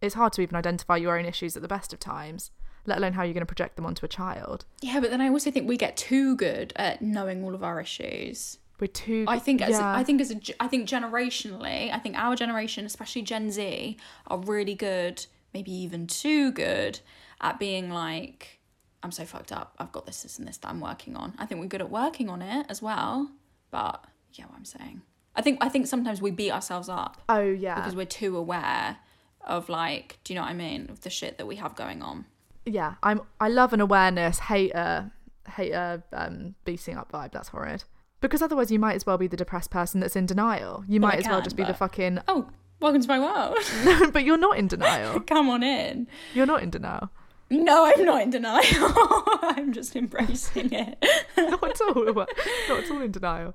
it's 0.00 0.14
hard 0.14 0.32
to 0.34 0.42
even 0.42 0.56
identify 0.56 0.96
your 0.96 1.18
own 1.18 1.26
issues 1.26 1.54
at 1.56 1.62
the 1.62 1.68
best 1.68 1.92
of 1.92 1.98
times. 2.00 2.50
Let 2.86 2.98
alone 2.98 3.14
how 3.14 3.22
you're 3.22 3.32
going 3.34 3.40
to 3.42 3.46
project 3.46 3.76
them 3.76 3.86
onto 3.86 4.04
a 4.04 4.08
child. 4.08 4.66
yeah, 4.82 5.00
but 5.00 5.10
then 5.10 5.20
I 5.22 5.28
also 5.30 5.50
think 5.50 5.66
we 5.66 5.78
get 5.78 5.96
too 5.96 6.36
good 6.36 6.72
at 6.76 7.00
knowing 7.00 7.42
all 7.42 7.54
of 7.54 7.62
our 7.64 7.80
issues. 7.80 8.58
We're 8.80 8.88
too. 8.88 9.24
I 9.28 9.38
think 9.38 9.62
as 9.62 9.70
yeah. 9.70 9.94
I 9.94 10.02
think 10.02 10.20
as 10.20 10.30
a, 10.30 10.40
I 10.60 10.66
think 10.66 10.88
generationally, 10.88 11.92
I 11.92 11.98
think 11.98 12.16
our 12.16 12.34
generation, 12.34 12.84
especially 12.84 13.22
Gen 13.22 13.50
Z, 13.50 13.96
are 14.26 14.38
really 14.38 14.74
good, 14.74 15.24
maybe 15.52 15.72
even 15.72 16.06
too 16.06 16.50
good 16.52 17.00
at 17.40 17.58
being 17.58 17.90
like, 17.90 18.60
I'm 19.02 19.12
so 19.12 19.24
fucked 19.24 19.52
up. 19.52 19.74
I've 19.78 19.92
got 19.92 20.06
this, 20.06 20.22
this, 20.22 20.38
and 20.38 20.48
this 20.48 20.56
that 20.58 20.68
I'm 20.68 20.80
working 20.80 21.14
on. 21.16 21.34
I 21.38 21.46
think 21.46 21.60
we're 21.60 21.68
good 21.68 21.82
at 21.82 21.90
working 21.90 22.28
on 22.28 22.42
it 22.42 22.66
as 22.68 22.82
well. 22.82 23.30
But 23.70 24.04
yeah, 24.32 24.46
what 24.46 24.56
I'm 24.56 24.64
saying. 24.64 25.02
I 25.36 25.42
think 25.42 25.58
I 25.60 25.68
think 25.68 25.86
sometimes 25.86 26.20
we 26.22 26.30
beat 26.30 26.52
ourselves 26.52 26.88
up 26.88 27.20
Oh 27.28 27.40
yeah. 27.40 27.76
because 27.76 27.94
we're 27.96 28.06
too 28.06 28.36
aware 28.36 28.98
of 29.44 29.68
like, 29.68 30.18
do 30.24 30.32
you 30.32 30.38
know 30.38 30.44
what 30.44 30.50
I 30.50 30.54
mean, 30.54 30.88
of 30.90 31.02
the 31.02 31.10
shit 31.10 31.38
that 31.38 31.46
we 31.46 31.56
have 31.56 31.74
going 31.76 32.02
on. 32.02 32.24
yeah, 32.66 32.94
I'm. 33.02 33.20
I 33.40 33.48
love 33.48 33.72
an 33.72 33.80
awareness, 33.80 34.38
hate 34.38 34.74
a 34.74 35.10
hate 35.56 35.72
a 35.72 36.02
um, 36.12 36.54
beating 36.64 36.96
up 36.96 37.12
vibe. 37.12 37.32
That's 37.32 37.48
horrid. 37.48 37.84
Because 38.24 38.40
otherwise, 38.40 38.70
you 38.70 38.78
might 38.78 38.94
as 38.94 39.04
well 39.04 39.18
be 39.18 39.26
the 39.26 39.36
depressed 39.36 39.70
person 39.70 40.00
that's 40.00 40.16
in 40.16 40.24
denial. 40.24 40.82
You 40.88 40.98
Well, 40.98 41.10
might 41.10 41.16
I 41.16 41.18
as 41.18 41.26
well 41.26 41.36
can, 41.40 41.44
just 41.44 41.56
be 41.56 41.64
the 41.64 41.74
fucking. 41.74 42.20
Oh, 42.26 42.48
welcome 42.80 43.02
to 43.02 43.06
my 43.06 43.20
world. 43.20 43.58
but 44.14 44.24
you're 44.24 44.38
not 44.38 44.56
in 44.56 44.66
denial. 44.66 45.20
Come 45.26 45.50
on 45.50 45.62
in. 45.62 46.08
You're 46.32 46.46
not 46.46 46.62
in 46.62 46.70
denial. 46.70 47.10
No, 47.50 47.84
I'm 47.84 48.02
not 48.02 48.22
in 48.22 48.30
denial. 48.30 48.64
I'm 49.42 49.74
just 49.74 49.94
embracing 49.94 50.72
it. 50.72 51.04
Not 51.36 51.62
at 51.68 51.80
all. 51.82 52.02
not 52.14 52.30
at 52.70 52.90
all 52.90 53.02
in 53.02 53.10
denial. 53.12 53.54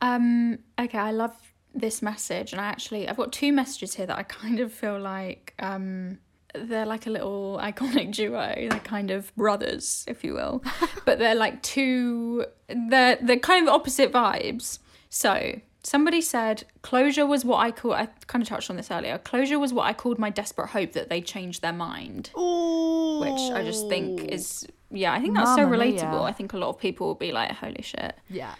Um, 0.00 0.60
okay, 0.80 0.96
I 0.96 1.10
love 1.10 1.36
this 1.74 2.00
message, 2.00 2.52
and 2.52 2.62
I 2.62 2.64
actually 2.64 3.10
I've 3.10 3.18
got 3.18 3.30
two 3.30 3.52
messages 3.52 3.92
here 3.94 4.06
that 4.06 4.16
I 4.16 4.22
kind 4.22 4.58
of 4.58 4.72
feel 4.72 4.98
like 4.98 5.52
um 5.58 6.18
they're 6.54 6.86
like 6.86 7.06
a 7.06 7.10
little 7.10 7.58
iconic 7.62 8.14
duo. 8.14 8.54
They're 8.56 8.80
kind 8.80 9.10
of 9.10 9.34
brothers, 9.36 10.04
if 10.08 10.24
you 10.24 10.34
will, 10.34 10.62
but 11.04 11.18
they're 11.18 11.34
like 11.34 11.62
two. 11.62 12.46
They're 12.68 13.18
they're 13.20 13.38
kind 13.38 13.66
of 13.66 13.74
opposite 13.74 14.12
vibes. 14.12 14.78
So 15.10 15.60
somebody 15.82 16.20
said 16.20 16.64
closure 16.82 17.26
was 17.26 17.44
what 17.44 17.58
I 17.58 17.70
call. 17.70 17.92
I 17.92 18.08
kind 18.26 18.42
of 18.42 18.48
touched 18.48 18.70
on 18.70 18.76
this 18.76 18.90
earlier. 18.90 19.18
Closure 19.18 19.58
was 19.58 19.72
what 19.72 19.86
I 19.86 19.92
called 19.92 20.18
my 20.18 20.30
desperate 20.30 20.68
hope 20.68 20.92
that 20.92 21.08
they 21.08 21.20
changed 21.20 21.62
their 21.62 21.72
mind 21.72 22.30
Ooh. 22.36 23.20
which 23.20 23.52
I 23.52 23.62
just 23.64 23.88
think 23.88 24.20
is 24.22 24.66
yeah, 24.90 25.12
I 25.12 25.20
think 25.20 25.34
that's 25.34 25.54
so 25.54 25.66
relatable. 25.66 26.10
mia. 26.10 26.22
I 26.22 26.32
think 26.32 26.52
a 26.52 26.58
lot 26.58 26.70
of 26.70 26.78
people 26.78 27.08
will 27.08 27.14
be 27.14 27.32
like, 27.32 27.50
"Holy 27.52 27.82
shit!" 27.82 28.14
Yeah. 28.28 28.54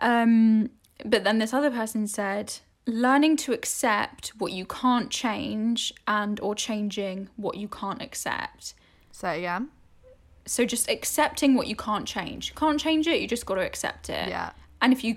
Um, 0.00 0.70
but 1.04 1.24
then 1.24 1.38
this 1.38 1.52
other 1.54 1.70
person 1.70 2.06
said, 2.06 2.54
"Learning 2.86 3.36
to 3.38 3.52
accept 3.52 4.28
what 4.38 4.52
you 4.52 4.64
can't 4.64 5.10
change 5.10 5.92
and 6.06 6.40
or 6.40 6.54
changing 6.54 7.28
what 7.36 7.56
you 7.56 7.68
can't 7.68 8.02
accept." 8.02 8.74
So 9.12 9.32
yeah. 9.32 9.60
So 10.46 10.64
just 10.64 10.88
accepting 10.90 11.54
what 11.54 11.68
you 11.68 11.76
can't 11.76 12.06
change. 12.06 12.48
You 12.48 12.54
can't 12.56 12.80
change 12.80 13.06
it. 13.06 13.20
You 13.20 13.28
just 13.28 13.46
got 13.46 13.54
to 13.54 13.60
accept 13.60 14.10
it. 14.10 14.28
Yeah. 14.28 14.50
And 14.80 14.92
if 14.92 15.04
you 15.04 15.16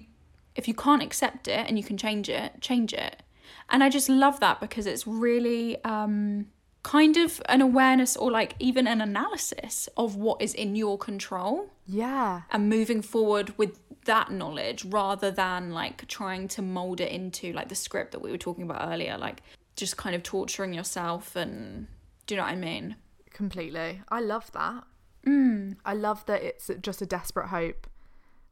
if 0.55 0.67
you 0.67 0.73
can't 0.73 1.01
accept 1.03 1.47
it 1.47 1.67
and 1.67 1.77
you 1.77 1.83
can 1.83 1.97
change 1.97 2.29
it, 2.29 2.61
change 2.61 2.93
it. 2.93 3.23
And 3.69 3.83
I 3.83 3.89
just 3.89 4.09
love 4.09 4.39
that 4.41 4.59
because 4.59 4.85
it's 4.85 5.07
really 5.07 5.83
um 5.83 6.47
kind 6.83 7.17
of 7.17 7.41
an 7.49 7.61
awareness 7.61 8.15
or 8.15 8.29
like 8.29 8.55
even 8.59 8.85
an 8.85 9.01
analysis 9.01 9.89
of 9.97 10.15
what 10.15 10.39
is 10.39 10.53
in 10.53 10.75
your 10.75 10.99
control 10.99 11.71
Yeah. 11.87 12.41
and 12.51 12.69
moving 12.69 13.01
forward 13.01 13.57
with 13.57 13.79
that 14.05 14.31
knowledge 14.31 14.85
rather 14.85 15.29
than 15.31 15.71
like 15.71 16.07
trying 16.07 16.47
to 16.47 16.61
mold 16.61 16.99
it 17.01 17.11
into 17.11 17.51
like 17.53 17.69
the 17.69 17.75
script 17.75 18.11
that 18.13 18.19
we 18.19 18.31
were 18.31 18.37
talking 18.37 18.63
about 18.63 18.87
earlier 18.91 19.17
like 19.17 19.41
just 19.75 19.97
kind 19.97 20.15
of 20.15 20.23
torturing 20.23 20.73
yourself 20.73 21.35
and 21.35 21.87
do 22.27 22.33
you 22.35 22.39
know 22.39 22.45
what 22.45 22.53
I 22.53 22.55
mean? 22.55 22.95
Completely. 23.31 24.01
I 24.09 24.19
love 24.21 24.51
that. 24.53 24.83
Mm. 25.27 25.75
I 25.85 25.93
love 25.93 26.25
that 26.27 26.41
it's 26.41 26.71
just 26.81 27.01
a 27.01 27.05
desperate 27.05 27.47
hope. 27.47 27.87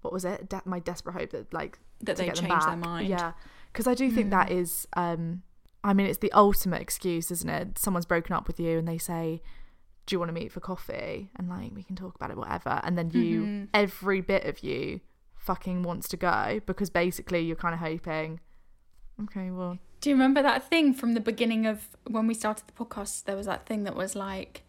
What 0.02 0.12
was 0.14 0.26
it? 0.26 0.50
De- 0.50 0.62
my 0.66 0.80
desperate 0.80 1.14
hope 1.14 1.30
that 1.32 1.54
like 1.54 1.80
That 2.02 2.18
they 2.18 2.30
change 2.32 2.64
their 2.66 2.76
mind. 2.76 3.08
Mm. 3.08 3.12
Yeah, 3.12 3.32
because 3.72 3.88
I 3.88 3.94
do 3.94 4.12
think 4.12 4.30
that 4.32 4.52
is. 4.52 4.88
um 4.94 5.44
I 5.86 5.94
mean, 5.94 6.08
it's 6.08 6.20
the 6.20 6.32
ultimate 6.32 6.82
excuse, 6.82 7.30
isn't 7.32 7.50
it? 7.50 7.78
Someone's 7.78 8.06
broken 8.06 8.34
up 8.34 8.48
with 8.48 8.60
you 8.60 8.78
and 8.80 8.88
they 8.88 8.98
say, 8.98 9.42
"Do 10.06 10.16
you 10.16 10.20
want 10.20 10.30
to 10.30 10.34
meet 10.34 10.52
for 10.52 10.60
coffee?" 10.60 11.30
And 11.38 11.50
like 11.50 11.72
we 11.74 11.84
can 11.84 11.96
talk 11.96 12.16
about 12.16 12.32
it, 12.32 12.38
whatever. 12.38 12.80
And 12.84 12.98
then 12.98 13.10
you, 13.12 13.42
Mm-hmm. 13.42 13.66
every 13.74 14.22
bit 14.22 14.46
of 14.46 14.64
you, 14.64 15.00
fucking 15.44 15.84
wants 15.84 16.08
to 16.10 16.18
go 16.18 16.62
because 16.66 16.90
basically 16.90 17.42
you're 17.42 17.56
kind 17.56 17.74
of 17.74 17.80
hoping. 17.80 18.40
Okay, 19.24 19.52
well, 19.52 19.78
Do 20.02 20.10
you 20.10 20.16
remember 20.16 20.42
that 20.42 20.68
thing 20.70 20.94
from 20.94 21.14
the 21.14 21.20
beginning 21.20 21.66
of 21.66 21.88
when 22.08 22.28
we 22.28 22.34
started 22.34 22.66
the 22.68 22.74
podcast? 22.74 23.26
There 23.26 23.36
was 23.36 23.46
that 23.46 23.66
thing 23.66 23.84
that 23.84 23.96
was 23.96 24.16
like, 24.16 24.64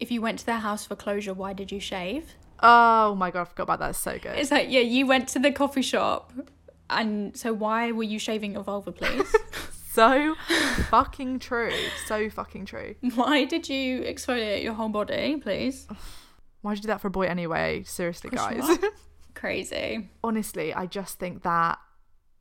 if 0.00 0.10
you 0.10 0.22
went 0.22 0.38
to 0.40 0.46
their 0.46 0.58
house 0.58 0.86
for 0.86 0.96
closure, 0.96 1.34
why 1.34 1.52
did 1.52 1.70
you 1.72 1.80
shave? 1.80 2.34
oh 2.64 3.14
my 3.16 3.28
god, 3.32 3.40
I 3.40 3.44
forgot 3.44 3.64
about 3.64 3.80
that. 3.80 3.90
It's 3.90 3.98
so 3.98 4.18
good. 4.20 4.38
It's 4.38 4.52
like, 4.52 4.68
yeah, 4.70 4.80
you 4.80 5.04
went 5.04 5.26
to 5.30 5.40
the 5.40 5.50
coffee 5.50 5.82
shop, 5.82 6.32
and 6.88 7.36
so 7.36 7.52
why 7.52 7.90
were 7.90 8.04
you 8.04 8.20
shaving 8.20 8.52
your 8.52 8.62
vulva, 8.62 8.92
please? 8.92 9.34
so 9.92 10.36
fucking 10.88 11.40
true. 11.40 11.72
So 12.06 12.30
fucking 12.30 12.66
true. 12.66 12.94
why 13.16 13.44
did 13.44 13.68
you 13.68 14.02
exfoliate 14.02 14.62
your 14.62 14.74
whole 14.74 14.88
body, 14.90 15.36
please? 15.36 15.86
Why'd 16.62 16.76
you 16.78 16.82
do 16.82 16.86
that 16.88 17.00
for 17.00 17.08
a 17.08 17.10
boy 17.10 17.26
anyway? 17.26 17.82
Seriously, 17.84 18.30
guys. 18.30 18.62
Crazy. 19.34 20.08
Honestly, 20.22 20.72
I 20.74 20.86
just 20.86 21.18
think 21.18 21.42
that 21.42 21.78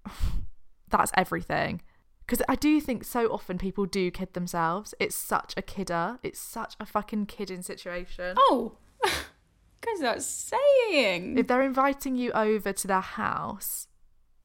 that's 0.89 1.11
everything. 1.15 1.81
because 2.25 2.41
I 2.49 2.55
do 2.55 2.79
think 2.81 3.03
so 3.03 3.27
often 3.31 3.57
people 3.57 3.85
do 3.85 4.11
kid 4.11 4.33
themselves. 4.33 4.93
It's 4.99 5.15
such 5.15 5.53
a 5.57 5.61
kidder. 5.61 6.19
It's 6.23 6.39
such 6.39 6.75
a 6.79 6.85
fucking 6.85 7.25
kidding 7.27 7.61
situation. 7.61 8.35
Oh, 8.37 8.77
because 9.01 9.99
that's 9.99 10.25
saying. 10.25 11.37
If 11.37 11.47
they're 11.47 11.61
inviting 11.61 12.15
you 12.15 12.31
over 12.33 12.71
to 12.73 12.87
their 12.87 13.01
house 13.01 13.87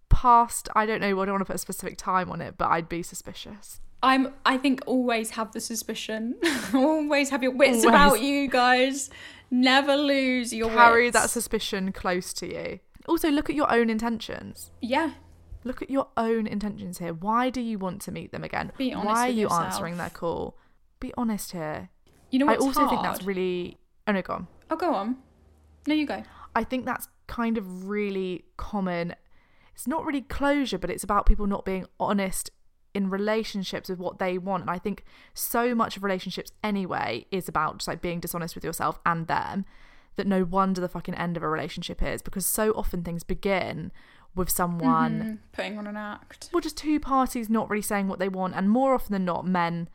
past, 0.08 0.68
I 0.74 0.86
don't 0.86 1.00
know, 1.00 1.20
I 1.20 1.24
don't 1.24 1.34
want 1.34 1.40
to 1.42 1.44
put 1.46 1.56
a 1.56 1.58
specific 1.58 1.96
time 1.98 2.30
on 2.30 2.40
it, 2.40 2.56
but 2.56 2.68
I'd 2.70 2.88
be 2.88 3.02
suspicious. 3.02 3.80
I'm. 4.02 4.34
I 4.44 4.56
think 4.58 4.82
always 4.86 5.30
have 5.30 5.52
the 5.52 5.60
suspicion. 5.60 6.36
always 6.74 7.30
have 7.30 7.42
your 7.42 7.52
wits 7.52 7.78
Always. 7.78 7.84
about 7.86 8.20
you, 8.20 8.46
guys. 8.48 9.10
Never 9.50 9.96
lose 9.96 10.52
your 10.52 10.70
Carry 10.70 11.04
wits. 11.04 11.14
that 11.16 11.30
suspicion 11.30 11.92
close 11.92 12.32
to 12.34 12.46
you. 12.52 12.80
Also, 13.06 13.30
look 13.30 13.48
at 13.48 13.56
your 13.56 13.72
own 13.72 13.88
intentions. 13.88 14.70
Yeah. 14.80 15.12
Look 15.64 15.82
at 15.82 15.90
your 15.90 16.08
own 16.16 16.46
intentions 16.46 16.98
here. 16.98 17.12
Why 17.12 17.50
do 17.50 17.60
you 17.60 17.78
want 17.78 18.00
to 18.02 18.12
meet 18.12 18.32
them 18.32 18.44
again? 18.44 18.72
Be 18.76 18.92
honest 18.92 19.06
Why 19.06 19.26
are 19.28 19.30
you 19.30 19.42
yourself. 19.42 19.64
answering 19.64 19.96
their 19.96 20.10
call? 20.10 20.56
Be 21.00 21.12
honest 21.16 21.52
here. 21.52 21.90
You 22.30 22.40
know 22.40 22.48
I 22.48 22.56
also 22.56 22.88
think 22.88 23.02
that's 23.02 23.22
really. 23.24 23.78
Oh 24.06 24.12
no, 24.12 24.22
go 24.22 24.34
on. 24.34 24.46
Oh, 24.70 24.76
go 24.76 24.94
on. 24.94 25.16
No, 25.86 25.94
you 25.94 26.06
go. 26.06 26.22
I 26.54 26.64
think 26.64 26.84
that's 26.84 27.08
kind 27.28 27.56
of 27.58 27.88
really 27.88 28.44
common. 28.56 29.14
It's 29.74 29.86
not 29.86 30.04
really 30.04 30.22
closure, 30.22 30.78
but 30.78 30.90
it's 30.90 31.04
about 31.04 31.26
people 31.26 31.46
not 31.46 31.64
being 31.64 31.86
honest 32.00 32.50
in 32.96 33.10
relationships 33.10 33.88
with 33.90 33.98
what 33.98 34.18
they 34.18 34.38
want. 34.38 34.62
And 34.62 34.70
I 34.70 34.78
think 34.78 35.04
so 35.34 35.74
much 35.74 35.96
of 35.96 36.02
relationships 36.02 36.50
anyway 36.64 37.26
is 37.30 37.48
about 37.48 37.78
just 37.78 37.88
like 37.88 38.00
being 38.00 38.20
dishonest 38.20 38.54
with 38.54 38.64
yourself 38.64 38.98
and 39.04 39.26
them 39.26 39.64
that 40.16 40.26
no 40.26 40.44
wonder 40.44 40.80
the 40.80 40.88
fucking 40.88 41.14
end 41.14 41.36
of 41.36 41.42
a 41.42 41.48
relationship 41.48 42.02
is 42.02 42.22
because 42.22 42.46
so 42.46 42.72
often 42.72 43.02
things 43.04 43.22
begin 43.22 43.92
with 44.34 44.48
someone 44.50 45.12
Mm, 45.20 45.38
putting 45.52 45.78
on 45.78 45.86
an 45.86 45.96
act. 45.96 46.48
well 46.52 46.60
just 46.60 46.76
two 46.76 46.98
parties 47.00 47.48
not 47.50 47.68
really 47.70 47.82
saying 47.82 48.06
what 48.08 48.18
they 48.18 48.28
want 48.28 48.54
and 48.54 48.70
more 48.70 48.94
often 48.94 49.12
than 49.12 49.24
not 49.24 49.46
men 49.46 49.88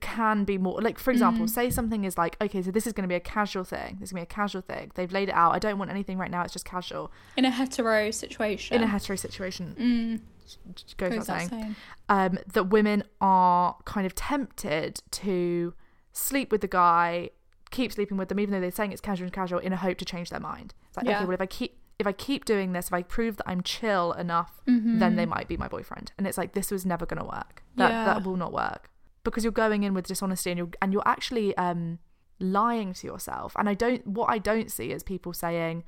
can 0.00 0.44
be 0.44 0.56
more 0.58 0.80
like 0.80 0.98
for 0.98 1.10
example 1.10 1.46
say 1.48 1.68
something 1.70 2.04
is 2.04 2.16
like 2.16 2.36
okay 2.40 2.62
so 2.62 2.70
this 2.70 2.86
is 2.86 2.92
going 2.92 3.02
to 3.02 3.08
be 3.08 3.14
a 3.14 3.20
casual 3.20 3.64
thing. 3.64 3.96
This 4.00 4.08
is 4.08 4.12
going 4.12 4.24
to 4.24 4.28
be 4.28 4.32
a 4.32 4.34
casual 4.34 4.62
thing. 4.62 4.90
They've 4.94 5.10
laid 5.12 5.28
it 5.28 5.34
out. 5.34 5.52
I 5.52 5.58
don't 5.58 5.78
want 5.78 5.90
anything 5.90 6.18
right 6.18 6.30
now. 6.30 6.42
It's 6.42 6.52
just 6.52 6.64
casual. 6.64 7.10
In 7.36 7.44
a 7.44 7.50
hetero 7.50 8.10
situation. 8.10 8.76
in 8.76 8.82
a 8.82 8.86
hetero 8.86 9.16
situation. 9.16 9.74
Mm, 9.78 10.20
goes 10.68 10.94
goes 10.96 11.18
without 11.18 11.48
saying. 11.48 11.76
um, 12.08 12.38
that 12.52 12.64
women 12.64 13.04
are 13.20 13.76
kind 13.84 14.06
of 14.06 14.14
tempted 14.14 15.02
to 15.10 15.74
sleep 16.12 16.50
with 16.52 16.60
the 16.60 16.68
guy 16.68 17.30
keep 17.70 17.92
sleeping 17.92 18.16
with 18.16 18.28
them 18.28 18.38
even 18.40 18.52
though 18.52 18.60
they're 18.60 18.70
saying 18.70 18.92
it's 18.92 19.00
casual 19.00 19.24
and 19.24 19.32
casual 19.34 19.58
in 19.58 19.72
a 19.72 19.76
hope 19.76 19.98
to 19.98 20.04
change 20.04 20.30
their 20.30 20.40
mind 20.40 20.72
it's 20.88 20.96
like 20.96 21.06
Yeah. 21.06 21.16
okay 21.18 21.24
well 21.26 21.34
if 21.34 21.40
i 21.40 21.46
keep 21.46 21.78
if 21.98 22.06
i 22.06 22.12
keep 22.12 22.44
doing 22.44 22.72
this 22.72 22.86
if 22.86 22.92
i 22.92 23.02
prove 23.02 23.36
that 23.38 23.48
i'm 23.48 23.62
chill 23.62 24.12
enough 24.12 24.62
Mm-hmm. 24.68 24.98
then 24.98 25.16
they 25.16 25.26
might 25.26 25.48
be 25.48 25.56
my 25.56 25.68
boyfriend 25.68 26.12
and 26.16 26.26
it's 26.26 26.38
like 26.38 26.52
this 26.52 26.70
was 26.70 26.86
never 26.86 27.04
going 27.06 27.20
to 27.20 27.26
work 27.26 27.62
that 27.76 27.90
Yeah. 27.90 28.04
that 28.04 28.24
will 28.24 28.36
not 28.36 28.52
work 28.52 28.90
because 29.24 29.42
you're 29.44 29.52
going 29.52 29.82
in 29.82 29.92
with 29.94 30.06
dishonesty 30.06 30.50
and 30.50 30.58
you're 30.58 30.70
and 30.80 30.92
you're 30.92 31.06
actually 31.06 31.56
um 31.56 31.98
lying 32.38 32.92
to 32.94 33.06
yourself 33.06 33.54
and 33.58 33.68
i 33.68 33.74
don't 33.74 34.06
what 34.06 34.28
i 34.30 34.38
don't 34.38 34.70
see 34.70 34.92
is 34.92 35.02
people 35.02 35.32
saying 35.32 35.84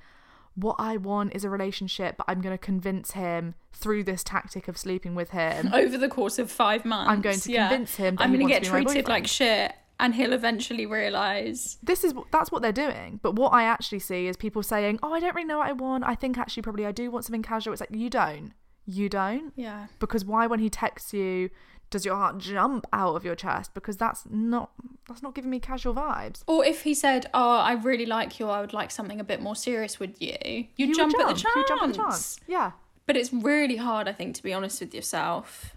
what 0.58 0.76
I 0.78 0.96
want 0.96 1.34
is 1.34 1.44
a 1.44 1.50
relationship, 1.50 2.16
but 2.16 2.24
I'm 2.28 2.40
going 2.40 2.54
to 2.54 2.58
convince 2.58 3.12
him 3.12 3.54
through 3.72 4.04
this 4.04 4.24
tactic 4.24 4.66
of 4.66 4.76
sleeping 4.76 5.14
with 5.14 5.30
him. 5.30 5.70
Over 5.72 5.96
the 5.96 6.08
course 6.08 6.38
of 6.38 6.50
five 6.50 6.84
months. 6.84 7.10
I'm 7.10 7.20
going 7.20 7.38
to 7.38 7.52
yeah. 7.52 7.68
convince 7.68 7.94
him 7.94 8.16
that 8.16 8.24
I'm 8.24 8.32
gonna 8.32 8.46
get 8.46 8.64
to 8.64 8.72
be 8.72 8.78
my 8.78 8.84
treated 8.84 9.08
like 9.08 9.26
shit, 9.28 9.72
and 10.00 10.14
he'll 10.14 10.32
eventually 10.32 10.84
realise. 10.84 11.78
This 11.82 12.02
is 12.02 12.12
that's 12.32 12.50
what 12.50 12.62
they're 12.62 12.72
doing. 12.72 13.20
But 13.22 13.36
what 13.36 13.52
I 13.52 13.64
actually 13.64 14.00
see 14.00 14.26
is 14.26 14.36
people 14.36 14.62
saying, 14.64 14.98
"Oh, 15.02 15.12
I 15.12 15.20
don't 15.20 15.34
really 15.34 15.46
know 15.46 15.58
what 15.58 15.68
I 15.68 15.72
want. 15.72 16.04
I 16.04 16.16
think 16.16 16.38
actually 16.38 16.62
probably 16.62 16.86
I 16.86 16.92
do 16.92 17.10
want 17.10 17.24
something 17.24 17.42
casual." 17.42 17.72
It's 17.72 17.80
like 17.80 17.90
you 17.92 18.10
don't, 18.10 18.52
you 18.84 19.08
don't, 19.08 19.52
Yeah. 19.54 19.86
because 20.00 20.24
why 20.24 20.46
when 20.48 20.58
he 20.58 20.70
texts 20.70 21.12
you 21.14 21.50
does 21.90 22.04
your 22.04 22.16
heart 22.16 22.38
jump 22.38 22.86
out 22.92 23.14
of 23.16 23.24
your 23.24 23.34
chest? 23.34 23.72
Because 23.74 23.96
that's 23.96 24.24
not 24.30 24.70
that's 25.08 25.22
not 25.22 25.34
giving 25.34 25.50
me 25.50 25.58
casual 25.60 25.94
vibes. 25.94 26.42
Or 26.46 26.64
if 26.64 26.82
he 26.82 26.94
said, 26.94 27.30
"Oh, 27.34 27.58
I 27.58 27.72
really 27.72 28.06
like 28.06 28.38
you. 28.38 28.48
I 28.48 28.60
would 28.60 28.72
like 28.72 28.90
something 28.90 29.20
a 29.20 29.24
bit 29.24 29.40
more 29.40 29.56
serious 29.56 29.98
with 29.98 30.20
you," 30.20 30.66
you, 30.76 30.88
would 30.88 30.96
jump, 30.96 31.14
at 31.18 31.26
the 31.28 31.32
chance. 31.34 31.56
You 31.56 31.64
jump 31.68 31.82
at 31.82 31.88
the 31.88 31.94
chance. 31.96 32.38
Yeah. 32.46 32.72
But 33.06 33.16
it's 33.16 33.32
really 33.32 33.76
hard, 33.76 34.06
I 34.06 34.12
think, 34.12 34.34
to 34.36 34.42
be 34.42 34.52
honest 34.52 34.80
with 34.80 34.94
yourself. 34.94 35.74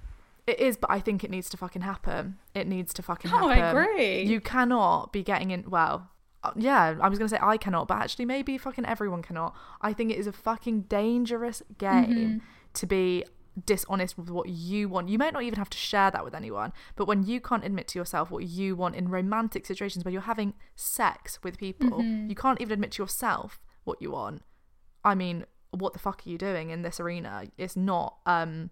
It 0.48 0.60
is, 0.60 0.76
but 0.76 0.92
I 0.92 1.00
think 1.00 1.24
it 1.24 1.30
needs 1.32 1.50
to 1.52 1.58
fucking 1.58 1.84
happen. 1.84 2.38
It 2.54 2.68
needs 2.68 2.94
to 2.96 3.02
fucking 3.02 3.32
Oh. 3.34 3.48
I 3.48 3.58
agree. 3.70 4.24
You 4.24 4.42
cannot 4.42 5.14
be 5.14 5.24
getting 5.24 5.52
in. 5.52 5.70
Well, 5.70 6.10
uh, 6.44 6.52
yeah, 6.58 6.96
I 7.00 7.08
was 7.08 7.20
gonna 7.20 7.30
say 7.30 7.38
I 7.42 7.56
cannot, 7.58 7.88
but 7.88 8.00
actually 8.00 8.26
maybe 8.26 8.58
fucking 8.58 8.86
everyone 8.86 9.22
cannot. 9.22 9.56
I 9.82 9.94
think 9.94 10.12
it 10.12 10.18
is 10.18 10.28
a 10.28 10.34
fucking 10.34 10.82
dangerous 10.90 11.62
game 11.78 12.06
Mm-hmm. 12.06 12.38
to 12.74 12.86
be 12.86 13.24
dishonest 13.66 14.18
with 14.18 14.30
what 14.30 14.48
you 14.50 14.88
want. 14.88 15.10
You 15.10 15.18
might 15.18 15.34
not 15.34 15.44
even 15.44 15.58
have 15.60 15.70
to 15.72 15.78
share 15.78 16.10
that 16.12 16.24
with 16.24 16.34
anyone, 16.34 16.72
but 16.96 17.06
when 17.06 17.24
you 17.24 17.42
can't 17.42 17.66
admit 17.66 17.88
to 17.90 18.00
yourself 18.00 18.32
what 18.32 18.44
you 18.46 18.76
want 18.76 18.96
in 18.96 19.10
romantic 19.10 19.66
situations 19.66 20.06
where 20.06 20.12
you're 20.12 20.22
having 20.22 20.54
sex 20.76 21.40
with 21.44 21.58
people, 21.58 21.90
Mm-hmm. 22.00 22.30
you 22.30 22.36
can't 22.36 22.62
even 22.62 22.74
admit 22.74 22.92
to 22.94 23.04
yourself 23.04 23.62
what 23.84 24.02
you 24.02 24.12
want. 24.12 24.44
I 25.04 25.16
mean, 25.16 25.46
what 25.72 25.94
the 25.94 26.00
fuck 26.00 26.24
are 26.26 26.30
you 26.30 26.38
doing 26.38 26.70
in 26.70 26.82
this 26.82 27.00
arena? 27.00 27.46
It's 27.58 27.76
not 27.76 28.18
um 28.26 28.70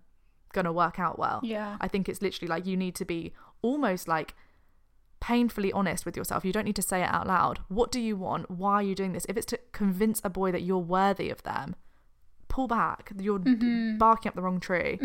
gonna 0.53 0.71
work 0.73 0.99
out 0.99 1.19
well. 1.19 1.39
Yeah. 1.43 1.77
I 1.81 1.87
think 1.87 2.07
it's 2.09 2.21
literally 2.21 2.47
like 2.49 2.65
you 2.65 2.75
need 2.77 2.95
to 2.95 3.05
be 3.05 3.33
almost 3.61 4.07
like 4.07 4.33
painfully 5.19 5.71
honest 5.73 6.05
with 6.05 6.15
yourself. 6.15 6.45
You 6.45 6.53
don't 6.53 6.63
need 6.65 6.75
to 6.77 6.81
say 6.81 7.01
it 7.01 7.09
out 7.09 7.27
loud. 7.27 7.59
What 7.67 7.91
do 7.91 7.99
you 7.99 8.15
want? 8.15 8.49
Why 8.49 8.75
are 8.75 8.83
you 8.83 8.95
doing 8.95 9.11
this? 9.13 9.25
If 9.27 9.35
it's 9.37 9.45
to 9.47 9.59
convince 9.73 10.21
a 10.23 10.29
boy 10.29 10.51
that 10.51 10.61
you're 10.61 10.77
worthy 10.77 11.29
of 11.29 11.43
them, 11.43 11.75
pull 12.49 12.67
back. 12.67 13.11
You're 13.17 13.39
Mm-hmm. 13.39 13.97
barking 13.97 14.29
up 14.29 14.35
the 14.35 14.41
wrong 14.41 14.59
tree. 14.59 14.99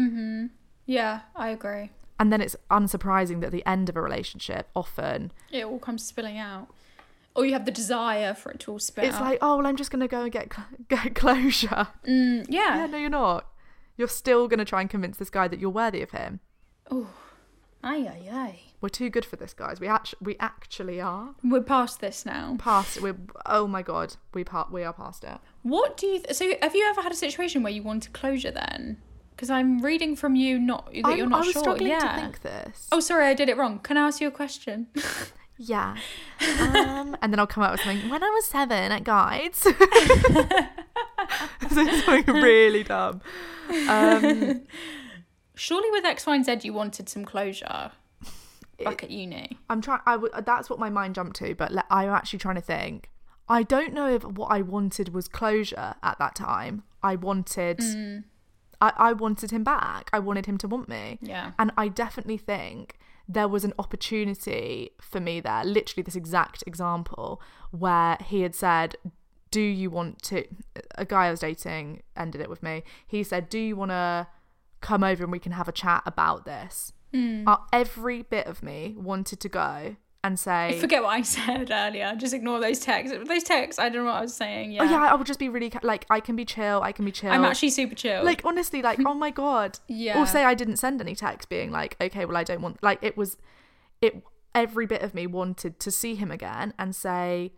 Yeah, 0.87 1.21
I 1.37 1.49
agree. 1.51 1.91
And 2.19 2.33
then 2.33 2.41
it's 2.41 2.57
unsurprising 2.71 3.41
that 3.41 3.47
at 3.47 3.53
the 3.53 3.67
end 3.67 3.89
of 3.89 3.97
a 3.97 4.01
relationship, 4.03 4.69
often 4.75 5.33
It 5.51 5.65
all 5.65 5.79
comes 5.79 6.05
spilling 6.05 6.39
out. 6.39 6.69
Or 7.37 7.45
you 7.45 7.53
have 7.53 7.65
the 7.65 7.73
desire 7.73 8.33
for 8.35 8.53
it 8.53 8.61
to 8.61 8.73
all 8.73 8.79
spill 8.79 9.05
it's 9.05 9.17
out. 9.17 9.23
like, 9.23 9.39
oh 9.43 9.57
well, 9.57 9.67
I'm 9.67 9.77
just 9.77 9.91
gonna 9.91 10.07
go 10.09 10.23
and 10.23 10.31
get 10.33 10.53
cl- 10.55 10.67
get 10.89 11.15
closure. 11.15 11.89
Mm, 12.07 12.47
yeah. 12.49 12.77
Yeah, 12.77 12.87
no, 12.87 12.99
you're 12.99 13.11
not. 13.11 13.47
You're 13.97 14.09
still 14.09 14.47
gonna 14.49 14.65
try 14.65 14.81
and 14.83 14.91
convince 14.91 15.17
this 15.17 15.31
guy 15.31 15.49
that 15.49 15.59
you're 15.59 15.71
worthy 15.71 16.03
of 16.03 16.13
him. 16.13 16.39
Oh, 16.91 17.09
aye, 17.83 18.07
aye, 18.09 18.29
aye. 18.33 18.59
We're 18.81 18.89
too 18.91 19.09
good 19.09 19.25
for 19.25 19.37
this, 19.37 19.55
guys. 19.55 19.81
We 19.81 19.87
actually 19.89 20.19
we 20.21 20.37
actually 20.41 21.01
are 21.01 21.35
We're 21.43 21.63
past 21.63 22.01
this 22.01 22.27
now. 22.27 22.57
past. 22.59 23.01
We're 23.01 23.17
oh 23.47 23.67
my 23.67 23.83
god, 23.83 24.17
we 24.35 24.45
part 24.45 24.71
we 24.71 24.83
are 24.85 24.93
past 24.93 25.25
it. 25.25 25.39
What 25.63 25.97
do 25.97 26.07
you? 26.07 26.21
Th- 26.21 26.37
so, 26.37 26.53
have 26.61 26.75
you 26.75 26.85
ever 26.85 27.01
had 27.03 27.13
a 27.13 27.17
situation 27.17 27.63
where 27.63 27.73
you 27.73 27.83
wanted 27.83 28.13
closure 28.13 28.51
then? 28.51 28.99
Because 29.31 29.51
I'm 29.51 29.81
reading 29.81 30.15
from 30.17 30.37
you 30.37 30.59
not 30.59 30.93
that 30.93 31.07
I'm- 31.07 31.17
you're 31.19 31.27
not 31.27 31.43
I 31.43 31.47
was 31.47 31.53
sure. 31.53 31.63
struggling 31.63 31.91
yeah. 31.91 31.99
to 32.01 32.21
think 32.21 32.43
this. 32.43 32.89
Oh, 32.93 33.01
sorry, 33.01 33.27
I 33.27 33.35
did 33.35 33.49
it 33.49 33.57
wrong. 33.57 33.79
Can 33.81 33.97
I 33.97 34.07
ask 34.07 34.21
you 34.21 34.29
a 34.29 34.31
question? 34.31 34.89
Yeah. 35.57 35.97
Um, 36.59 37.17
and 37.23 37.33
then 37.33 37.39
I'll 37.39 37.47
come 37.47 37.63
out 37.63 37.73
with 37.73 37.83
something. 37.83 38.11
When 38.11 38.25
I 38.25 38.29
was 38.29 38.45
seven 38.47 38.91
at 38.91 39.05
guides. 39.05 39.59
so 39.61 39.73
it's 41.61 42.05
something 42.05 42.35
really 42.35 42.83
dumb. 42.83 43.21
Um, 43.89 44.63
Surely, 45.55 45.91
with 45.93 46.05
X, 46.05 46.27
Y, 46.27 46.35
and 46.35 46.45
Z, 46.45 46.59
you 46.63 46.73
wanted 46.73 47.09
some 47.09 47.25
closure 47.25 47.93
back 48.83 49.05
at 49.05 49.11
uni. 49.11 49.59
I'm 49.69 49.81
trying. 49.81 50.01
I 50.07 50.13
w- 50.13 50.33
that's 50.45 50.69
what 50.71 50.79
my 50.79 50.91
mind 50.91 51.15
jumped 51.15 51.37
to, 51.37 51.55
but 51.55 51.73
le- 51.73 51.85
I'm 51.91 52.11
actually 52.11 52.39
trying 52.39 52.57
to 52.57 52.61
think. 52.61 53.11
I 53.49 53.63
don't 53.63 53.93
know 53.93 54.09
if 54.09 54.25
what 54.25 54.47
I 54.47 54.63
wanted 54.63 55.13
was 55.13 55.29
closure 55.29 55.95
at 56.03 56.19
that 56.19 56.35
time. 56.35 56.83
I 57.03 57.17
wanted. 57.17 57.79
Mm. 57.79 58.25
I, 58.81 58.93
I 58.97 59.13
wanted 59.13 59.51
him 59.51 59.65
back. 59.65 60.11
I 60.13 60.19
wanted 60.19 60.47
him 60.47 60.59
to 60.59 60.69
want 60.69 60.89
me. 60.89 61.19
Yeah. 61.23 61.53
And 61.59 61.71
I 61.77 61.89
definitely 61.89 62.39
think 62.39 62.99
there 63.29 63.49
was 63.49 63.65
an 63.65 63.73
opportunity 63.79 64.91
for 65.01 65.21
me 65.21 65.41
there, 65.41 65.65
literally 65.65 66.03
this 66.03 66.17
exact 66.17 66.63
example, 66.67 67.41
where 67.71 68.19
he 68.25 68.43
had 68.43 68.55
said, 68.55 68.97
Do 69.51 69.61
you 69.61 69.91
want 69.91 70.23
to? 70.23 70.45
A 70.97 71.05
guy 71.05 71.27
I 71.27 71.31
was 71.31 71.41
dating 71.41 72.03
ended 72.17 72.41
it 72.41 72.51
with 72.51 72.63
me. 72.63 72.83
He 73.07 73.23
said, 73.23 73.49
Do 73.49 73.59
you 73.59 73.77
want 73.77 73.91
to 73.91 74.27
come 74.81 75.03
over 75.03 75.23
and 75.23 75.33
we 75.33 75.39
can 75.39 75.53
have 75.53 75.69
a 75.69 75.73
chat 75.73 76.03
about 76.05 76.45
this? 76.45 76.93
Uh, 77.47 77.57
every 77.73 78.23
bit 78.23 78.47
of 78.47 78.63
me 78.63 78.95
wanted 78.99 79.39
to 79.41 79.49
go 79.49 79.97
and 80.25 80.39
say, 80.39 80.79
Forget 80.81 81.03
what 81.03 81.11
I 81.11 81.23
said 81.37 81.71
earlier. 81.71 82.15
Just 82.17 82.35
ignore 82.35 82.59
those 82.59 82.81
texts. 82.81 83.17
Those 83.29 83.43
texts, 83.45 83.79
I 83.79 83.89
don't 83.89 84.05
know 84.05 84.11
what 84.11 84.19
I 84.19 84.23
was 84.23 84.35
saying. 84.35 84.73
Yeah. 84.73 84.83
Oh 84.83 84.85
yeah, 84.87 85.13
I 85.13 85.15
would 85.15 85.27
just 85.27 85.39
be 85.39 85.49
really 85.49 85.71
ca- 85.71 85.81
like 85.83 86.07
I 86.11 86.19
can 86.21 86.35
be 86.35 86.45
chill. 86.45 86.81
I 86.83 86.93
can 86.93 87.05
be 87.05 87.13
chill. 87.13 87.31
I'm 87.31 87.45
actually 87.45 87.71
super 87.71 87.95
chill. 87.95 88.25
like 88.25 88.41
honestly 88.45 88.83
like 88.83 88.99
oh 89.07 89.15
my 89.15 89.31
god 89.31 89.79
Yeah. 89.87 90.21
or 90.21 90.27
say 90.27 90.45
i 90.45 90.55
didn't 90.55 90.79
send 90.79 91.01
any 91.01 91.15
text 91.15 91.49
being 91.49 91.71
like 91.71 91.97
okay 92.01 92.25
well 92.25 92.37
i 92.37 92.43
don't 92.45 92.63
want 92.63 92.83
like 92.83 92.99
it 93.03 93.17
was 93.17 93.37
it 94.01 94.23
every 94.55 94.87
bit 94.87 95.03
of 95.03 95.15
me 95.15 95.27
wanted 95.27 95.79
to 95.81 95.91
see 95.91 96.15
him 96.15 96.31
again 96.31 96.73
and 96.79 96.95
say 96.97 97.53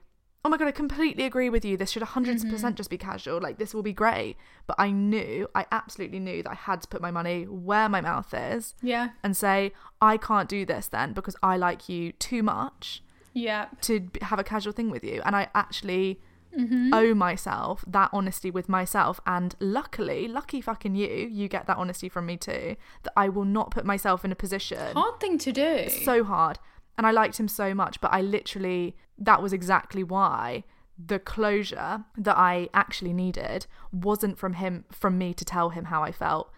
oh 0.47 0.49
my 0.49 0.57
god 0.57 0.69
i 0.69 0.71
completely 0.71 1.25
agree 1.25 1.51
with 1.51 1.65
you 1.65 1.77
this 1.77 1.91
should 1.91 2.03
100% 2.03 2.25
Mm-hmm. 2.27 2.51
percent 2.51 2.77
just 2.77 2.89
be 2.89 2.97
casual 2.97 3.41
like 3.41 3.59
this 3.59 3.75
will 3.75 3.83
be 3.83 3.93
great 3.93 4.37
but 4.69 4.77
i 4.79 4.91
knew 4.91 5.49
i 5.55 5.67
absolutely 5.73 6.21
knew 6.21 6.43
that 6.45 6.51
i 6.53 6.55
had 6.55 6.81
to 6.83 6.89
put 6.89 7.03
my 7.03 7.11
money 7.11 7.45
where 7.45 7.89
my 7.89 8.01
mouth 8.01 8.33
is 8.33 8.75
yeah. 8.81 9.09
and 9.25 9.37
say 9.37 9.73
i 10.01 10.17
can't 10.17 10.49
do 10.49 10.65
this 10.65 10.87
then 10.89 11.13
because 11.13 11.35
i 11.43 11.57
like 11.57 11.89
you 11.89 12.13
too 12.13 12.43
much 12.43 13.03
Yeah. 13.35 13.67
to 13.83 14.01
b- 14.01 14.21
have 14.23 14.39
a 14.39 14.45
casual 14.45 14.73
thing 14.73 14.89
with 14.91 15.03
you 15.05 15.21
and 15.27 15.35
i 15.35 15.49
actually 15.55 16.21
owe 16.95 17.13
myself 17.15 17.85
that 17.87 18.09
honesty 18.15 18.51
with 18.51 18.67
myself. 18.67 19.21
And 19.27 19.55
luckily, 19.61 20.27
lucky 20.27 20.63
fucking 20.63 20.95
you, 20.95 21.29
you 21.31 21.49
get 21.49 21.67
that 21.67 21.77
honesty 21.77 22.09
from 22.09 22.25
me 22.25 22.39
too, 22.39 22.77
that 23.03 23.13
I 23.15 23.29
will 23.29 23.45
not 23.45 23.71
put 23.71 23.85
myself 23.85 24.25
in 24.25 24.33
a 24.33 24.35
position. 24.35 24.95
Hard 24.97 25.21
thing 25.21 25.37
to 25.37 25.53
do. 25.53 25.91
So 25.91 26.25
hard. 26.25 26.59
And 26.99 27.07
I 27.07 27.11
liked 27.11 27.39
him 27.39 27.49
so 27.49 27.75
much, 27.75 28.01
but 28.01 28.13
I 28.13 28.23
literally, 28.23 28.97
that 29.19 29.43
was 29.43 29.53
exactly 29.53 30.03
why 30.03 30.65
the 30.99 31.19
closure 31.19 32.05
that 32.17 32.39
I 32.39 32.71
actually 32.73 33.13
needed 33.13 33.67
wasn't 33.93 34.39
from 34.39 34.55
him, 34.55 34.85
from 34.91 35.19
me 35.19 35.35
to 35.35 35.45
tell 35.45 35.71
him 35.71 35.87
how 35.87 36.03
I 36.03 36.11
felt 36.11 36.51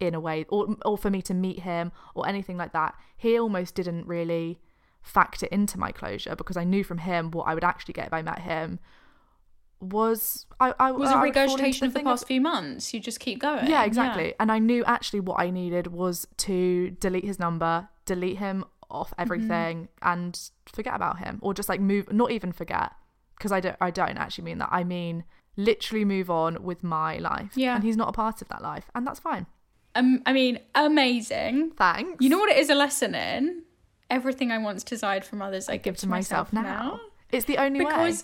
in 0.00 0.14
a 0.14 0.20
way, 0.20 0.44
or, 0.48 0.76
or 0.84 0.98
for 0.98 1.10
me 1.10 1.22
to 1.22 1.34
meet 1.34 1.60
him 1.60 1.92
or 2.14 2.28
anything 2.28 2.56
like 2.56 2.72
that. 2.72 2.94
He 3.16 3.38
almost 3.38 3.74
didn't 3.74 4.06
really 4.06 4.60
factor 5.02 5.46
into 5.46 5.78
my 5.78 5.92
closure 5.92 6.34
because 6.34 6.56
I 6.56 6.64
knew 6.64 6.82
from 6.82 6.98
him 6.98 7.30
what 7.30 7.44
I 7.44 7.54
would 7.54 7.64
actually 7.64 7.94
get 7.94 8.08
if 8.08 8.12
I 8.12 8.22
met 8.22 8.40
him 8.40 8.80
was 9.80 10.46
I, 10.58 10.74
I 10.78 10.90
was 10.90 11.10
a 11.10 11.18
regurgitation 11.18 11.86
of 11.86 11.94
the 11.94 12.00
past 12.00 12.26
few 12.26 12.40
months. 12.40 12.92
You 12.92 13.00
just 13.00 13.20
keep 13.20 13.38
going. 13.38 13.66
yeah, 13.66 13.84
exactly. 13.84 14.34
And 14.40 14.50
I 14.50 14.58
knew 14.58 14.84
actually 14.84 15.20
what 15.20 15.40
I 15.40 15.50
needed 15.50 15.88
was 15.88 16.26
to 16.38 16.90
delete 16.98 17.24
his 17.24 17.38
number, 17.38 17.88
delete 18.04 18.38
him 18.38 18.64
off 18.90 19.10
Mm-hmm. 19.10 19.20
everything, 19.22 19.88
and 20.02 20.50
forget 20.66 20.94
about 20.94 21.18
him, 21.18 21.38
or 21.42 21.54
just 21.54 21.68
like 21.68 21.80
move. 21.80 22.12
Not 22.12 22.30
even 22.30 22.52
forget, 22.52 22.92
because 23.36 23.52
I 23.52 23.60
don't. 23.60 23.76
I 23.80 23.90
don't 23.90 24.16
actually 24.18 24.44
mean 24.44 24.58
that. 24.58 24.68
I 24.72 24.84
mean 24.84 25.24
literally 25.58 26.04
move 26.04 26.28
on 26.28 26.62
with 26.62 26.84
my 26.84 27.16
life. 27.16 27.52
Yeah. 27.54 27.76
and 27.76 27.82
he's 27.82 27.96
not 27.96 28.08
a 28.10 28.12
part 28.12 28.42
of 28.42 28.48
that 28.48 28.60
life, 28.62 28.90
and 28.94 29.06
that's 29.06 29.20
fine. 29.20 29.46
Um, 29.94 30.22
I 30.26 30.34
mean, 30.34 30.58
amazing. 30.74 31.70
Thanks. 31.78 32.22
You 32.22 32.28
know 32.28 32.38
what 32.38 32.50
it 32.50 32.58
is 32.58 32.68
a 32.68 32.74
lesson 32.74 33.14
in? 33.14 33.62
Everything 34.10 34.52
I 34.52 34.58
once 34.58 34.84
desired 34.84 35.24
from 35.24 35.40
others, 35.40 35.68
I, 35.70 35.78
give 35.78 35.96
to 35.98 36.06
myself, 36.08 36.52
now. 36.52 37.00
It's 37.32 37.46
the 37.46 37.56
only 37.56 37.78
Because 37.80 38.22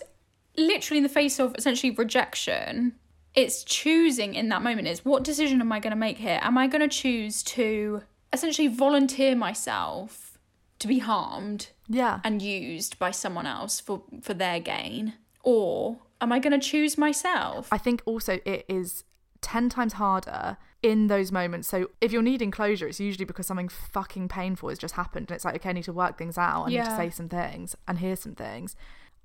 way. 0.57 0.65
literally, 0.67 0.97
in 0.99 1.03
the 1.03 1.09
face 1.09 1.39
of 1.39 1.55
essentially 1.57 1.91
rejection, 1.91 2.93
it's 3.33 3.63
choosing 3.63 4.35
in 4.35 4.49
that 4.49 4.61
moment 4.61 4.87
is 4.87 5.03
what 5.03 5.23
decision 5.23 5.59
am 5.59 5.71
I 5.71 5.79
going 5.79 5.91
to 5.91 5.97
make 5.97 6.19
here? 6.19 6.39
Am 6.43 6.57
I 6.57 6.67
going 6.67 6.87
to 6.87 6.95
choose 6.95 7.41
to 7.43 8.03
essentially 8.31 8.67
volunteer 8.67 9.35
myself 9.35 10.32
to 10.79 10.87
be 10.87 10.99
harmed 10.99 11.69
Yeah. 11.87 12.19
and 12.23 12.41
used 12.41 12.99
by 12.99 13.11
someone 13.11 13.45
else 13.45 13.79
for, 13.79 14.03
for 14.21 14.33
their 14.33 14.59
gain? 14.59 15.13
Or 15.43 15.97
am 16.21 16.31
I 16.31 16.39
going 16.39 16.59
to 16.59 16.65
choose 16.65 16.97
myself? 16.97 17.67
I 17.71 17.77
think 17.77 18.01
also 18.05 18.39
it 18.45 18.65
is 18.67 19.03
10 19.41 19.69
times 19.69 19.93
harder 19.93 20.57
in 20.81 21.07
those 21.07 21.31
moments. 21.31 21.67
So 21.67 21.89
if 22.01 22.11
you're 22.11 22.21
needing 22.21 22.51
closure, 22.51 22.87
it's 22.87 22.99
usually 22.99 23.25
because 23.25 23.47
something 23.47 23.69
fucking 23.69 24.27
painful 24.29 24.69
has 24.69 24.77
just 24.79 24.95
happened. 24.95 25.29
And 25.29 25.35
it's 25.35 25.45
like, 25.45 25.55
okay, 25.55 25.69
I 25.69 25.73
need 25.73 25.83
to 25.85 25.93
work 25.93 26.17
things 26.17 26.37
out. 26.37 26.65
I 26.65 26.69
need 26.69 26.83
to 26.85 26.95
say 26.95 27.09
some 27.09 27.29
things 27.29 27.75
and 27.87 27.99
hear 27.99 28.15
some 28.15 28.35
things. 28.35 28.75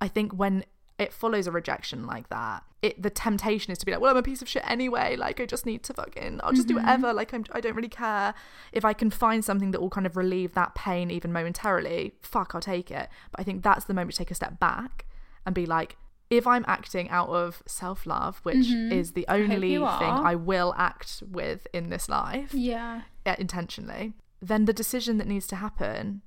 I 0.00 0.08
think 0.08 0.32
when 0.32 0.64
it 0.98 1.12
follows 1.12 1.46
a 1.46 1.52
rejection 1.52 2.06
like 2.06 2.28
that, 2.28 2.64
it 2.82 3.00
the 3.00 3.10
temptation 3.10 3.72
is 3.72 3.78
to 3.78 3.86
be 3.86 3.92
like, 3.92 4.00
well, 4.00 4.10
I'm 4.10 4.16
a 4.16 4.22
piece 4.22 4.42
of 4.42 4.48
shit 4.48 4.62
anyway. 4.66 5.16
Like, 5.16 5.40
I 5.40 5.46
just 5.46 5.66
need 5.66 5.82
to 5.84 5.94
fucking, 5.94 6.40
I'll 6.42 6.52
just 6.52 6.68
do 6.68 6.76
whatever. 6.76 7.12
Like, 7.12 7.32
I'm, 7.32 7.44
I 7.52 7.60
don't 7.60 7.74
really 7.74 7.88
care. 7.88 8.34
If 8.72 8.84
I 8.84 8.92
can 8.92 9.10
find 9.10 9.44
something 9.44 9.70
that 9.72 9.80
will 9.80 9.90
kind 9.90 10.06
of 10.06 10.16
relieve 10.16 10.54
that 10.54 10.74
pain 10.74 11.10
even 11.10 11.32
momentarily, 11.32 12.14
fuck, 12.22 12.54
I'll 12.54 12.60
take 12.60 12.90
it. 12.90 13.08
But 13.30 13.40
I 13.40 13.44
think 13.44 13.62
that's 13.62 13.84
the 13.84 13.94
moment 13.94 14.12
to 14.12 14.18
take 14.18 14.30
a 14.30 14.34
step 14.34 14.58
back 14.58 15.06
and 15.46 15.54
be 15.54 15.66
like, 15.66 15.96
if 16.30 16.46
I'm 16.46 16.64
acting 16.68 17.08
out 17.10 17.28
of 17.30 17.62
self 17.66 18.06
love, 18.06 18.40
which 18.42 18.68
is 18.70 19.12
the 19.12 19.24
only 19.28 19.76
thing. 19.76 19.82
I 19.82 20.34
will 20.34 20.74
act 20.76 21.22
with 21.30 21.66
in 21.72 21.90
this 21.90 22.08
life 22.08 22.52
yeah. 22.52 23.02
uh, 23.24 23.34
intentionally, 23.38 24.12
then 24.40 24.66
the 24.66 24.72
decision 24.72 25.18
that 25.18 25.26
needs 25.26 25.46
to 25.48 25.56
happen. 25.56 26.22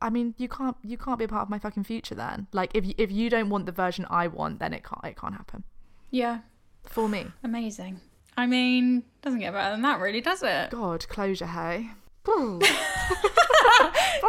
I 0.00 0.10
mean, 0.10 0.34
you 0.38 0.48
can't 0.48 0.76
you 0.82 0.96
can't 0.96 1.18
be 1.18 1.24
a 1.24 1.28
part 1.28 1.42
of 1.42 1.50
my 1.50 1.58
fucking 1.58 1.84
future 1.84 2.14
then. 2.14 2.46
Like 2.52 2.70
if 2.74 2.86
you, 2.86 2.94
if 2.98 3.10
you 3.10 3.28
don't 3.30 3.48
want 3.50 3.66
the 3.66 3.72
version 3.72 4.06
I 4.08 4.26
want, 4.28 4.58
then 4.60 4.72
it 4.72 4.84
can't 4.84 5.04
it 5.04 5.16
can't 5.16 5.34
happen 5.34 5.64
Yeah. 6.10 6.40
for 6.84 7.08
me. 7.08 7.26
Amazing. 7.42 8.00
I 8.36 8.46
mean, 8.46 9.02
doesn't 9.22 9.40
get 9.40 9.52
better 9.52 9.72
than 9.72 9.82
that, 9.82 10.00
really, 10.00 10.20
does 10.20 10.42
it? 10.44 10.70
God, 10.70 11.08
closure, 11.08 11.46
hey. 11.46 11.90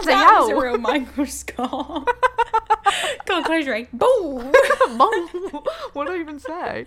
That 0.06 0.40
was 0.42 0.50
a 0.50 0.56
real 0.56 0.78
Michael 0.78 1.26
Scott. 1.26 2.08
God, 3.26 3.46
closure. 3.46 3.88
Boom. 3.94 4.52
what 5.94 6.08
do 6.08 6.14
I 6.14 6.18
even 6.20 6.40
say? 6.40 6.86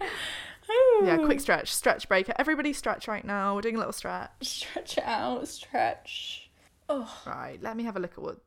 Yeah, 1.04 1.18
quick 1.18 1.40
stretch, 1.40 1.72
stretch 1.72 2.08
breaker. 2.08 2.32
Everybody 2.38 2.72
stretch 2.72 3.06
right 3.08 3.24
now. 3.24 3.54
We're 3.54 3.60
doing 3.60 3.74
a 3.76 3.78
little 3.78 3.92
stretch. 3.92 4.30
Stretch 4.40 4.98
it 4.98 5.04
out. 5.04 5.46
Stretch. 5.48 6.50
Oh. 6.88 7.12
Right, 7.26 7.58
let 7.62 7.76
me 7.76 7.84
have 7.84 7.96
a 7.96 8.00
look 8.00 8.12
at 8.12 8.18
what 8.18 8.38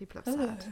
people 0.00 0.22
have 0.24 0.34
said. 0.34 0.64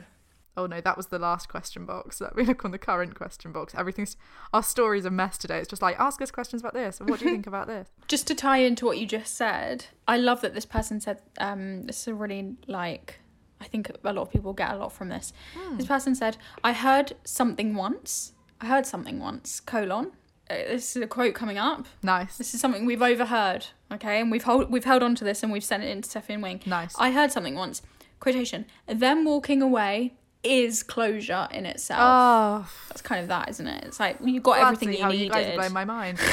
Oh 0.56 0.66
no, 0.66 0.80
that 0.80 0.96
was 0.96 1.06
the 1.06 1.20
last 1.20 1.48
question 1.48 1.86
box. 1.86 2.20
Let 2.26 2.34
me 2.36 2.44
look 2.44 2.64
on 2.64 2.72
the 2.72 2.78
current 2.78 3.14
question 3.14 3.52
box. 3.52 3.74
Everything's 3.76 4.16
our 4.52 4.62
story's 4.62 5.04
a 5.04 5.10
mess 5.10 5.38
today. 5.38 5.58
It's 5.58 5.68
just 5.68 5.82
like 5.82 5.98
ask 6.00 6.20
us 6.20 6.32
questions 6.32 6.62
about 6.62 6.74
this. 6.74 6.98
What 6.98 7.20
do 7.20 7.26
you 7.26 7.30
think 7.36 7.46
about 7.46 7.68
this? 7.68 7.88
Just 8.08 8.26
to 8.26 8.34
tie 8.34 8.58
into 8.58 8.84
what 8.84 8.98
you 8.98 9.06
just 9.06 9.36
said, 9.36 9.84
I 10.08 10.16
love 10.16 10.40
that 10.40 10.54
this 10.54 10.66
person 10.66 11.00
said, 11.00 11.20
um, 11.38 11.84
this 11.84 12.00
is 12.02 12.08
a 12.08 12.14
really 12.14 12.56
like, 12.66 13.20
I 13.60 13.66
think 13.66 13.88
a 14.02 14.12
lot 14.12 14.22
of 14.22 14.30
people 14.32 14.52
get 14.52 14.72
a 14.72 14.76
lot 14.76 14.92
from 14.92 15.10
this. 15.10 15.32
This 15.76 15.86
person 15.86 16.14
said, 16.16 16.36
I 16.64 16.72
heard 16.72 17.12
something 17.24 17.74
once. 17.76 18.32
I 18.60 18.66
heard 18.66 18.84
something 18.86 19.20
once, 19.20 19.60
colon. 19.60 20.10
Uh, 20.50 20.54
This 20.54 20.96
is 20.96 21.02
a 21.02 21.06
quote 21.06 21.34
coming 21.34 21.58
up. 21.58 21.86
Nice. 22.02 22.36
This 22.36 22.52
is 22.54 22.60
something 22.60 22.84
we've 22.84 23.02
overheard, 23.02 23.66
okay, 23.92 24.20
and 24.20 24.32
we've 24.32 24.42
hold, 24.42 24.72
we've 24.72 24.84
held 24.84 25.04
on 25.04 25.14
to 25.16 25.22
this 25.24 25.44
and 25.44 25.52
we've 25.52 25.62
sent 25.62 25.84
it 25.84 25.88
into 25.90 26.08
Sophie 26.10 26.32
and 26.32 26.42
Wing. 26.42 26.60
Nice. 26.66 26.96
I 26.98 27.12
heard 27.12 27.30
something 27.30 27.54
once. 27.54 27.80
Quotation. 28.20 28.66
Them 28.86 29.24
walking 29.24 29.62
away 29.62 30.14
is 30.42 30.82
closure 30.82 31.48
in 31.50 31.66
itself. 31.66 32.00
Oh, 32.02 32.70
That's 32.88 33.02
kind 33.02 33.20
of 33.20 33.28
that, 33.28 33.48
isn't 33.50 33.66
it? 33.66 33.84
It's 33.84 34.00
like 34.00 34.18
you 34.24 34.40
got 34.40 34.56
bloody 34.56 34.62
everything 34.62 34.92
you 34.92 35.02
hell, 35.02 35.10
needed. 35.10 35.24
you 35.24 35.30
guys 35.30 35.54
blown 35.54 35.72
my 35.72 35.84
mind. 35.84 36.18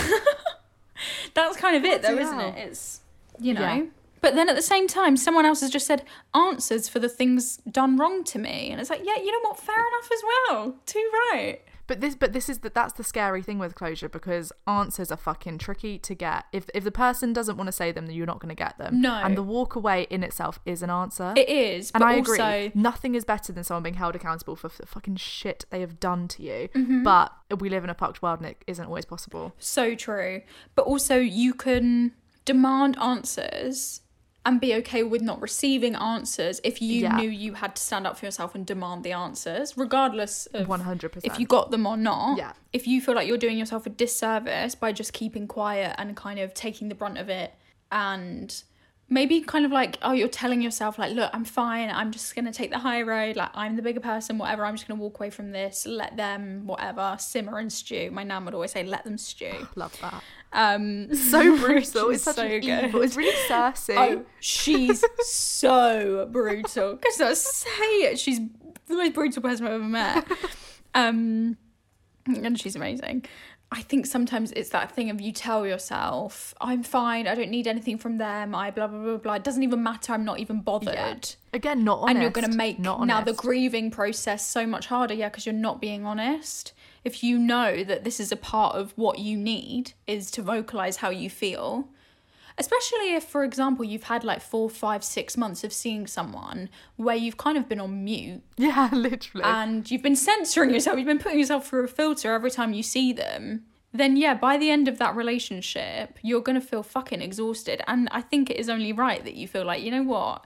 That's 1.34 1.58
kind 1.58 1.76
of 1.76 1.84
it, 1.84 2.02
though, 2.02 2.18
isn't 2.18 2.40
it? 2.40 2.58
It's 2.58 3.02
you 3.40 3.54
know. 3.54 3.62
Yeah. 3.62 3.84
But 4.22 4.34
then 4.34 4.50
at 4.50 4.56
the 4.56 4.62
same 4.62 4.88
time, 4.88 5.18
someone 5.18 5.46
else 5.46 5.62
has 5.62 5.70
just 5.70 5.86
said 5.86 6.04
answers 6.34 6.90
for 6.90 6.98
the 6.98 7.10
things 7.10 7.58
done 7.70 7.98
wrong 7.98 8.24
to 8.26 8.40
me, 8.40 8.72
and 8.72 8.82
it's 8.82 8.90
like, 8.90 9.02
yeah, 9.04 9.18
you 9.18 9.32
know 9.32 9.48
what? 9.50 9.60
Fair 9.60 9.76
enough 9.76 10.10
as 10.12 10.24
well. 10.50 10.76
Too 10.86 11.12
right. 11.32 11.60
But 11.88 12.02
this, 12.02 12.16
but 12.16 12.34
this 12.34 12.50
is 12.50 12.60
that 12.60 12.74
that's 12.74 12.94
the 12.94 13.04
scary 13.04 13.44
thing 13.44 13.60
with 13.60 13.76
closure 13.76 14.10
because 14.10 14.52
answers 14.68 15.12
are 15.12 15.18
fucking 15.18 15.60
tricky 15.60 16.00
to 16.00 16.16
get. 16.16 16.46
If 16.52 16.70
if 16.74 16.84
the 16.84 16.92
person 16.92 17.34
doesn't 17.34 17.58
want 17.58 17.68
to 17.68 17.72
say 17.72 17.92
them, 17.92 18.08
then 18.08 18.16
you're 18.16 18.26
not 18.26 18.40
going 18.40 18.56
to 18.56 18.56
get 18.56 18.78
them. 18.78 19.02
No. 19.02 19.14
and 19.14 19.38
the 19.38 19.44
walk 19.44 19.76
away 19.76 20.08
in 20.10 20.24
itself 20.24 20.60
is 20.66 20.82
an 20.82 20.90
answer. 20.90 21.34
It 21.36 21.50
is, 21.50 21.92
and 21.92 22.02
but 22.02 22.08
I 22.08 22.18
also 22.18 22.34
agree. 22.34 22.72
Nothing 22.74 23.16
is 23.16 23.26
better 23.26 23.54
than 23.54 23.64
someone 23.64 23.84
being 23.84 23.96
held 23.96 24.16
accountable 24.16 24.56
for 24.56 24.70
the 24.70 24.86
fucking 24.86 25.18
shit 25.18 25.66
they 25.70 25.82
have 25.82 26.00
done 26.00 26.28
to 26.30 26.44
you. 26.44 26.70
Mm-hmm. 26.74 27.04
But 27.04 27.32
we 27.60 27.70
live 27.70 27.84
in 27.84 27.90
a 27.90 27.96
fucked 27.96 28.22
world, 28.22 28.40
and 28.40 28.50
it 28.50 28.64
isn't 28.68 28.86
always 28.86 29.06
possible. 29.06 29.54
so 29.60 29.96
true. 29.96 30.42
But 30.76 30.86
also, 30.86 31.18
you 31.18 31.54
can 31.54 32.14
demand 32.46 32.98
answers 33.00 34.02
and 34.46 34.62
be 34.62 34.76
okay 34.76 35.02
with 35.02 35.22
not 35.22 35.42
receiving 35.42 35.96
answers 35.96 36.62
if 36.64 36.82
you 36.82 37.02
Yeah. 37.04 37.18
knew 37.18 37.30
you 37.30 37.54
had 37.56 37.76
to 37.76 37.82
stand 37.82 38.06
up 38.06 38.18
for 38.18 38.26
yourself 38.26 38.54
and 38.54 38.66
demand 38.66 39.04
the 39.04 39.12
answers, 39.12 39.76
regardless 39.76 40.46
of 40.54 40.68
100%. 40.68 41.26
if 41.26 41.40
you 41.40 41.48
got 41.48 41.72
them 41.72 41.88
or 41.88 41.98
not. 41.98 42.38
Yeah. 42.38 42.54
If 42.72 42.86
you 42.88 43.02
feel 43.02 43.16
like 43.16 43.28
you're 43.28 43.38
doing 43.38 43.58
yourself 43.58 43.86
a 43.88 43.90
disservice 43.90 44.76
by 44.76 44.92
just 44.92 45.14
keeping 45.14 45.48
quiet 45.48 45.96
and 45.98 46.16
kind 46.16 46.40
of 46.40 46.54
taking 46.54 46.90
the 46.90 46.96
brunt 46.96 47.18
of 47.18 47.28
it 47.30 47.56
and 47.92 48.64
maybe 49.08 49.40
kind 49.42 49.66
of 49.66 49.72
like 49.72 49.98
oh 50.02 50.12
you're 50.12 50.28
telling 50.28 50.62
yourself 50.64 50.98
like 50.98 51.14
look 51.14 51.30
i'm 51.32 51.46
fine 51.46 51.92
i'm 51.92 52.12
just 52.12 52.36
gonna 52.36 52.52
take 52.52 52.72
the 52.72 52.80
high 52.80 53.04
road 53.04 53.36
like 53.36 53.52
i'm 53.54 53.76
the 53.76 53.82
bigger 53.82 54.00
person 54.00 54.38
whatever 54.40 54.66
i'm 54.66 54.76
just 54.76 54.88
gonna 54.88 55.00
walk 55.00 55.20
away 55.20 55.30
from 55.30 55.52
this 55.52 55.86
let 55.86 56.18
them 56.18 56.66
whatever 56.66 57.16
simmer 57.20 57.60
and 57.60 57.72
stew 57.72 58.10
my 58.12 58.24
nan 58.24 58.44
would 58.46 58.56
always 58.56 58.72
say 58.72 58.84
let 58.84 59.04
them 59.04 59.18
stew 59.18 59.68
Love 59.76 59.96
that. 60.02 60.24
um 60.54 61.14
So 61.14 61.56
brutal. 61.60 62.10
It's 62.10 62.24
such 62.24 62.38
an 62.40 62.50
so 62.50 62.60
good. 62.68 62.86
evil. 62.88 63.02
It's 63.04 63.16
really 63.16 63.36
Cersei. 63.48 63.96
Oh, 63.98 64.26
she's 64.40 65.04
so 65.22 66.28
brutal. 66.32 66.96
Because 66.96 67.22
I 67.22 67.34
say 67.34 67.72
it, 68.12 68.20
she's 68.20 68.40
the 68.88 68.96
most 68.96 69.14
brutal 69.14 69.42
person 69.42 69.68
I've 69.68 69.74
ever 69.74 69.84
met. 69.84 70.28
Um, 70.96 71.58
and 72.26 72.58
she's 72.58 72.78
amazing. 72.78 73.26
I 73.78 73.82
think 73.82 74.06
sometimes 74.06 74.54
it's 74.54 74.70
that 74.70 74.94
thing 74.94 75.10
of 75.10 75.20
you 75.20 75.34
tell 75.34 75.68
yourself, 75.68 76.54
I'm 76.62 76.82
fine, 76.82 77.28
I 77.28 77.36
don't 77.36 77.50
need 77.50 77.68
anything 77.68 77.98
from 77.98 78.18
them, 78.18 78.56
I 78.56 78.72
blah, 78.72 78.88
blah, 78.88 79.04
blah, 79.04 79.18
blah. 79.18 79.34
It 79.34 79.44
doesn't 79.44 79.64
even 79.64 79.84
matter, 79.84 80.14
I'm 80.14 80.24
not 80.24 80.40
even 80.40 80.62
bothered. 80.62 80.96
Yeah. 80.96 81.20
Again, 81.52 81.84
not 81.84 82.00
honest. 82.00 82.12
And 82.12 82.22
you're 82.22 82.32
going 82.32 82.50
to 82.50 82.56
make 82.56 82.80
not 82.80 83.06
now 83.06 83.20
the 83.20 83.34
grieving 83.34 83.92
process 83.92 84.48
so 84.48 84.66
much 84.66 84.88
harder, 84.88 85.14
yeah, 85.14 85.28
because 85.28 85.46
you're 85.46 85.52
not 85.52 85.82
being 85.82 86.06
honest. 86.06 86.72
If 87.04 87.22
you 87.22 87.38
know 87.38 87.84
that 87.84 88.06
this 88.06 88.22
is 88.22 88.32
a 88.32 88.38
part 88.38 88.78
of 88.78 88.94
what 88.96 89.20
you 89.20 89.38
need 89.38 89.92
is 90.08 90.32
to 90.32 90.42
vocalize 90.42 90.96
how 90.98 91.10
you 91.10 91.30
feel, 91.30 91.90
especially 92.58 93.14
if, 93.16 93.24
for 93.24 93.44
example, 93.44 93.84
you've 93.84 94.04
had 94.04 94.24
like 94.24 94.42
four, 94.42 94.70
five, 94.70 95.04
six 95.04 95.36
months 95.38 95.64
of 95.64 95.74
seeing 95.74 96.08
someone 96.08 96.70
where 96.96 97.16
you've 97.16 97.38
kind 97.38 97.58
of 97.58 97.68
been 97.68 97.80
on 97.80 98.04
mute 98.04 98.42
Yeah, 98.58 98.90
literally. 98.94 99.44
and 99.46 99.90
you've 99.90 100.04
been 100.04 100.16
censoring 100.16 100.72
yourself, 100.74 100.98
you've 100.98 101.08
been 101.08 101.20
putting 101.20 101.40
yourself 101.40 101.68
through 101.68 101.84
a 101.84 101.88
filter 101.88 102.34
every 102.34 102.52
time 102.52 102.74
you 102.74 102.84
see 102.84 103.12
them, 103.14 103.64
then 103.94 104.18
yeah, 104.18 104.34
by 104.34 104.58
the 104.58 104.70
end 104.70 104.88
of 104.88 104.98
that 105.00 105.16
relationship, 105.16 106.18
you're 106.22 106.42
going 106.42 106.60
to 106.60 106.66
feel 106.66 106.84
fucking 106.84 107.22
exhausted. 107.22 107.82
And 107.88 108.10
I 108.12 108.22
think 108.22 108.50
it 108.50 108.58
is 108.58 108.70
only 108.70 108.92
right 108.94 109.24
that 109.24 109.36
you 109.36 109.48
feel 109.48 109.66
like, 109.66 109.82
you 109.84 109.92
know 109.92 110.04
what? 110.04 110.46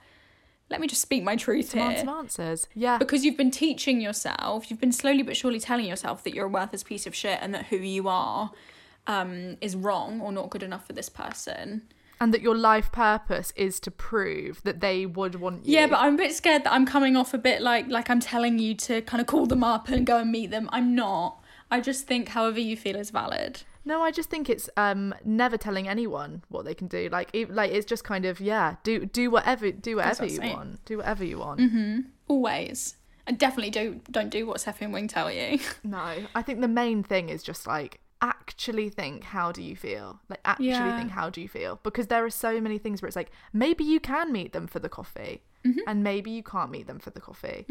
let 0.72 0.80
me 0.80 0.86
just 0.86 1.01
speak 1.01 1.24
my 1.24 1.36
truth 1.36 1.72
Demand 1.72 1.93
here. 1.93 1.99
some 2.05 2.10
answers. 2.10 2.68
Yeah. 2.76 2.99
Because 2.99 3.26
you've 3.26 3.38
been 3.38 3.49
teaching 3.49 3.99
yourself, 4.01 4.70
you've 4.70 4.80
been 4.80 4.91
slowly 4.91 5.24
but 5.24 5.36
surely 5.36 5.60
telling 5.60 5.86
yourself 5.86 6.24
that 6.24 6.36
you're 6.36 6.45
a 6.45 6.49
worthless 6.49 6.84
piece 6.84 7.07
of 7.07 7.16
shit 7.16 7.39
and 7.41 7.55
that 7.55 7.66
who 7.66 7.78
you 7.78 8.07
are 8.07 8.51
um, 9.07 9.57
is 9.62 9.76
wrong 9.76 10.22
or 10.22 10.32
not 10.32 10.51
good 10.51 10.62
enough 10.62 10.86
for 10.86 10.93
this 10.93 11.10
person. 11.10 11.88
And 12.22 12.34
that 12.34 12.41
your 12.41 12.55
life 12.55 12.91
purpose 12.91 13.53
is 13.55 13.80
to 13.82 13.91
prove 13.91 14.61
that 14.63 14.82
they 14.82 15.05
would 15.05 15.36
want 15.36 15.65
you. 15.65 15.74
Yeah, 15.76 15.88
but 15.88 15.99
I'm 15.99 16.15
a 16.15 16.17
bit 16.17 16.34
scared 16.36 16.65
that 16.65 16.74
I'm 16.74 16.86
coming 16.86 17.15
off 17.15 17.34
a 17.34 17.38
bit 17.38 17.61
like 17.61 17.88
like 17.88 18.09
I'm 18.09 18.20
telling 18.20 18.59
you 18.59 18.76
to 18.76 19.01
kind 19.03 19.22
of 19.22 19.28
call 19.28 19.45
them 19.45 19.63
up 19.63 19.88
and 19.88 20.05
go 20.05 20.17
and 20.17 20.32
meet 20.32 20.51
them. 20.51 20.70
I'm 20.74 20.93
not. 20.95 21.41
I 21.72 21.80
just 21.80 22.07
think 22.07 22.30
however 22.30 22.59
you 22.59 22.76
feel 22.76 22.95
is 22.97 23.09
valid. 23.11 23.61
No, 23.86 24.01
I 24.01 24.11
just 24.11 24.30
think 24.30 24.49
it's 24.49 24.70
um 24.76 25.15
never 25.24 25.57
telling 25.57 25.88
anyone 25.88 26.43
what 26.49 26.65
they 26.65 26.74
can 26.74 26.88
do. 26.88 27.09
Like, 27.11 27.30
e- 27.34 27.45
like 27.45 27.72
it's 27.72 27.86
just 27.86 28.03
kind 28.03 28.26
of 28.26 28.39
yeah, 28.41 28.76
do 28.84 29.05
do 29.05 29.32
whatever 29.32 29.72
do 29.72 29.95
whatever 29.95 30.24
what 30.24 30.32
you 30.32 30.38
saying. 30.38 30.55
want, 30.55 30.86
do 30.86 30.97
whatever 30.97 31.24
you 31.24 31.39
want. 31.39 31.59
Mm-hmm. 31.61 31.99
Always. 32.28 32.95
And 33.26 33.38
definitely 33.38 33.70
don't 33.72 34.11
don't 34.11 34.30
do 34.30 34.45
what 34.45 34.59
Sophie 34.59 34.86
and 34.86 34.93
Wing 34.93 35.07
tell 35.07 35.32
you. 35.32 35.59
No, 35.84 36.15
I 36.36 36.41
think 36.41 36.61
the 36.61 36.67
main 36.67 37.03
thing 37.03 37.30
is 37.30 37.43
just 37.43 37.65
like 37.65 37.99
actually 38.22 38.89
think 38.89 39.24
how 39.24 39.51
do 39.51 39.61
you 39.61 39.76
feel 39.76 40.20
like 40.30 40.39
actually 40.45 40.67
Yeah. 40.67 40.97
think 40.99 41.11
how 41.11 41.30
do 41.30 41.39
you 41.41 41.47
feel 41.47 41.80
because 41.84 42.07
there 42.07 42.24
are 42.26 42.30
so 42.30 42.59
many 42.59 42.78
things 42.78 43.01
where 43.01 43.07
it's 43.07 43.15
like 43.15 43.32
maybe 43.53 43.84
you 43.84 43.99
can 43.99 44.32
meet 44.32 44.53
them 44.53 44.67
for 44.67 44.80
the 44.80 44.89
coffee 44.89 45.41
Mm-hmm. 45.65 45.80
and 45.88 46.01
maybe 46.05 46.32
you 46.32 46.41
can't 46.41 46.72
meet 46.72 46.88
them 46.88 46.99
for 46.99 47.09
the 47.09 47.20
coffee 47.20 47.65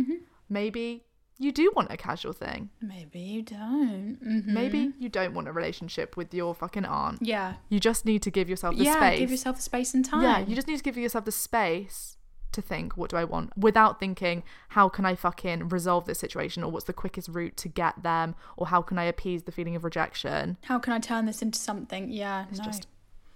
maybe 0.51 1.05
you 1.39 1.51
do 1.53 1.73
want 1.75 1.91
a 1.91 1.97
casual 1.97 2.35
thing 2.35 2.69
Maybe 2.83 3.19
you 3.21 3.41
don't. 3.41 4.19
Mm-hmm. 4.23 4.53
maybe 4.53 4.93
you 4.99 5.09
don't 5.09 5.33
want 5.33 5.49
a 5.49 5.53
relationship 5.53 6.15
with 6.15 6.35
your 6.35 6.55
fucking 6.55 6.85
aunt 6.85 7.21
Yeah. 7.23 7.55
you 7.71 7.81
just 7.81 8.05
need 8.05 8.23
to 8.25 8.31
give 8.31 8.51
yourself 8.51 8.77
the 8.77 8.85
yeah, 8.85 8.95
space 8.97 9.19
give 9.21 9.31
yourself 9.31 9.57
the 9.57 9.63
space 9.63 9.95
and 9.95 10.05
time. 10.05 10.23
Yeah, 10.23 10.39
you 10.41 10.55
just 10.55 10.69
need 10.69 10.77
to 10.77 10.83
give 10.83 10.99
yourself 10.99 11.25
the 11.25 11.33
space 11.33 12.18
to 12.53 12.63
think, 12.63 12.97
what 12.97 13.11
do 13.11 13.17
I 13.17 13.25
want? 13.25 13.57
Without 13.57 14.01
thinking, 14.01 14.43
how 14.71 14.89
can 14.89 15.05
I 15.05 15.15
fucking 15.15 15.69
resolve 15.69 16.07
this 16.07 16.19
situation 16.19 16.63
or 16.65 16.71
what's 16.71 16.87
the 16.87 16.93
quickest 16.93 17.29
route 17.29 17.57
to 17.59 17.69
get 17.69 18.03
them 18.03 18.35
or 18.57 18.67
how 18.69 18.83
can 18.83 18.99
I 18.99 19.05
appease 19.05 19.43
the 19.45 19.53
feeling 19.53 19.77
of 19.77 19.85
rejection? 19.85 20.57
How 20.65 20.79
can 20.79 20.93
I 20.93 20.99
turn 20.99 21.27
this 21.27 21.43
into 21.43 21.59
something? 21.59 22.11
Yeah, 22.11 22.47
It's 22.51 22.59
no. 22.59 22.65
just, 22.65 22.87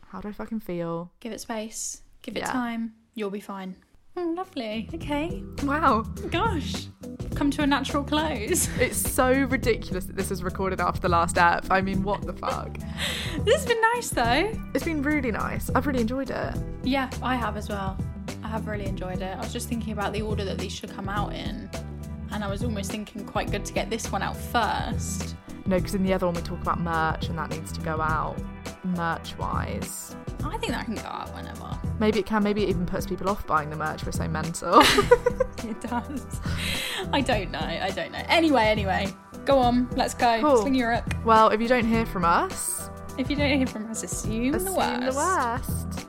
how 0.08 0.20
do 0.20 0.28
I 0.28 0.32
fucking 0.32 0.60
feel? 0.60 1.10
give 1.20 1.32
it 1.32 1.40
space. 1.40 2.02
Give 2.22 2.36
it 2.36 2.40
Yeah. 2.40 2.52
time. 2.52 2.94
You'll 3.14 3.30
be 3.30 3.40
fine. 3.40 3.76
Oh, 4.16 4.34
lovely. 4.36 4.88
Okay. 4.94 5.42
Wow. 5.62 6.02
Gosh. 6.30 6.86
Come 7.34 7.50
to 7.52 7.62
a 7.62 7.66
natural 7.66 8.04
close. 8.04 8.68
It's 8.78 8.98
so 8.98 9.32
ridiculous 9.32 10.04
that 10.04 10.16
this 10.16 10.28
was 10.28 10.42
recorded 10.42 10.80
after 10.80 11.00
the 11.00 11.08
last 11.08 11.38
app. 11.38 11.64
I 11.70 11.80
mean, 11.80 12.02
what 12.02 12.20
the 12.26 12.34
fuck? 12.34 12.76
this 13.44 13.56
has 13.56 13.66
been 13.66 13.80
nice 13.94 14.10
though. 14.10 14.52
It's 14.74 14.84
been 14.84 15.02
really 15.02 15.30
nice. 15.32 15.70
I've 15.74 15.86
really 15.86 16.02
enjoyed 16.02 16.30
it. 16.30 16.54
Yeah, 16.82 17.08
I 17.22 17.36
have 17.36 17.56
as 17.56 17.68
well. 17.70 17.96
I 18.52 18.56
have 18.56 18.66
really 18.66 18.84
enjoyed 18.84 19.22
it. 19.22 19.34
I 19.34 19.38
was 19.38 19.50
just 19.50 19.66
thinking 19.66 19.94
about 19.94 20.12
the 20.12 20.20
order 20.20 20.44
that 20.44 20.58
these 20.58 20.72
should 20.72 20.90
come 20.94 21.08
out 21.08 21.32
in. 21.32 21.70
And 22.32 22.44
I 22.44 22.50
was 22.50 22.62
almost 22.62 22.90
thinking 22.90 23.24
quite 23.24 23.50
good 23.50 23.64
to 23.64 23.72
get 23.72 23.88
this 23.88 24.12
one 24.12 24.20
out 24.20 24.36
first. 24.36 25.36
No, 25.64 25.76
because 25.78 25.94
in 25.94 26.02
the 26.02 26.12
other 26.12 26.26
one 26.26 26.34
we 26.34 26.42
talk 26.42 26.60
about 26.60 26.78
merch 26.78 27.28
and 27.28 27.38
that 27.38 27.48
needs 27.48 27.72
to 27.72 27.80
go 27.80 27.98
out 27.98 28.36
merch 28.84 29.38
wise. 29.38 30.14
I 30.44 30.58
think 30.58 30.72
that 30.72 30.84
can 30.84 30.96
go 30.96 31.00
out 31.00 31.34
whenever. 31.34 31.78
Maybe 31.98 32.18
it 32.18 32.26
can, 32.26 32.42
maybe 32.42 32.64
it 32.64 32.68
even 32.68 32.84
puts 32.84 33.06
people 33.06 33.30
off 33.30 33.46
buying 33.46 33.70
the 33.70 33.76
merch. 33.76 34.04
We're 34.04 34.12
so 34.12 34.28
mental. 34.28 34.82
It 35.64 35.80
does. 35.80 36.40
I 37.12 37.20
don't 37.20 37.52
know. 37.52 37.60
I 37.60 37.90
don't 37.90 38.10
know. 38.10 38.22
Anyway, 38.28 38.64
anyway. 38.64 39.06
Go 39.46 39.60
on. 39.60 39.88
Let's 39.92 40.12
go. 40.12 40.40
Cool. 40.40 40.56
Sling 40.58 40.74
hook. 40.74 41.04
well, 41.24 41.48
if 41.50 41.60
you 41.62 41.68
don't 41.68 41.86
hear 41.86 42.04
from 42.04 42.24
us, 42.24 42.90
If 43.16 43.30
you 43.30 43.36
don't 43.36 43.56
hear 43.56 43.66
from 43.68 43.88
us, 43.88 44.02
assume, 44.02 44.56
assume 44.56 44.64
the 44.64 44.72
worst. 44.72 45.06
the 45.06 45.16
worst. 45.16 46.08